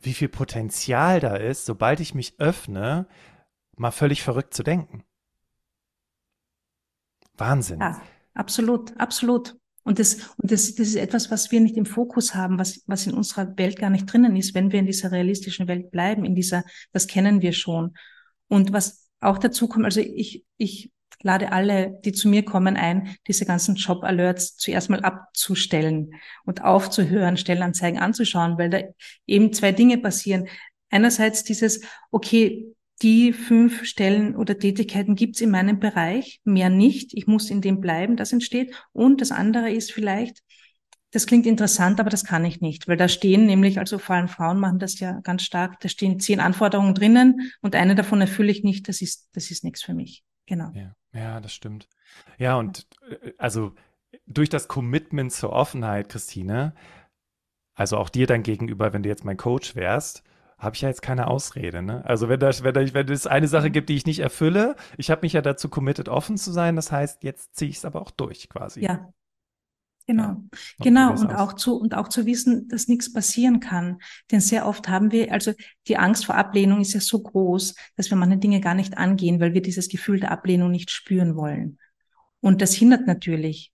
wie 0.01 0.15
viel 0.15 0.29
Potenzial 0.29 1.19
da 1.19 1.35
ist, 1.35 1.67
sobald 1.67 1.99
ich 1.99 2.15
mich 2.15 2.39
öffne, 2.39 3.07
mal 3.77 3.91
völlig 3.91 4.23
verrückt 4.23 4.55
zu 4.55 4.63
denken. 4.63 5.05
Wahnsinn. 7.37 7.81
Ja, 7.81 8.01
absolut, 8.35 8.97
absolut. 9.01 9.57
Und 9.89 9.99
das, 9.99 10.17
und 10.37 10.53
das, 10.53 10.75
das 10.75 10.89
ist 10.89 10.97
etwas, 10.97 11.31
was 11.31 11.51
wir 11.51 11.63
nicht 11.63 11.79
im 11.79 11.87
Fokus 11.87 12.35
haben, 12.35 12.59
was, 12.59 12.83
was 12.87 13.07
in 13.07 13.15
unserer 13.15 13.57
Welt 13.57 13.79
gar 13.79 13.89
nicht 13.89 14.05
drinnen 14.05 14.37
ist, 14.37 14.55
wenn 14.55 14.71
wir 14.71 14.81
in 14.81 14.85
dieser 14.85 15.11
realistischen 15.13 15.67
Welt 15.67 15.91
bleiben, 15.91 16.27
in 16.27 16.35
dieser, 16.35 16.63
das 16.93 17.07
kennen 17.07 17.41
wir 17.41 17.55
schon. 17.55 17.97
Und 18.49 18.75
was 18.75 19.09
auch 19.21 19.39
dazu 19.39 19.67
kommt, 19.67 19.87
also 19.87 20.01
ich, 20.01 20.45
ich 20.59 20.93
lade 21.23 21.53
alle, 21.53 21.99
die 22.05 22.13
zu 22.13 22.29
mir 22.29 22.45
kommen, 22.45 22.77
ein, 22.77 23.17
diese 23.27 23.47
ganzen 23.47 23.77
Job-Alerts 23.77 24.57
zuerst 24.59 24.91
mal 24.91 25.01
abzustellen 25.01 26.11
und 26.45 26.63
aufzuhören, 26.63 27.39
Stellenanzeigen 27.39 27.99
anzuschauen, 27.99 28.59
weil 28.59 28.69
da 28.69 28.81
eben 29.27 29.55
zwei 29.55 29.73
Dinge 29.73 29.97
passieren. 29.97 30.49
Einerseits 30.91 31.45
dieses, 31.45 31.81
okay, 32.11 32.75
die 33.03 33.33
fünf 33.33 33.85
Stellen 33.85 34.37
oder 34.37 34.59
Tätigkeiten 34.59 35.15
gibt's 35.15 35.41
in 35.41 35.51
meinem 35.51 35.79
Bereich, 35.79 36.41
mehr 36.45 36.69
nicht. 36.69 37.15
Ich 37.15 37.27
muss 37.27 37.51
in 37.51 37.61
dem 37.61 37.81
bleiben, 37.81 38.17
das 38.17 38.33
entsteht. 38.33 38.75
Und 38.93 39.21
das 39.21 39.31
andere 39.31 39.71
ist 39.71 39.93
vielleicht, 39.93 40.43
das 41.13 41.27
klingt 41.27 41.47
interessant, 41.47 42.01
aber 42.01 42.11
das 42.11 42.25
kann 42.25 42.45
ich 42.45 42.61
nicht, 42.61 42.87
weil 42.87 42.97
da 42.97 43.09
stehen 43.09 43.47
nämlich, 43.47 43.79
also 43.79 43.99
vor 43.99 44.17
allem 44.17 44.29
Frauen 44.29 44.61
machen 44.61 44.79
das 44.79 44.99
ja 44.99 45.21
ganz 45.21 45.43
stark, 45.43 45.81
da 45.81 45.89
stehen 45.89 46.21
zehn 46.21 46.41
Anforderungen 46.41 46.95
drinnen 46.95 47.53
und 47.63 47.75
eine 47.75 47.95
davon 47.95 48.21
erfülle 48.21 48.53
ich 48.53 48.63
nicht, 48.63 48.89
das 48.89 49.01
ist, 49.01 49.29
das 49.33 49.51
ist 49.51 49.65
nichts 49.65 49.83
für 49.83 49.95
mich. 49.95 50.23
Genau. 50.45 50.71
Ja, 50.75 50.95
ja, 51.13 51.41
das 51.41 51.53
stimmt. 51.53 51.89
Ja, 52.39 52.57
und 52.57 52.87
äh, 53.09 53.33
also 53.39 53.75
durch 54.27 54.49
das 54.49 54.69
Commitment 54.69 55.33
zur 55.33 55.51
Offenheit, 55.51 56.09
Christine, 56.09 56.75
also 57.75 57.97
auch 57.97 58.09
dir 58.09 58.27
dann 58.27 58.43
gegenüber, 58.43 58.93
wenn 58.93 59.03
du 59.03 59.09
jetzt 59.09 59.25
mein 59.25 59.37
Coach 59.37 59.77
wärst, 59.77 60.23
habe 60.59 60.75
ich 60.75 60.83
ja 60.83 60.89
jetzt 60.89 61.03
keine 61.03 61.29
Ausrede. 61.29 61.83
Ne? 61.83 62.05
Also 62.05 62.29
wenn 62.29 62.41
das, 62.41 62.63
wenn, 62.65 62.75
das, 62.75 62.93
wenn 62.95 63.09
es 63.09 63.27
eine 63.27 63.49
Sache 63.49 63.71
gibt, 63.71 63.89
die 63.89 63.95
ich 63.95 64.07
nicht 64.07 64.19
erfülle, 64.19 64.77
ich 64.97 65.11
habe 65.11 65.23
mich 65.23 65.33
ja 65.33 65.41
dazu 65.41 65.69
committed, 65.69 66.09
offen 66.09 66.37
zu 66.37 66.53
sein. 66.53 66.77
Das 66.77 66.91
heißt, 66.91 67.23
jetzt 67.23 67.55
ziehe 67.57 67.71
ich 67.71 67.79
es 67.79 67.85
aber 67.85 68.03
auch 68.03 68.11
durch 68.11 68.49
quasi. 68.49 68.81
Ja. 68.81 69.13
Genau. 70.09 70.23
Ja, 70.23 70.39
Genau. 70.81 71.11
Und 71.11 71.33
aus. 71.33 71.39
auch 71.39 71.53
zu, 71.53 71.77
und 71.77 71.95
auch 71.95 72.09
zu 72.09 72.25
wissen, 72.25 72.67
dass 72.69 72.89
nichts 72.89 73.13
passieren 73.13 73.61
kann. 73.61 73.99
Denn 74.33 74.41
sehr 74.41 74.67
oft 74.67 74.89
haben 74.89 75.13
wir, 75.13 75.33
also 75.33 75.53
die 75.87 75.99
Angst 75.99 76.25
vor 76.27 76.35
Ablehnung 76.35 76.81
ist 76.81 76.95
ja 76.95 77.01
so 77.01 77.23
groß, 77.23 77.75
dass 77.95 78.11
wir 78.11 78.17
manche 78.17 78.39
Dinge 78.39 78.61
gar 78.61 78.75
nicht 78.75 78.97
angehen, 78.97 79.39
weil 79.39 79.53
wir 79.53 79.61
dieses 79.63 79.89
Gefühl 79.89 80.19
der 80.21 80.33
Ablehnung 80.33 80.71
nicht 80.71 80.91
spüren 80.91 81.37
wollen. 81.37 81.79
Und 82.41 82.63
das 82.63 82.73
hindert 82.73 83.07
natürlich 83.07 83.71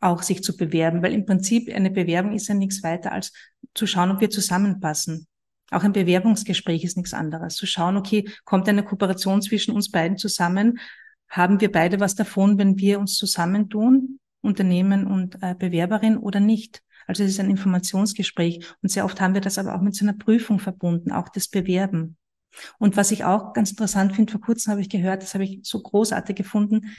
auch, 0.00 0.22
sich 0.22 0.42
zu 0.42 0.56
bewerben, 0.56 1.02
weil 1.02 1.14
im 1.14 1.24
Prinzip 1.24 1.74
eine 1.74 1.90
Bewerbung 1.90 2.32
ist 2.34 2.48
ja 2.48 2.54
nichts 2.54 2.82
weiter 2.82 3.10
als 3.10 3.32
zu 3.74 3.86
schauen, 3.86 4.10
ob 4.10 4.20
wir 4.20 4.30
zusammenpassen. 4.30 5.26
Auch 5.70 5.84
ein 5.84 5.92
Bewerbungsgespräch 5.92 6.84
ist 6.84 6.96
nichts 6.96 7.14
anderes. 7.14 7.54
Zu 7.54 7.66
schauen, 7.66 7.96
okay, 7.96 8.28
kommt 8.44 8.68
eine 8.68 8.82
Kooperation 8.82 9.42
zwischen 9.42 9.74
uns 9.74 9.90
beiden 9.90 10.16
zusammen? 10.16 10.78
Haben 11.28 11.60
wir 11.60 11.70
beide 11.70 12.00
was 12.00 12.14
davon, 12.14 12.58
wenn 12.58 12.78
wir 12.78 12.98
uns 12.98 13.16
zusammentun, 13.16 14.18
Unternehmen 14.40 15.06
und 15.06 15.42
äh, 15.42 15.54
Bewerberin 15.54 16.16
oder 16.16 16.40
nicht? 16.40 16.82
Also 17.06 17.22
es 17.22 17.30
ist 17.30 17.40
ein 17.40 17.50
Informationsgespräch. 17.50 18.64
Und 18.82 18.90
sehr 18.90 19.04
oft 19.04 19.20
haben 19.20 19.34
wir 19.34 19.40
das 19.40 19.58
aber 19.58 19.74
auch 19.74 19.80
mit 19.80 19.94
so 19.94 20.04
einer 20.04 20.14
Prüfung 20.14 20.58
verbunden, 20.58 21.12
auch 21.12 21.28
das 21.28 21.48
Bewerben. 21.48 22.16
Und 22.78 22.96
was 22.96 23.10
ich 23.10 23.24
auch 23.24 23.52
ganz 23.52 23.70
interessant 23.70 24.14
finde, 24.14 24.32
vor 24.32 24.40
kurzem 24.40 24.70
habe 24.70 24.80
ich 24.80 24.88
gehört, 24.88 25.22
das 25.22 25.34
habe 25.34 25.44
ich 25.44 25.60
so 25.62 25.80
großartig 25.80 26.36
gefunden, 26.36 26.92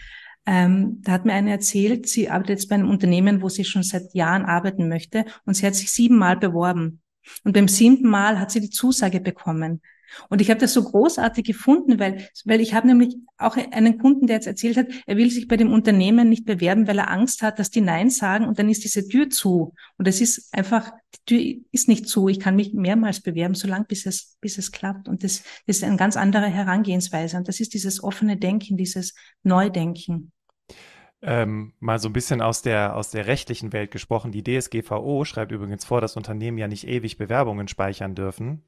ähm, 0.45 1.01
da 1.01 1.11
hat 1.11 1.25
mir 1.25 1.33
eine 1.33 1.51
erzählt, 1.51 2.07
sie 2.07 2.29
arbeitet 2.29 2.59
jetzt 2.59 2.69
bei 2.69 2.75
einem 2.75 2.89
Unternehmen, 2.89 3.41
wo 3.41 3.49
sie 3.49 3.65
schon 3.65 3.83
seit 3.83 4.13
Jahren 4.13 4.45
arbeiten 4.45 4.87
möchte 4.87 5.25
und 5.45 5.53
sie 5.53 5.65
hat 5.65 5.75
sich 5.75 5.91
siebenmal 5.91 6.37
beworben. 6.37 7.01
Und 7.43 7.53
beim 7.53 7.67
siebten 7.67 8.07
Mal 8.07 8.39
hat 8.39 8.51
sie 8.51 8.61
die 8.61 8.69
Zusage 8.69 9.19
bekommen. 9.19 9.81
Und 10.29 10.41
ich 10.41 10.49
habe 10.49 10.59
das 10.59 10.73
so 10.73 10.83
großartig 10.83 11.45
gefunden, 11.45 11.99
weil, 11.99 12.27
weil 12.45 12.61
ich 12.61 12.73
habe 12.73 12.87
nämlich 12.87 13.17
auch 13.37 13.57
einen 13.57 13.97
Kunden, 13.97 14.27
der 14.27 14.37
jetzt 14.37 14.47
erzählt 14.47 14.77
hat, 14.77 14.87
er 15.05 15.17
will 15.17 15.29
sich 15.29 15.47
bei 15.47 15.57
dem 15.57 15.71
Unternehmen 15.71 16.29
nicht 16.29 16.45
bewerben, 16.45 16.87
weil 16.87 16.97
er 16.97 17.11
Angst 17.11 17.41
hat, 17.41 17.59
dass 17.59 17.69
die 17.69 17.81
Nein 17.81 18.09
sagen 18.09 18.47
und 18.47 18.59
dann 18.59 18.69
ist 18.69 18.83
diese 18.83 19.07
Tür 19.07 19.29
zu. 19.29 19.73
Und 19.97 20.07
es 20.07 20.21
ist 20.21 20.53
einfach, 20.53 20.91
die 21.29 21.55
Tür 21.55 21.65
ist 21.71 21.87
nicht 21.87 22.07
zu. 22.07 22.27
Ich 22.27 22.39
kann 22.39 22.55
mich 22.55 22.73
mehrmals 22.73 23.21
bewerben, 23.21 23.55
solange 23.55 23.85
bis 23.85 24.05
es, 24.05 24.37
bis 24.41 24.57
es 24.57 24.71
klappt. 24.71 25.07
Und 25.07 25.23
das, 25.23 25.43
das 25.67 25.77
ist 25.77 25.83
eine 25.83 25.97
ganz 25.97 26.17
andere 26.17 26.47
Herangehensweise. 26.47 27.37
Und 27.37 27.47
das 27.47 27.59
ist 27.59 27.73
dieses 27.73 28.03
offene 28.03 28.37
Denken, 28.37 28.77
dieses 28.77 29.13
Neudenken. 29.43 30.31
Ähm, 31.21 31.73
mal 31.79 31.99
so 31.99 32.07
ein 32.07 32.13
bisschen 32.13 32.41
aus 32.41 32.61
der, 32.61 32.95
aus 32.95 33.11
der 33.11 33.27
rechtlichen 33.27 33.73
Welt 33.73 33.91
gesprochen. 33.91 34.31
Die 34.31 34.43
DSGVO 34.43 35.25
schreibt 35.25 35.51
übrigens 35.51 35.83
vor, 35.83 35.99
dass 35.99 36.15
Unternehmen 36.15 36.57
ja 36.57 36.67
nicht 36.69 36.87
ewig 36.87 37.17
Bewerbungen 37.17 37.67
speichern 37.67 38.15
dürfen. 38.15 38.63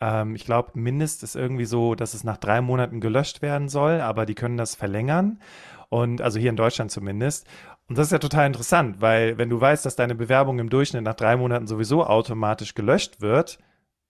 Ähm, 0.00 0.36
ich 0.36 0.44
glaube, 0.44 0.78
Mindest 0.78 1.24
ist 1.24 1.34
irgendwie 1.34 1.64
so, 1.64 1.96
dass 1.96 2.14
es 2.14 2.22
nach 2.22 2.36
drei 2.36 2.60
Monaten 2.60 3.00
gelöscht 3.00 3.42
werden 3.42 3.68
soll, 3.68 4.00
aber 4.00 4.24
die 4.24 4.36
können 4.36 4.56
das 4.56 4.76
verlängern. 4.76 5.40
Und 5.88 6.20
also 6.20 6.38
hier 6.38 6.50
in 6.50 6.56
Deutschland 6.56 6.92
zumindest. 6.92 7.48
Und 7.88 7.98
das 7.98 8.08
ist 8.08 8.12
ja 8.12 8.18
total 8.18 8.46
interessant, 8.46 9.00
weil 9.00 9.38
wenn 9.38 9.48
du 9.48 9.60
weißt, 9.60 9.84
dass 9.84 9.96
deine 9.96 10.14
Bewerbung 10.14 10.58
im 10.58 10.70
Durchschnitt 10.70 11.02
nach 11.04 11.14
drei 11.14 11.36
Monaten 11.36 11.66
sowieso 11.66 12.04
automatisch 12.04 12.74
gelöscht 12.74 13.20
wird, 13.20 13.58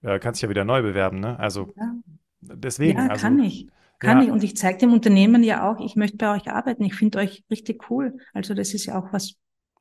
ja, 0.02 0.18
kannst 0.18 0.38
dich 0.38 0.42
ja 0.44 0.50
wieder 0.50 0.64
neu 0.64 0.82
bewerben, 0.82 1.20
ne? 1.20 1.38
Also 1.38 1.72
Ja. 1.76 1.94
deswegen. 2.40 2.98
Ja, 2.98 3.08
also, 3.08 3.26
kann 3.26 3.38
ich. 3.40 3.66
Kann 3.98 4.18
ja. 4.18 4.24
ich. 4.24 4.30
Und 4.30 4.44
ich 4.44 4.56
zeige 4.56 4.78
dem 4.78 4.92
Unternehmen 4.92 5.42
ja 5.42 5.70
auch, 5.70 5.80
ich 5.80 5.96
möchte 5.96 6.16
bei 6.16 6.34
euch 6.34 6.50
arbeiten. 6.50 6.84
Ich 6.84 6.94
finde 6.94 7.18
euch 7.18 7.44
richtig 7.50 7.90
cool. 7.90 8.18
Also 8.34 8.54
das 8.54 8.74
ist 8.74 8.86
ja 8.86 8.98
auch 8.98 9.12
was 9.12 9.36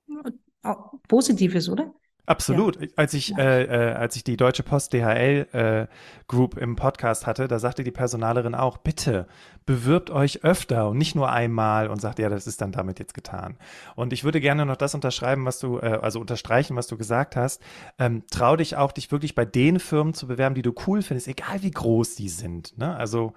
äh, 0.09 0.31
auch 0.63 0.93
Positives, 1.07 1.69
oder? 1.69 1.93
Absolut. 2.27 2.81
Ja. 2.81 2.87
Als 2.95 3.13
ich, 3.13 3.37
äh, 3.37 3.63
äh, 3.63 3.93
als 3.93 4.15
ich 4.15 4.23
die 4.23 4.37
Deutsche 4.37 4.63
Post 4.63 4.93
DHL 4.93 5.47
äh, 5.51 5.87
Group 6.27 6.57
im 6.57 6.75
Podcast 6.75 7.27
hatte, 7.27 7.47
da 7.47 7.59
sagte 7.59 7.83
die 7.83 7.91
Personalerin 7.91 8.55
auch, 8.55 8.77
bitte 8.77 9.27
bewirbt 9.65 10.09
euch 10.09 10.43
öfter 10.43 10.89
und 10.89 10.97
nicht 10.97 11.15
nur 11.15 11.31
einmal 11.31 11.87
und 11.87 12.01
sagt, 12.01 12.19
ja, 12.19 12.29
das 12.29 12.47
ist 12.47 12.61
dann 12.61 12.71
damit 12.71 12.99
jetzt 12.99 13.13
getan. 13.13 13.57
Und 13.95 14.13
ich 14.13 14.23
würde 14.23 14.41
gerne 14.41 14.65
noch 14.65 14.75
das 14.75 14.95
unterschreiben, 14.95 15.45
was 15.45 15.59
du, 15.59 15.77
äh, 15.77 15.99
also 16.01 16.19
unterstreichen, 16.19 16.75
was 16.75 16.87
du 16.87 16.97
gesagt 16.97 17.35
hast. 17.35 17.61
Ähm, 17.99 18.23
trau 18.31 18.55
dich 18.55 18.75
auch, 18.75 18.91
dich 18.91 19.11
wirklich 19.11 19.35
bei 19.35 19.45
den 19.45 19.79
Firmen 19.79 20.13
zu 20.13 20.27
bewerben, 20.27 20.55
die 20.55 20.63
du 20.63 20.73
cool 20.87 21.01
findest, 21.01 21.27
egal 21.27 21.61
wie 21.61 21.71
groß 21.71 22.15
die 22.15 22.29
sind. 22.29 22.77
Ne? 22.77 22.95
Also 22.95 23.33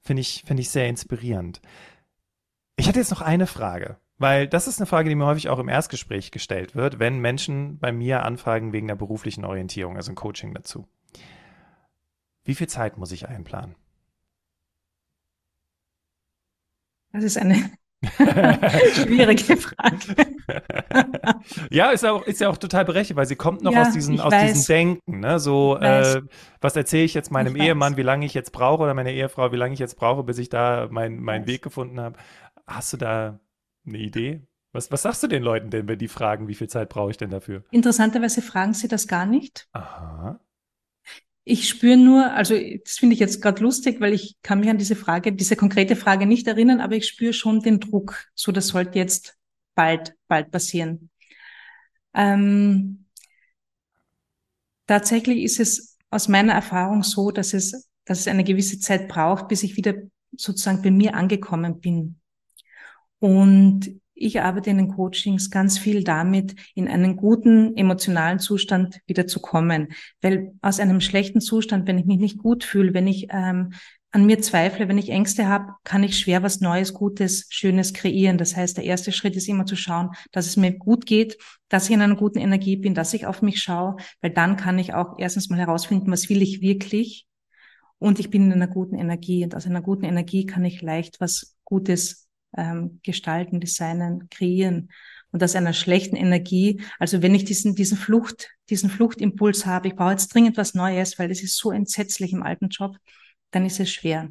finde 0.00 0.22
ich, 0.22 0.44
finde 0.46 0.62
ich 0.62 0.70
sehr 0.70 0.88
inspirierend. 0.88 1.60
Ich 2.76 2.88
hatte 2.88 2.98
jetzt 2.98 3.10
noch 3.10 3.20
eine 3.20 3.46
Frage. 3.46 3.98
Weil 4.20 4.46
das 4.46 4.68
ist 4.68 4.78
eine 4.78 4.86
Frage, 4.86 5.08
die 5.08 5.14
mir 5.14 5.24
häufig 5.24 5.48
auch 5.48 5.58
im 5.58 5.70
Erstgespräch 5.70 6.30
gestellt 6.30 6.74
wird, 6.74 6.98
wenn 6.98 7.20
Menschen 7.20 7.78
bei 7.78 7.90
mir 7.90 8.22
anfragen 8.22 8.74
wegen 8.74 8.86
der 8.86 8.94
beruflichen 8.94 9.46
Orientierung, 9.46 9.96
also 9.96 10.12
ein 10.12 10.14
Coaching 10.14 10.52
dazu. 10.52 10.86
Wie 12.44 12.54
viel 12.54 12.68
Zeit 12.68 12.98
muss 12.98 13.12
ich 13.12 13.28
einplanen? 13.28 13.76
Das 17.12 17.24
ist 17.24 17.38
eine 17.38 17.70
schwierige 18.94 19.56
Frage. 19.56 20.16
ja, 21.70 21.90
ist 21.90 22.02
ja, 22.02 22.12
auch, 22.12 22.22
ist 22.26 22.40
ja 22.40 22.48
auch 22.48 22.56
total 22.56 22.84
berechtigt, 22.84 23.16
weil 23.16 23.26
sie 23.26 23.36
kommt 23.36 23.62
noch 23.62 23.72
ja, 23.72 23.82
aus, 23.82 23.92
diesem, 23.92 24.18
aus 24.20 24.32
diesem 24.32 24.64
Denken. 24.66 25.20
Ne? 25.20 25.38
So, 25.38 25.76
äh, 25.76 26.22
was 26.60 26.76
erzähle 26.76 27.04
ich 27.04 27.14
jetzt 27.14 27.30
meinem 27.30 27.56
ich 27.56 27.62
Ehemann, 27.62 27.92
weiß. 27.92 27.98
wie 27.98 28.02
lange 28.02 28.24
ich 28.24 28.32
jetzt 28.32 28.52
brauche, 28.52 28.84
oder 28.84 28.94
meiner 28.94 29.10
Ehefrau, 29.10 29.52
wie 29.52 29.56
lange 29.56 29.74
ich 29.74 29.80
jetzt 29.80 29.96
brauche, 29.96 30.24
bis 30.24 30.38
ich 30.38 30.48
da 30.48 30.88
meinen 30.90 31.20
mein 31.22 31.46
Weg 31.46 31.62
gefunden 31.62 32.00
habe. 32.00 32.16
Hast 32.66 32.92
du 32.92 32.96
da 32.96 33.40
eine 33.86 33.98
Idee? 33.98 34.46
Was, 34.72 34.90
was 34.92 35.02
sagst 35.02 35.22
du 35.22 35.26
den 35.26 35.42
Leuten 35.42 35.70
denn, 35.70 35.88
wenn 35.88 35.98
die 35.98 36.08
fragen, 36.08 36.48
wie 36.48 36.54
viel 36.54 36.68
Zeit 36.68 36.88
brauche 36.88 37.10
ich 37.10 37.16
denn 37.16 37.30
dafür? 37.30 37.64
Interessanterweise 37.70 38.40
fragen 38.40 38.72
sie 38.72 38.88
das 38.88 39.08
gar 39.08 39.26
nicht. 39.26 39.68
Aha. 39.72 40.40
Ich 41.50 41.68
spüre 41.68 41.96
nur, 41.96 42.32
also 42.32 42.54
das 42.54 42.98
finde 42.98 43.14
ich 43.14 43.18
jetzt 43.18 43.42
gerade 43.42 43.60
lustig, 43.60 44.00
weil 44.00 44.12
ich 44.12 44.36
kann 44.40 44.60
mich 44.60 44.70
an 44.70 44.78
diese 44.78 44.94
Frage, 44.94 45.32
diese 45.32 45.56
konkrete 45.56 45.96
Frage 45.96 46.24
nicht 46.24 46.46
erinnern, 46.46 46.80
aber 46.80 46.94
ich 46.94 47.08
spüre 47.08 47.32
schon 47.32 47.58
den 47.58 47.80
Druck. 47.80 48.26
So, 48.36 48.52
das 48.52 48.68
sollte 48.68 49.00
jetzt 49.00 49.36
bald, 49.74 50.14
bald 50.28 50.52
passieren. 50.52 51.10
Ähm, 52.14 53.06
tatsächlich 54.86 55.42
ist 55.42 55.58
es 55.58 55.98
aus 56.08 56.28
meiner 56.28 56.52
Erfahrung 56.52 57.02
so, 57.02 57.32
dass 57.32 57.52
es, 57.52 57.90
dass 58.04 58.20
es 58.20 58.28
eine 58.28 58.44
gewisse 58.44 58.78
Zeit 58.78 59.08
braucht, 59.08 59.48
bis 59.48 59.64
ich 59.64 59.76
wieder 59.76 59.94
sozusagen 60.36 60.82
bei 60.82 60.92
mir 60.92 61.16
angekommen 61.16 61.80
bin. 61.80 62.20
Und 63.18 63.99
ich 64.20 64.40
arbeite 64.42 64.70
in 64.70 64.76
den 64.76 64.88
Coachings 64.88 65.50
ganz 65.50 65.78
viel 65.78 66.04
damit, 66.04 66.54
in 66.74 66.88
einen 66.88 67.16
guten 67.16 67.76
emotionalen 67.76 68.38
Zustand 68.38 69.00
wieder 69.06 69.26
zu 69.26 69.40
kommen. 69.40 69.88
Weil 70.20 70.52
aus 70.60 70.78
einem 70.78 71.00
schlechten 71.00 71.40
Zustand, 71.40 71.88
wenn 71.88 71.98
ich 71.98 72.04
mich 72.04 72.18
nicht 72.18 72.38
gut 72.38 72.62
fühle, 72.62 72.92
wenn 72.92 73.06
ich 73.06 73.28
ähm, 73.30 73.72
an 74.12 74.26
mir 74.26 74.40
zweifle, 74.42 74.88
wenn 74.88 74.98
ich 74.98 75.08
Ängste 75.08 75.48
habe, 75.48 75.72
kann 75.84 76.02
ich 76.02 76.18
schwer 76.18 76.42
was 76.42 76.60
Neues, 76.60 76.92
Gutes, 76.92 77.46
Schönes 77.48 77.94
kreieren. 77.94 78.38
Das 78.38 78.56
heißt, 78.56 78.76
der 78.76 78.84
erste 78.84 79.12
Schritt 79.12 79.36
ist 79.36 79.48
immer 79.48 79.66
zu 79.66 79.76
schauen, 79.76 80.10
dass 80.32 80.46
es 80.46 80.56
mir 80.56 80.72
gut 80.72 81.06
geht, 81.06 81.38
dass 81.68 81.86
ich 81.86 81.94
in 81.94 82.02
einer 82.02 82.16
guten 82.16 82.38
Energie 82.38 82.76
bin, 82.76 82.94
dass 82.94 83.14
ich 83.14 83.26
auf 83.26 83.40
mich 83.40 83.62
schaue, 83.62 83.96
weil 84.20 84.32
dann 84.32 84.56
kann 84.56 84.78
ich 84.78 84.94
auch 84.94 85.14
erstens 85.18 85.48
mal 85.48 85.58
herausfinden, 85.58 86.10
was 86.10 86.28
will 86.28 86.42
ich 86.42 86.60
wirklich 86.60 87.26
und 87.98 88.18
ich 88.18 88.30
bin 88.30 88.46
in 88.46 88.52
einer 88.52 88.66
guten 88.66 88.96
Energie 88.96 89.44
und 89.44 89.54
aus 89.54 89.66
einer 89.66 89.82
guten 89.82 90.04
Energie 90.04 90.44
kann 90.46 90.64
ich 90.64 90.82
leicht 90.82 91.20
was 91.20 91.56
Gutes 91.64 92.29
ähm, 92.56 93.00
gestalten, 93.02 93.60
designen, 93.60 94.28
kreieren. 94.30 94.90
Und 95.32 95.44
aus 95.44 95.54
einer 95.54 95.72
schlechten 95.72 96.16
Energie, 96.16 96.82
also 96.98 97.22
wenn 97.22 97.34
ich 97.34 97.44
diesen, 97.44 97.76
diesen 97.76 97.96
Flucht, 97.96 98.50
diesen 98.68 98.90
Fluchtimpuls 98.90 99.64
habe, 99.64 99.88
ich 99.88 99.94
brauche 99.94 100.10
jetzt 100.10 100.34
dringend 100.34 100.56
was 100.56 100.74
Neues, 100.74 101.18
weil 101.18 101.28
das 101.28 101.40
ist 101.40 101.56
so 101.56 101.70
entsetzlich 101.70 102.32
im 102.32 102.42
alten 102.42 102.68
Job, 102.68 102.96
dann 103.52 103.64
ist 103.64 103.78
es 103.78 103.92
schwer. 103.92 104.30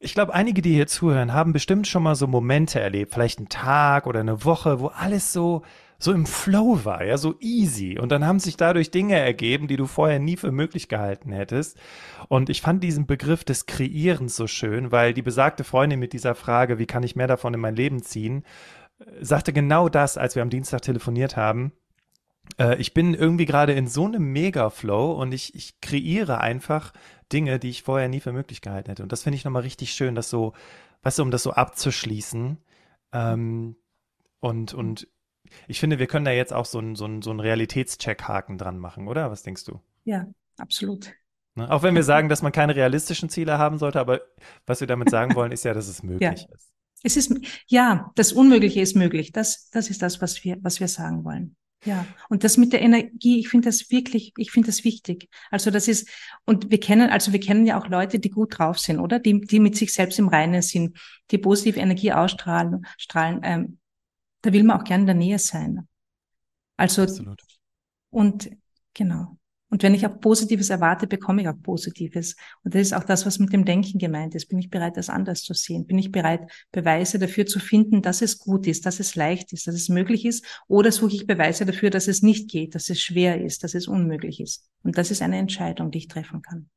Ich 0.00 0.12
glaube, 0.12 0.34
einige, 0.34 0.60
die 0.60 0.74
hier 0.74 0.86
zuhören, 0.86 1.32
haben 1.32 1.52
bestimmt 1.52 1.86
schon 1.86 2.02
mal 2.02 2.14
so 2.14 2.26
Momente 2.26 2.80
erlebt, 2.80 3.14
vielleicht 3.14 3.38
einen 3.38 3.48
Tag 3.48 4.06
oder 4.06 4.20
eine 4.20 4.44
Woche, 4.44 4.80
wo 4.80 4.88
alles 4.88 5.32
so 5.32 5.62
so 6.04 6.12
im 6.12 6.26
Flow 6.26 6.84
war, 6.84 7.02
ja, 7.04 7.16
so 7.16 7.34
easy. 7.40 7.98
Und 7.98 8.12
dann 8.12 8.26
haben 8.26 8.38
sich 8.38 8.56
dadurch 8.56 8.90
Dinge 8.90 9.18
ergeben, 9.18 9.68
die 9.68 9.76
du 9.76 9.86
vorher 9.86 10.18
nie 10.18 10.36
für 10.36 10.52
möglich 10.52 10.88
gehalten 10.88 11.32
hättest. 11.32 11.78
Und 12.28 12.50
ich 12.50 12.60
fand 12.60 12.84
diesen 12.84 13.06
Begriff 13.06 13.42
des 13.42 13.64
Kreierens 13.64 14.36
so 14.36 14.46
schön, 14.46 14.92
weil 14.92 15.14
die 15.14 15.22
besagte 15.22 15.64
Freundin 15.64 15.98
mit 15.98 16.12
dieser 16.12 16.34
Frage, 16.34 16.78
wie 16.78 16.86
kann 16.86 17.02
ich 17.02 17.16
mehr 17.16 17.26
davon 17.26 17.54
in 17.54 17.60
mein 17.60 17.74
Leben 17.74 18.02
ziehen, 18.02 18.44
sagte 19.20 19.54
genau 19.54 19.88
das, 19.88 20.18
als 20.18 20.34
wir 20.34 20.42
am 20.42 20.50
Dienstag 20.50 20.82
telefoniert 20.82 21.36
haben. 21.36 21.72
Äh, 22.58 22.76
ich 22.76 22.92
bin 22.92 23.14
irgendwie 23.14 23.46
gerade 23.46 23.72
in 23.72 23.88
so 23.88 24.04
einem 24.04 24.30
Mega-Flow 24.30 25.12
und 25.12 25.32
ich, 25.32 25.54
ich 25.54 25.80
kreiere 25.80 26.38
einfach 26.40 26.92
Dinge, 27.32 27.58
die 27.58 27.70
ich 27.70 27.82
vorher 27.82 28.08
nie 28.08 28.20
für 28.20 28.32
möglich 28.32 28.60
gehalten 28.60 28.90
hätte. 28.90 29.02
Und 29.02 29.10
das 29.10 29.22
finde 29.22 29.38
ich 29.38 29.44
nochmal 29.44 29.62
richtig 29.62 29.92
schön, 29.92 30.14
das 30.14 30.28
so, 30.28 30.52
weißt 31.02 31.18
du, 31.18 31.22
um 31.22 31.30
das 31.30 31.42
so 31.42 31.52
abzuschließen. 31.52 32.58
Ähm, 33.12 33.76
und, 34.40 34.74
und 34.74 35.08
ich 35.68 35.80
finde, 35.80 35.98
wir 35.98 36.06
können 36.06 36.24
da 36.24 36.30
jetzt 36.30 36.52
auch 36.52 36.66
so 36.66 36.78
einen 36.78 36.96
so 36.96 37.08
so 37.20 37.30
einen 37.30 37.40
Realitätscheck-Haken 37.40 38.58
dran 38.58 38.78
machen, 38.78 39.08
oder? 39.08 39.30
Was 39.30 39.42
denkst 39.42 39.64
du? 39.64 39.80
Ja, 40.04 40.26
absolut. 40.58 41.12
Ne? 41.54 41.70
Auch 41.70 41.82
wenn 41.82 41.94
wir 41.94 42.02
sagen, 42.02 42.28
dass 42.28 42.42
man 42.42 42.52
keine 42.52 42.74
realistischen 42.74 43.28
Ziele 43.28 43.58
haben 43.58 43.78
sollte, 43.78 44.00
aber 44.00 44.22
was 44.66 44.80
wir 44.80 44.86
damit 44.86 45.10
sagen 45.10 45.34
wollen, 45.34 45.52
ist 45.52 45.64
ja, 45.64 45.74
dass 45.74 45.88
es 45.88 46.02
möglich 46.02 46.20
ja. 46.22 46.32
ist. 46.32 46.70
Es 47.06 47.16
ist, 47.16 47.34
ja, 47.66 48.10
das 48.14 48.32
Unmögliche 48.32 48.80
ist 48.80 48.96
möglich. 48.96 49.30
Das, 49.30 49.68
das 49.70 49.90
ist 49.90 50.00
das, 50.00 50.22
was 50.22 50.42
wir, 50.42 50.56
was 50.62 50.80
wir 50.80 50.88
sagen 50.88 51.24
wollen. 51.24 51.54
Ja, 51.84 52.06
und 52.30 52.44
das 52.44 52.56
mit 52.56 52.72
der 52.72 52.80
Energie, 52.80 53.40
ich 53.40 53.48
finde 53.48 53.68
das 53.68 53.90
wirklich, 53.90 54.32
ich 54.38 54.50
finde 54.50 54.66
das 54.66 54.84
wichtig. 54.84 55.28
Also 55.50 55.70
das 55.70 55.86
ist, 55.86 56.08
und 56.46 56.70
wir 56.70 56.80
kennen, 56.80 57.10
also 57.10 57.32
wir 57.32 57.40
kennen 57.40 57.66
ja 57.66 57.78
auch 57.78 57.88
Leute, 57.88 58.18
die 58.18 58.30
gut 58.30 58.58
drauf 58.58 58.78
sind, 58.78 59.00
oder? 59.00 59.18
Die, 59.18 59.42
die 59.42 59.60
mit 59.60 59.76
sich 59.76 59.92
selbst 59.92 60.18
im 60.18 60.28
Reinen 60.28 60.62
sind, 60.62 60.96
die 61.30 61.36
positive 61.36 61.78
Energie 61.78 62.12
ausstrahlen, 62.12 62.86
strahlen, 62.96 63.40
ähm, 63.42 63.78
da 64.44 64.52
will 64.52 64.62
man 64.62 64.78
auch 64.78 64.84
gerne 64.84 65.02
in 65.02 65.06
der 65.06 65.14
Nähe 65.14 65.38
sein. 65.38 65.88
Also, 66.76 67.02
Absolut. 67.02 67.42
und 68.10 68.50
genau. 68.92 69.38
Und 69.70 69.82
wenn 69.82 69.94
ich 69.94 70.06
auch 70.06 70.20
Positives 70.20 70.70
erwarte, 70.70 71.06
bekomme 71.06 71.42
ich 71.42 71.48
auch 71.48 71.60
Positives. 71.60 72.36
Und 72.62 72.74
das 72.74 72.82
ist 72.82 72.92
auch 72.92 73.02
das, 73.02 73.26
was 73.26 73.40
mit 73.40 73.52
dem 73.52 73.64
Denken 73.64 73.98
gemeint 73.98 74.34
ist. 74.36 74.46
Bin 74.46 74.58
ich 74.58 74.70
bereit, 74.70 74.96
das 74.96 75.08
anders 75.08 75.42
zu 75.42 75.52
sehen? 75.54 75.86
Bin 75.86 75.98
ich 75.98 76.12
bereit, 76.12 76.48
Beweise 76.70 77.18
dafür 77.18 77.46
zu 77.46 77.58
finden, 77.58 78.00
dass 78.00 78.22
es 78.22 78.38
gut 78.38 78.68
ist, 78.68 78.86
dass 78.86 79.00
es 79.00 79.16
leicht 79.16 79.52
ist, 79.52 79.66
dass 79.66 79.74
es 79.74 79.88
möglich 79.88 80.26
ist? 80.26 80.44
Oder 80.68 80.92
suche 80.92 81.14
ich 81.14 81.26
Beweise 81.26 81.66
dafür, 81.66 81.90
dass 81.90 82.06
es 82.06 82.22
nicht 82.22 82.48
geht, 82.48 82.76
dass 82.76 82.88
es 82.88 83.00
schwer 83.00 83.42
ist, 83.42 83.64
dass 83.64 83.74
es 83.74 83.88
unmöglich 83.88 84.40
ist? 84.40 84.68
Und 84.84 84.96
das 84.96 85.10
ist 85.10 85.22
eine 85.22 85.38
Entscheidung, 85.38 85.90
die 85.90 85.98
ich 85.98 86.08
treffen 86.08 86.40
kann. 86.42 86.68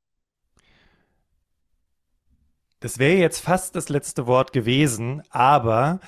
Das 2.79 2.97
wäre 2.97 3.19
jetzt 3.19 3.41
fast 3.41 3.75
das 3.75 3.89
letzte 3.89 4.25
Wort 4.25 4.53
gewesen, 4.53 5.21
aber 5.29 5.99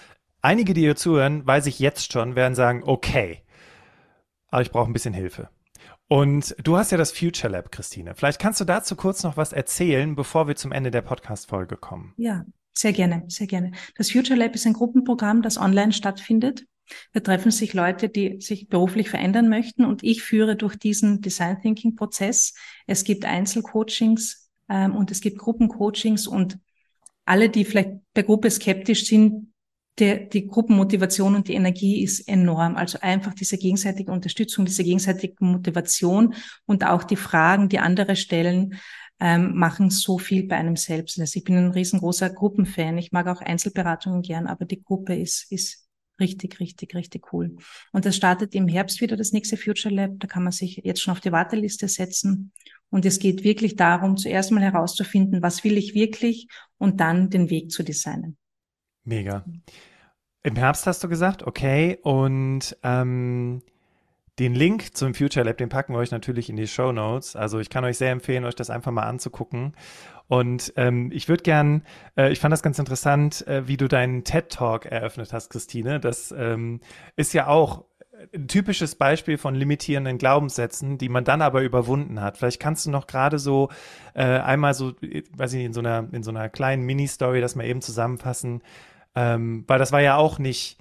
Einige, 0.41 0.73
die 0.73 0.81
hier 0.81 0.95
zuhören, 0.95 1.45
weiß 1.45 1.65
ich 1.65 1.79
jetzt 1.79 2.13
schon, 2.13 2.35
werden 2.35 2.55
sagen, 2.55 2.83
okay, 2.85 3.43
aber 4.47 4.61
ich 4.61 4.71
brauche 4.71 4.89
ein 4.89 4.93
bisschen 4.93 5.13
Hilfe. 5.13 5.49
Und 6.07 6.55
du 6.63 6.77
hast 6.77 6.91
ja 6.91 6.97
das 6.97 7.11
Future 7.11 7.51
Lab, 7.51 7.71
Christine. 7.71 8.15
Vielleicht 8.15 8.39
kannst 8.39 8.59
du 8.59 8.65
dazu 8.65 8.95
kurz 8.95 9.21
noch 9.23 9.37
was 9.37 9.53
erzählen, 9.53 10.15
bevor 10.15 10.47
wir 10.47 10.55
zum 10.55 10.71
Ende 10.71 10.91
der 10.91 11.01
Podcast-Folge 11.01 11.77
kommen. 11.77 12.13
Ja, 12.17 12.45
sehr 12.73 12.93
gerne, 12.93 13.25
sehr 13.27 13.47
gerne. 13.47 13.71
Das 13.95 14.11
Future 14.11 14.39
Lab 14.39 14.55
ist 14.55 14.65
ein 14.65 14.73
Gruppenprogramm, 14.73 15.41
das 15.41 15.57
online 15.57 15.91
stattfindet. 15.91 16.65
Da 17.13 17.19
treffen 17.19 17.51
sich 17.51 17.73
Leute, 17.73 18.09
die 18.09 18.41
sich 18.41 18.67
beruflich 18.69 19.09
verändern 19.09 19.49
möchten 19.49 19.85
und 19.85 20.03
ich 20.03 20.23
führe 20.23 20.55
durch 20.55 20.75
diesen 20.77 21.21
Design 21.21 21.61
Thinking 21.61 21.95
Prozess. 21.95 22.55
Es 22.87 23.03
gibt 23.03 23.25
Einzelcoachings 23.25 24.49
ähm, 24.69 24.95
und 24.95 25.11
es 25.11 25.21
gibt 25.21 25.37
Gruppencoachings 25.37 26.25
und 26.25 26.57
alle, 27.25 27.49
die 27.49 27.65
vielleicht 27.65 27.91
der 28.15 28.23
Gruppe 28.23 28.49
skeptisch 28.49 29.05
sind, 29.05 29.53
der, 29.99 30.17
die 30.17 30.47
Gruppenmotivation 30.47 31.35
und 31.35 31.47
die 31.47 31.53
Energie 31.53 32.03
ist 32.03 32.27
enorm. 32.27 32.75
Also 32.75 32.99
einfach 33.01 33.33
diese 33.33 33.57
gegenseitige 33.57 34.11
Unterstützung, 34.11 34.65
diese 34.65 34.83
gegenseitige 34.83 35.35
Motivation 35.39 36.33
und 36.65 36.85
auch 36.85 37.03
die 37.03 37.15
Fragen, 37.15 37.69
die 37.69 37.79
andere 37.79 38.15
stellen, 38.15 38.75
ähm, 39.19 39.55
machen 39.55 39.89
so 39.89 40.17
viel 40.17 40.47
bei 40.47 40.55
einem 40.55 40.77
selbst. 40.77 41.19
Also 41.19 41.37
ich 41.37 41.43
bin 41.43 41.57
ein 41.57 41.71
riesengroßer 41.71 42.29
Gruppenfan. 42.29 42.97
Ich 42.97 43.11
mag 43.11 43.27
auch 43.27 43.41
Einzelberatungen 43.41 44.21
gern, 44.21 44.47
aber 44.47 44.65
die 44.65 44.81
Gruppe 44.81 45.15
ist, 45.15 45.51
ist 45.51 45.87
richtig, 46.19 46.59
richtig, 46.59 46.95
richtig 46.95 47.33
cool. 47.33 47.57
Und 47.91 48.05
das 48.05 48.15
startet 48.15 48.55
im 48.55 48.67
Herbst 48.67 49.01
wieder, 49.01 49.17
das 49.17 49.31
nächste 49.31 49.57
Future 49.57 49.93
Lab. 49.93 50.11
Da 50.19 50.27
kann 50.27 50.43
man 50.43 50.51
sich 50.51 50.81
jetzt 50.83 51.01
schon 51.01 51.11
auf 51.11 51.21
die 51.21 51.31
Warteliste 51.31 51.87
setzen. 51.87 52.53
Und 52.89 53.05
es 53.05 53.19
geht 53.19 53.43
wirklich 53.43 53.75
darum, 53.75 54.17
zuerst 54.17 54.51
mal 54.51 54.63
herauszufinden, 54.63 55.41
was 55.41 55.63
will 55.63 55.77
ich 55.77 55.93
wirklich 55.93 56.47
und 56.77 56.99
dann 56.99 57.29
den 57.29 57.49
Weg 57.49 57.71
zu 57.71 57.83
designen. 57.83 58.37
Mega. 59.03 59.45
Im 60.49 60.55
Herbst 60.55 60.87
hast 60.87 61.03
du 61.03 61.07
gesagt, 61.07 61.43
okay. 61.43 61.99
Und 62.01 62.75
ähm, 62.81 63.61
den 64.39 64.55
Link 64.55 64.97
zum 64.97 65.13
Future 65.13 65.45
Lab, 65.45 65.57
den 65.57 65.69
packen 65.69 65.93
wir 65.93 65.99
euch 65.99 66.09
natürlich 66.09 66.49
in 66.49 66.55
die 66.55 66.65
Show 66.65 66.91
Notes. 66.91 67.35
Also 67.35 67.59
ich 67.59 67.69
kann 67.69 67.85
euch 67.85 67.99
sehr 67.99 68.11
empfehlen, 68.11 68.45
euch 68.45 68.55
das 68.55 68.71
einfach 68.71 68.91
mal 68.91 69.03
anzugucken. 69.03 69.73
Und 70.27 70.73
ähm, 70.75 71.11
ich 71.13 71.29
würde 71.29 71.43
gern, 71.43 71.83
äh, 72.17 72.31
ich 72.31 72.39
fand 72.39 72.51
das 72.51 72.63
ganz 72.63 72.79
interessant, 72.79 73.45
äh, 73.45 73.67
wie 73.67 73.77
du 73.77 73.87
deinen 73.87 74.23
TED 74.23 74.49
Talk 74.49 74.87
eröffnet 74.87 75.33
hast, 75.33 75.51
Christine. 75.51 75.99
Das 75.99 76.33
ähm, 76.35 76.79
ist 77.15 77.33
ja 77.33 77.45
auch 77.45 77.85
ein 78.33 78.47
typisches 78.47 78.95
Beispiel 78.95 79.37
von 79.37 79.53
limitierenden 79.53 80.17
Glaubenssätzen, 80.17 80.97
die 80.97 81.09
man 81.09 81.25
dann 81.25 81.43
aber 81.43 81.61
überwunden 81.61 82.21
hat. 82.21 82.39
Vielleicht 82.39 82.59
kannst 82.59 82.87
du 82.87 82.89
noch 82.89 83.05
gerade 83.05 83.37
so 83.37 83.69
äh, 84.15 84.23
einmal 84.23 84.73
so, 84.73 84.93
weiß 85.37 85.53
ich 85.53 85.57
nicht, 85.57 85.67
in 85.67 85.73
so 85.73 85.81
einer, 85.81 86.07
in 86.11 86.23
so 86.23 86.31
einer 86.31 86.49
kleinen 86.49 86.87
Mini-Story 86.87 87.39
das 87.39 87.55
mal 87.55 87.67
eben 87.67 87.83
zusammenfassen, 87.83 88.63
ähm, 89.19 89.65
weil 89.67 89.79
das 89.79 89.91
war 89.91 90.01
ja 90.01 90.15
auch 90.15 90.39
nicht, 90.39 90.77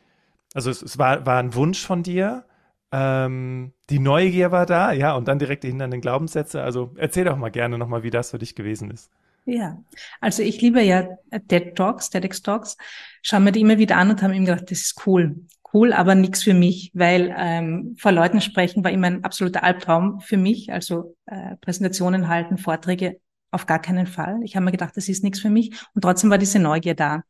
also 0.55 0.71
es, 0.71 0.81
es 0.81 0.97
war, 0.97 1.27
war 1.27 1.41
ein 1.41 1.55
Wunsch 1.55 1.85
von 1.85 2.05
dir, 2.05 2.45
ähm, 2.93 3.73
die 3.91 3.99
Neugier 3.99 4.53
war 4.53 4.65
da, 4.65 4.93
ja, 4.93 5.15
und 5.17 5.27
dann 5.27 5.41
direkt 5.41 5.65
die 5.65 5.69
hindernden 5.69 6.01
Glaubenssätze. 6.01 6.63
Also 6.63 6.95
erzähl 6.97 7.25
doch 7.25 7.37
mal 7.37 7.51
gerne 7.51 7.79
nochmal, 7.79 8.05
wie 8.05 8.11
das 8.11 8.31
für 8.31 8.39
dich 8.39 8.55
gewesen 8.55 8.93
ist. 8.93 9.11
Ja, 9.45 9.83
also 10.21 10.43
ich 10.43 10.61
liebe 10.61 10.81
ja 10.83 11.09
TED 11.49 11.75
Talks, 11.75 12.11
TEDx 12.11 12.43
Talks, 12.43 12.77
schauen 13.23 13.45
mir 13.45 13.53
die 13.53 13.63
immer 13.63 13.79
wieder 13.79 13.97
an 13.97 14.11
und 14.11 14.23
haben 14.23 14.33
ihm 14.33 14.45
gedacht, 14.45 14.71
das 14.71 14.83
ist 14.83 15.07
cool, 15.07 15.37
cool, 15.73 15.93
aber 15.93 16.15
nichts 16.15 16.45
für 16.45 16.55
mich, 16.55 16.93
weil 16.95 17.35
ähm, 17.37 17.97
vor 17.99 18.13
Leuten 18.13 18.41
sprechen 18.41 18.85
war 18.85 18.93
immer 18.93 19.09
ein 19.09 19.25
absoluter 19.25 19.65
Albtraum 19.65 20.21
für 20.21 20.37
mich. 20.37 20.73
Also 20.73 21.17
äh, 21.27 21.57
Präsentationen 21.57 22.29
halten, 22.29 22.57
Vorträge 22.57 23.21
auf 23.51 23.67
gar 23.67 23.81
keinen 23.81 24.07
Fall. 24.07 24.39
Ich 24.45 24.55
habe 24.55 24.65
mir 24.65 24.73
gedacht, 24.73 24.97
das 24.97 25.09
ist 25.09 25.25
nichts 25.25 25.41
für 25.41 25.51
mich 25.51 25.73
und 25.95 26.03
trotzdem 26.03 26.31
war 26.31 26.39
diese 26.39 26.59
Neugier 26.59 26.95
da. 26.95 27.23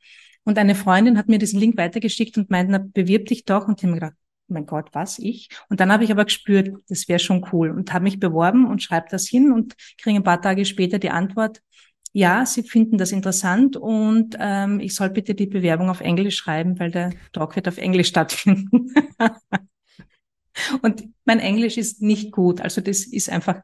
Und 0.49 0.57
eine 0.57 0.75
Freundin 0.75 1.19
hat 1.19 1.29
mir 1.29 1.39
diesen 1.39 1.61
Link 1.61 1.77
weitergeschickt 1.77 2.39
und 2.39 2.49
meinte, 2.49 2.81
bewirb 2.81 3.27
dich 3.27 3.45
doch. 3.45 3.69
Und 3.69 3.79
ich 3.79 3.83
habe 3.83 3.93
mir 3.93 4.01
gedacht, 4.01 4.15
mein 4.47 4.65
Gott, 4.65 4.89
was 4.93 5.19
ich? 5.19 5.51
Und 5.69 5.79
dann 5.79 5.93
habe 5.93 6.05
ich 6.05 6.11
aber 6.11 6.25
gespürt, 6.25 6.75
das 6.89 7.07
wäre 7.07 7.19
schon 7.19 7.47
cool 7.53 7.71
und 7.71 7.93
habe 7.93 8.05
mich 8.05 8.19
beworben 8.19 8.67
und 8.67 8.83
schreibe 8.83 9.09
das 9.11 9.29
hin 9.29 9.53
und 9.53 9.75
kriege 9.99 10.17
ein 10.17 10.25
paar 10.25 10.41
Tage 10.41 10.65
später 10.65 10.99
die 10.99 11.11
Antwort, 11.11 11.61
ja, 12.15 12.47
Sie 12.47 12.63
finden 12.63 12.97
das 12.97 13.13
interessant 13.13 13.77
und 13.77 14.39
ähm, 14.41 14.81
ich 14.81 14.95
soll 14.95 15.11
bitte 15.11 15.35
die 15.35 15.49
Bewerbung 15.49 15.91
auf 15.91 16.01
Englisch 16.01 16.39
schreiben, 16.39 16.79
weil 16.79 16.93
der 16.93 17.13
Talk 17.35 17.55
wird 17.55 17.69
auf 17.69 17.77
Englisch 17.77 18.09
stattfinden. 18.09 18.95
und 20.81 21.11
mein 21.27 21.41
Englisch 21.41 21.77
ist 21.77 22.01
nicht 22.01 22.33
gut, 22.33 22.63
also 22.63 22.81
das 22.81 23.01
ist 23.01 23.29
einfach, 23.29 23.61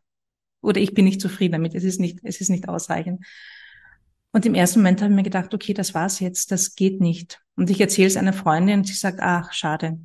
oder 0.60 0.82
ich 0.82 0.92
bin 0.92 1.06
nicht 1.06 1.22
zufrieden 1.22 1.52
damit, 1.52 1.74
es 1.74 1.84
ist 1.84 1.98
nicht, 1.98 2.18
es 2.24 2.42
ist 2.42 2.50
nicht 2.50 2.68
ausreichend. 2.68 3.24
Und 4.34 4.44
im 4.46 4.54
ersten 4.56 4.80
Moment 4.80 5.00
habe 5.00 5.12
ich 5.12 5.16
mir 5.16 5.22
gedacht, 5.22 5.54
okay, 5.54 5.74
das 5.74 5.94
war's 5.94 6.18
jetzt, 6.18 6.50
das 6.50 6.74
geht 6.74 7.00
nicht. 7.00 7.40
Und 7.54 7.70
ich 7.70 7.80
erzähle 7.80 8.08
es 8.08 8.16
einer 8.16 8.32
Freundin 8.32 8.80
und 8.80 8.84
sie 8.84 8.92
sagt, 8.92 9.20
ach, 9.20 9.52
schade, 9.52 10.00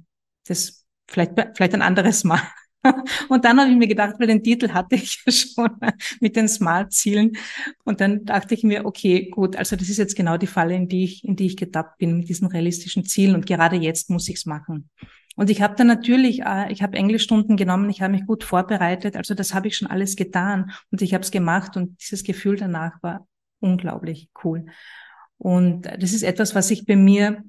das 0.47 0.85
vielleicht, 1.07 1.31
vielleicht 1.55 1.73
ein 1.73 1.81
anderes 1.81 2.23
Mal. 2.23 2.39
Und 3.27 3.43
dann 3.43 3.59
habe 3.59 3.71
ich 3.71 3.75
mir 3.75 3.87
gedacht, 3.87 4.15
weil 4.19 4.27
den 4.27 4.43
Titel 4.43 4.69
hatte 4.69 4.95
ich 4.95 5.23
ja 5.25 5.31
schon 5.33 5.69
mit 6.21 6.35
den 6.35 6.47
Smart-Zielen. 6.47 7.37
Und 7.83 8.01
dann 8.01 8.23
dachte 8.23 8.53
ich 8.53 8.63
mir, 8.63 8.85
okay, 8.85 9.31
gut, 9.31 9.55
also 9.55 9.75
das 9.75 9.89
ist 9.89 9.97
jetzt 9.97 10.15
genau 10.15 10.37
die 10.37 10.47
Falle, 10.47 10.75
in 10.75 10.87
die 10.87 11.05
ich, 11.05 11.23
in 11.25 11.35
die 11.35 11.47
ich 11.47 11.57
getappt 11.57 11.97
bin, 11.97 12.15
mit 12.15 12.29
diesen 12.29 12.47
realistischen 12.47 13.05
Zielen. 13.05 13.33
Und 13.33 13.47
gerade 13.47 13.77
jetzt 13.77 14.11
muss 14.11 14.29
ich 14.29 14.35
es 14.35 14.45
machen. 14.45 14.91
Und 15.35 15.49
ich 15.49 15.63
habe 15.63 15.75
dann 15.75 15.87
natürlich, 15.87 16.43
äh, 16.43 16.71
ich 16.71 16.83
habe 16.83 16.95
Englischstunden 16.97 17.57
genommen, 17.57 17.89
ich 17.89 18.01
habe 18.01 18.13
mich 18.13 18.27
gut 18.27 18.43
vorbereitet. 18.43 19.17
Also 19.17 19.33
das 19.33 19.55
habe 19.55 19.67
ich 19.67 19.75
schon 19.75 19.87
alles 19.87 20.15
getan 20.15 20.71
und 20.91 21.01
ich 21.01 21.15
habe 21.15 21.23
es 21.23 21.31
gemacht 21.31 21.75
und 21.75 21.99
dieses 21.99 22.23
Gefühl 22.23 22.57
danach 22.57 23.01
war 23.01 23.27
unglaublich 23.59 24.29
cool. 24.43 24.65
Und 25.37 25.83
das 25.83 26.13
ist 26.13 26.23
etwas, 26.23 26.55
was 26.55 26.69
ich 26.71 26.85
bei 26.85 26.95
mir 26.95 27.43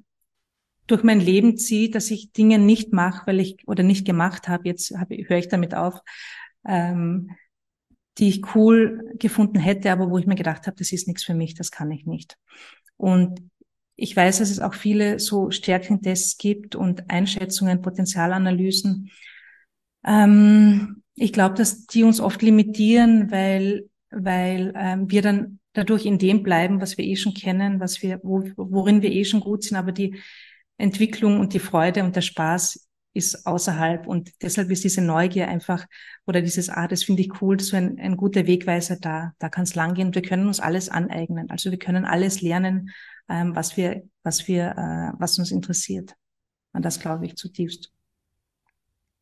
durch 0.87 1.03
mein 1.03 1.19
Leben 1.19 1.57
zieht, 1.57 1.95
dass 1.95 2.11
ich 2.11 2.31
Dinge 2.33 2.59
nicht 2.59 2.91
mache, 2.91 3.27
weil 3.27 3.39
ich 3.39 3.57
oder 3.67 3.83
nicht 3.83 4.05
gemacht 4.05 4.47
habe, 4.47 4.67
jetzt 4.67 4.91
hab, 4.91 5.09
höre 5.09 5.37
ich 5.37 5.47
damit 5.47 5.73
auf, 5.73 5.99
ähm, 6.65 7.31
die 8.17 8.27
ich 8.27 8.55
cool 8.55 9.13
gefunden 9.17 9.59
hätte, 9.59 9.91
aber 9.91 10.09
wo 10.09 10.17
ich 10.17 10.25
mir 10.25 10.35
gedacht 10.35 10.67
habe, 10.67 10.75
das 10.77 10.91
ist 10.91 11.07
nichts 11.07 11.23
für 11.23 11.33
mich, 11.33 11.53
das 11.53 11.71
kann 11.71 11.91
ich 11.91 12.05
nicht. 12.05 12.37
Und 12.97 13.39
ich 13.95 14.15
weiß, 14.15 14.39
dass 14.39 14.49
es 14.49 14.59
auch 14.59 14.73
viele 14.73 15.19
so 15.19 15.51
Stärkentests 15.51 16.37
gibt 16.37 16.75
und 16.75 17.09
Einschätzungen, 17.09 17.81
Potenzialanalysen. 17.81 19.11
Ähm, 20.05 21.03
ich 21.15 21.31
glaube, 21.31 21.55
dass 21.55 21.85
die 21.85 22.03
uns 22.03 22.19
oft 22.19 22.41
limitieren, 22.41 23.31
weil, 23.31 23.89
weil 24.09 24.73
ähm, 24.75 25.09
wir 25.09 25.21
dann 25.21 25.59
dadurch 25.73 26.05
in 26.05 26.17
dem 26.17 26.43
bleiben, 26.43 26.81
was 26.81 26.97
wir 26.97 27.05
eh 27.05 27.15
schon 27.15 27.33
kennen, 27.33 27.79
was 27.79 28.01
wir, 28.01 28.19
wo, 28.23 28.43
worin 28.57 29.01
wir 29.01 29.11
eh 29.11 29.25
schon 29.25 29.39
gut 29.39 29.63
sind, 29.63 29.77
aber 29.77 29.91
die, 29.91 30.19
Entwicklung 30.81 31.39
und 31.39 31.53
die 31.53 31.59
Freude 31.59 32.03
und 32.03 32.15
der 32.15 32.21
Spaß 32.21 32.87
ist 33.13 33.45
außerhalb. 33.45 34.07
Und 34.07 34.31
deshalb 34.41 34.71
ist 34.71 34.83
diese 34.83 35.01
Neugier 35.01 35.47
einfach 35.47 35.85
oder 36.25 36.41
dieses, 36.41 36.69
ah, 36.69 36.87
das 36.87 37.03
finde 37.03 37.21
ich 37.21 37.41
cool, 37.41 37.59
so 37.59 37.77
ein, 37.77 37.99
ein 37.99 38.17
guter 38.17 38.47
Wegweiser 38.47 38.97
da, 38.99 39.33
da 39.37 39.49
kann 39.49 39.63
es 39.63 39.75
langgehen. 39.75 40.15
Wir 40.15 40.21
können 40.21 40.47
uns 40.47 40.59
alles 40.59 40.89
aneignen. 40.89 41.49
Also 41.49 41.71
wir 41.71 41.79
können 41.79 42.05
alles 42.05 42.41
lernen, 42.41 42.89
ähm, 43.29 43.55
was 43.55 43.77
wir, 43.77 44.03
was 44.23 44.47
wir, 44.47 44.71
äh, 44.71 45.19
was 45.19 45.37
uns 45.39 45.51
interessiert. 45.51 46.15
Und 46.73 46.83
das 46.83 46.99
glaube 46.99 47.25
ich 47.25 47.35
zutiefst. 47.35 47.91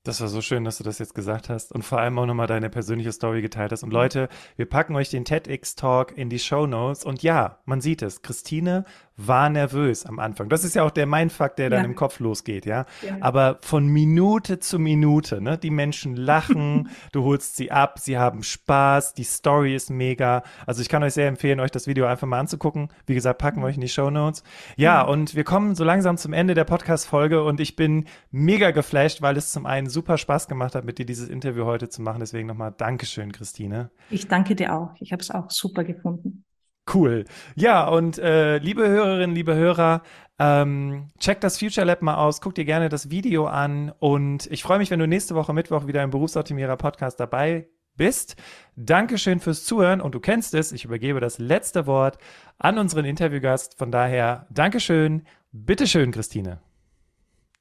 Das 0.03 0.21
war 0.21 0.29
so 0.29 0.41
schön, 0.41 0.63
dass 0.63 0.77
du 0.77 0.85
das 0.85 0.97
jetzt 0.97 1.13
gesagt 1.13 1.49
hast 1.49 1.73
und 1.73 1.83
vor 1.83 1.99
allem 1.99 2.17
auch 2.19 2.25
nochmal 2.25 2.47
deine 2.47 2.69
persönliche 2.69 3.11
Story 3.11 3.41
geteilt 3.41 3.73
hast. 3.73 3.83
Und 3.83 3.91
Leute, 3.91 4.29
wir 4.55 4.65
packen 4.65 4.95
euch 4.95 5.09
den 5.09 5.25
TEDx-Talk 5.25 6.17
in 6.17 6.29
die 6.29 6.39
Show 6.39 6.65
Notes. 6.65 7.03
Und 7.03 7.21
ja, 7.21 7.59
man 7.65 7.81
sieht 7.81 8.01
es. 8.01 8.21
Christine 8.21 8.85
war 9.27 9.49
nervös 9.49 10.05
am 10.05 10.17
Anfang. 10.19 10.47
Das 10.47 10.63
ist 10.63 10.75
ja 10.75 10.83
auch 10.83 10.91
der 10.91 11.05
Mindfuck, 11.05 11.55
der 11.57 11.69
dann 11.69 11.81
ja. 11.81 11.85
im 11.85 11.95
Kopf 11.95 12.19
losgeht, 12.19 12.65
ja? 12.65 12.85
ja? 13.01 13.17
Aber 13.19 13.57
von 13.61 13.85
Minute 13.87 14.59
zu 14.59 14.79
Minute, 14.79 15.41
ne? 15.41 15.57
Die 15.57 15.71
Menschen 15.71 16.15
lachen, 16.15 16.89
du 17.11 17.23
holst 17.23 17.57
sie 17.57 17.71
ab, 17.71 17.99
sie 17.99 18.17
haben 18.17 18.43
Spaß, 18.43 19.13
die 19.13 19.25
Story 19.25 19.75
ist 19.75 19.89
mega. 19.89 20.43
Also 20.65 20.81
ich 20.81 20.87
kann 20.87 21.03
euch 21.03 21.13
sehr 21.13 21.27
empfehlen, 21.27 21.59
euch 21.59 21.71
das 21.71 21.85
Video 21.85 22.05
einfach 22.05 22.27
mal 22.27 22.39
anzugucken. 22.39 22.89
Wie 23.05 23.13
gesagt, 23.13 23.39
packen 23.39 23.61
wir 23.61 23.67
euch 23.67 23.75
in 23.75 23.81
die 23.81 23.89
Show 23.89 24.09
Notes. 24.09 24.43
Ja, 24.77 25.03
mhm. 25.03 25.09
und 25.09 25.35
wir 25.35 25.43
kommen 25.43 25.75
so 25.75 25.83
langsam 25.83 26.17
zum 26.17 26.31
Ende 26.31 26.53
der 26.53 26.63
Podcast-Folge 26.63 27.43
und 27.43 27.59
ich 27.59 27.75
bin 27.75 28.05
mega 28.31 28.71
geflasht, 28.71 29.21
weil 29.21 29.35
es 29.35 29.51
zum 29.51 29.65
einen 29.65 29.89
super 29.89 30.17
Spaß 30.17 30.47
gemacht 30.47 30.75
hat, 30.75 30.85
mit 30.85 30.97
dir 30.97 31.05
dieses 31.05 31.27
Interview 31.27 31.65
heute 31.65 31.89
zu 31.89 32.01
machen. 32.01 32.21
Deswegen 32.21 32.47
nochmal 32.47 32.73
Dankeschön, 32.75 33.33
Christine. 33.33 33.91
Ich 34.09 34.27
danke 34.29 34.55
dir 34.55 34.75
auch. 34.75 34.93
Ich 34.99 35.11
habe 35.11 35.21
es 35.21 35.29
auch 35.29 35.51
super 35.51 35.83
gefunden. 35.83 36.45
Cool. 36.93 37.25
Ja, 37.55 37.87
und 37.87 38.17
äh, 38.17 38.57
liebe 38.57 38.87
Hörerinnen, 38.87 39.35
liebe 39.35 39.55
Hörer, 39.55 40.01
ähm, 40.39 41.07
check 41.19 41.41
das 41.41 41.59
Future 41.59 41.85
Lab 41.85 42.01
mal 42.01 42.15
aus, 42.15 42.41
guck 42.41 42.55
dir 42.55 42.65
gerne 42.65 42.89
das 42.89 43.09
Video 43.09 43.45
an 43.45 43.91
und 43.99 44.47
ich 44.51 44.63
freue 44.63 44.77
mich, 44.79 44.89
wenn 44.89 44.99
du 44.99 45.07
nächste 45.07 45.35
Woche 45.35 45.53
Mittwoch 45.53 45.85
wieder 45.85 46.01
im 46.01 46.09
Berufsoptimierer 46.09 46.77
Podcast 46.77 47.19
dabei 47.19 47.67
bist. 47.97 48.37
Dankeschön 48.77 49.41
fürs 49.41 49.65
Zuhören 49.65 49.99
und 49.99 50.15
du 50.15 50.19
kennst 50.19 50.53
es, 50.53 50.71
ich 50.71 50.85
übergebe 50.85 51.19
das 51.19 51.37
letzte 51.37 51.85
Wort 51.85 52.17
an 52.57 52.79
unseren 52.79 53.05
Interviewgast. 53.05 53.77
Von 53.77 53.91
daher, 53.91 54.47
Dankeschön. 54.49 55.23
Bitteschön, 55.51 56.11
Christine. 56.11 56.61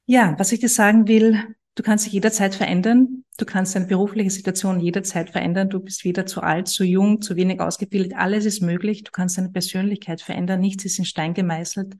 Ja, 0.05 0.35
was 0.39 0.51
ich 0.51 0.59
dir 0.59 0.69
sagen 0.69 1.07
will, 1.07 1.55
Du 1.75 1.83
kannst 1.83 2.05
dich 2.05 2.13
jederzeit 2.13 2.55
verändern. 2.55 3.23
Du 3.37 3.45
kannst 3.45 3.75
deine 3.75 3.87
berufliche 3.87 4.29
Situation 4.29 4.79
jederzeit 4.79 5.29
verändern. 5.29 5.69
Du 5.69 5.79
bist 5.79 6.03
weder 6.03 6.25
zu 6.25 6.41
alt, 6.41 6.67
zu 6.67 6.83
jung, 6.83 7.21
zu 7.21 7.35
wenig 7.35 7.61
ausgebildet. 7.61 8.17
Alles 8.17 8.45
ist 8.45 8.61
möglich. 8.61 9.03
Du 9.03 9.11
kannst 9.11 9.37
deine 9.37 9.49
Persönlichkeit 9.49 10.21
verändern. 10.21 10.59
Nichts 10.59 10.83
ist 10.83 10.99
in 10.99 11.05
Stein 11.05 11.33
gemeißelt. 11.33 11.95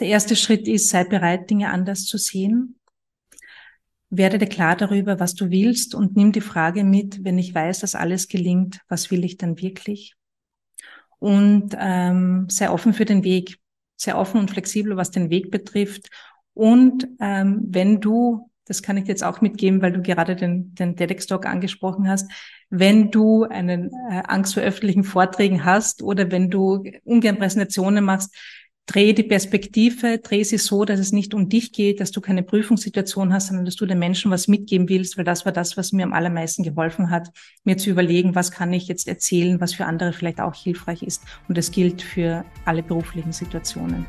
Der 0.00 0.08
erste 0.08 0.34
Schritt 0.36 0.66
ist, 0.66 0.88
sei 0.88 1.04
bereit, 1.04 1.48
Dinge 1.48 1.70
anders 1.70 2.04
zu 2.04 2.18
sehen. 2.18 2.80
Werde 4.10 4.38
dir 4.38 4.48
klar 4.48 4.76
darüber, 4.76 5.20
was 5.20 5.34
du 5.34 5.50
willst 5.50 5.94
und 5.94 6.16
nimm 6.16 6.32
die 6.32 6.40
Frage 6.40 6.84
mit, 6.84 7.24
wenn 7.24 7.38
ich 7.38 7.54
weiß, 7.54 7.80
dass 7.80 7.94
alles 7.94 8.28
gelingt, 8.28 8.80
was 8.88 9.10
will 9.10 9.24
ich 9.24 9.36
dann 9.36 9.60
wirklich? 9.60 10.14
Und 11.18 11.76
ähm, 11.78 12.46
sei 12.48 12.70
offen 12.70 12.92
für 12.92 13.04
den 13.04 13.24
Weg. 13.24 13.58
Sei 13.96 14.14
offen 14.14 14.40
und 14.40 14.50
flexibel, 14.50 14.96
was 14.96 15.10
den 15.10 15.30
Weg 15.30 15.50
betrifft. 15.50 16.08
Und 16.52 17.08
ähm, 17.20 17.64
wenn 17.68 18.00
du 18.00 18.50
das 18.66 18.82
kann 18.82 18.96
ich 18.96 19.06
jetzt 19.06 19.24
auch 19.24 19.40
mitgeben, 19.40 19.80
weil 19.80 19.92
du 19.92 20.02
gerade 20.02 20.36
den, 20.36 20.74
den 20.74 20.96
TEDx-Talk 20.96 21.46
angesprochen 21.46 22.08
hast, 22.08 22.30
wenn 22.68 23.10
du 23.10 23.44
einen 23.44 23.90
äh, 24.10 24.22
Angst 24.26 24.54
vor 24.54 24.62
öffentlichen 24.62 25.04
Vorträgen 25.04 25.64
hast 25.64 26.02
oder 26.02 26.30
wenn 26.30 26.50
du 26.50 26.84
ungern 27.04 27.38
Präsentationen 27.38 28.04
machst, 28.04 28.34
dreh 28.86 29.12
die 29.12 29.24
Perspektive, 29.24 30.18
dreh 30.18 30.44
sie 30.44 30.58
so, 30.58 30.84
dass 30.84 31.00
es 31.00 31.12
nicht 31.12 31.34
um 31.34 31.48
dich 31.48 31.72
geht, 31.72 32.00
dass 32.00 32.12
du 32.12 32.20
keine 32.20 32.42
Prüfungssituation 32.42 33.32
hast, 33.32 33.48
sondern 33.48 33.64
dass 33.64 33.76
du 33.76 33.84
den 33.84 33.98
Menschen 33.98 34.30
was 34.30 34.46
mitgeben 34.46 34.88
willst, 34.88 35.16
weil 35.16 35.24
das 35.24 35.44
war 35.44 35.52
das, 35.52 35.76
was 35.76 35.92
mir 35.92 36.04
am 36.04 36.12
allermeisten 36.12 36.62
geholfen 36.62 37.10
hat, 37.10 37.30
mir 37.64 37.76
zu 37.76 37.90
überlegen, 37.90 38.34
was 38.34 38.52
kann 38.52 38.72
ich 38.72 38.86
jetzt 38.86 39.08
erzählen, 39.08 39.60
was 39.60 39.74
für 39.74 39.86
andere 39.86 40.12
vielleicht 40.12 40.40
auch 40.40 40.54
hilfreich 40.54 41.02
ist. 41.02 41.22
Und 41.48 41.58
das 41.58 41.72
gilt 41.72 42.00
für 42.00 42.44
alle 42.64 42.82
beruflichen 42.82 43.32
Situationen. 43.32 44.06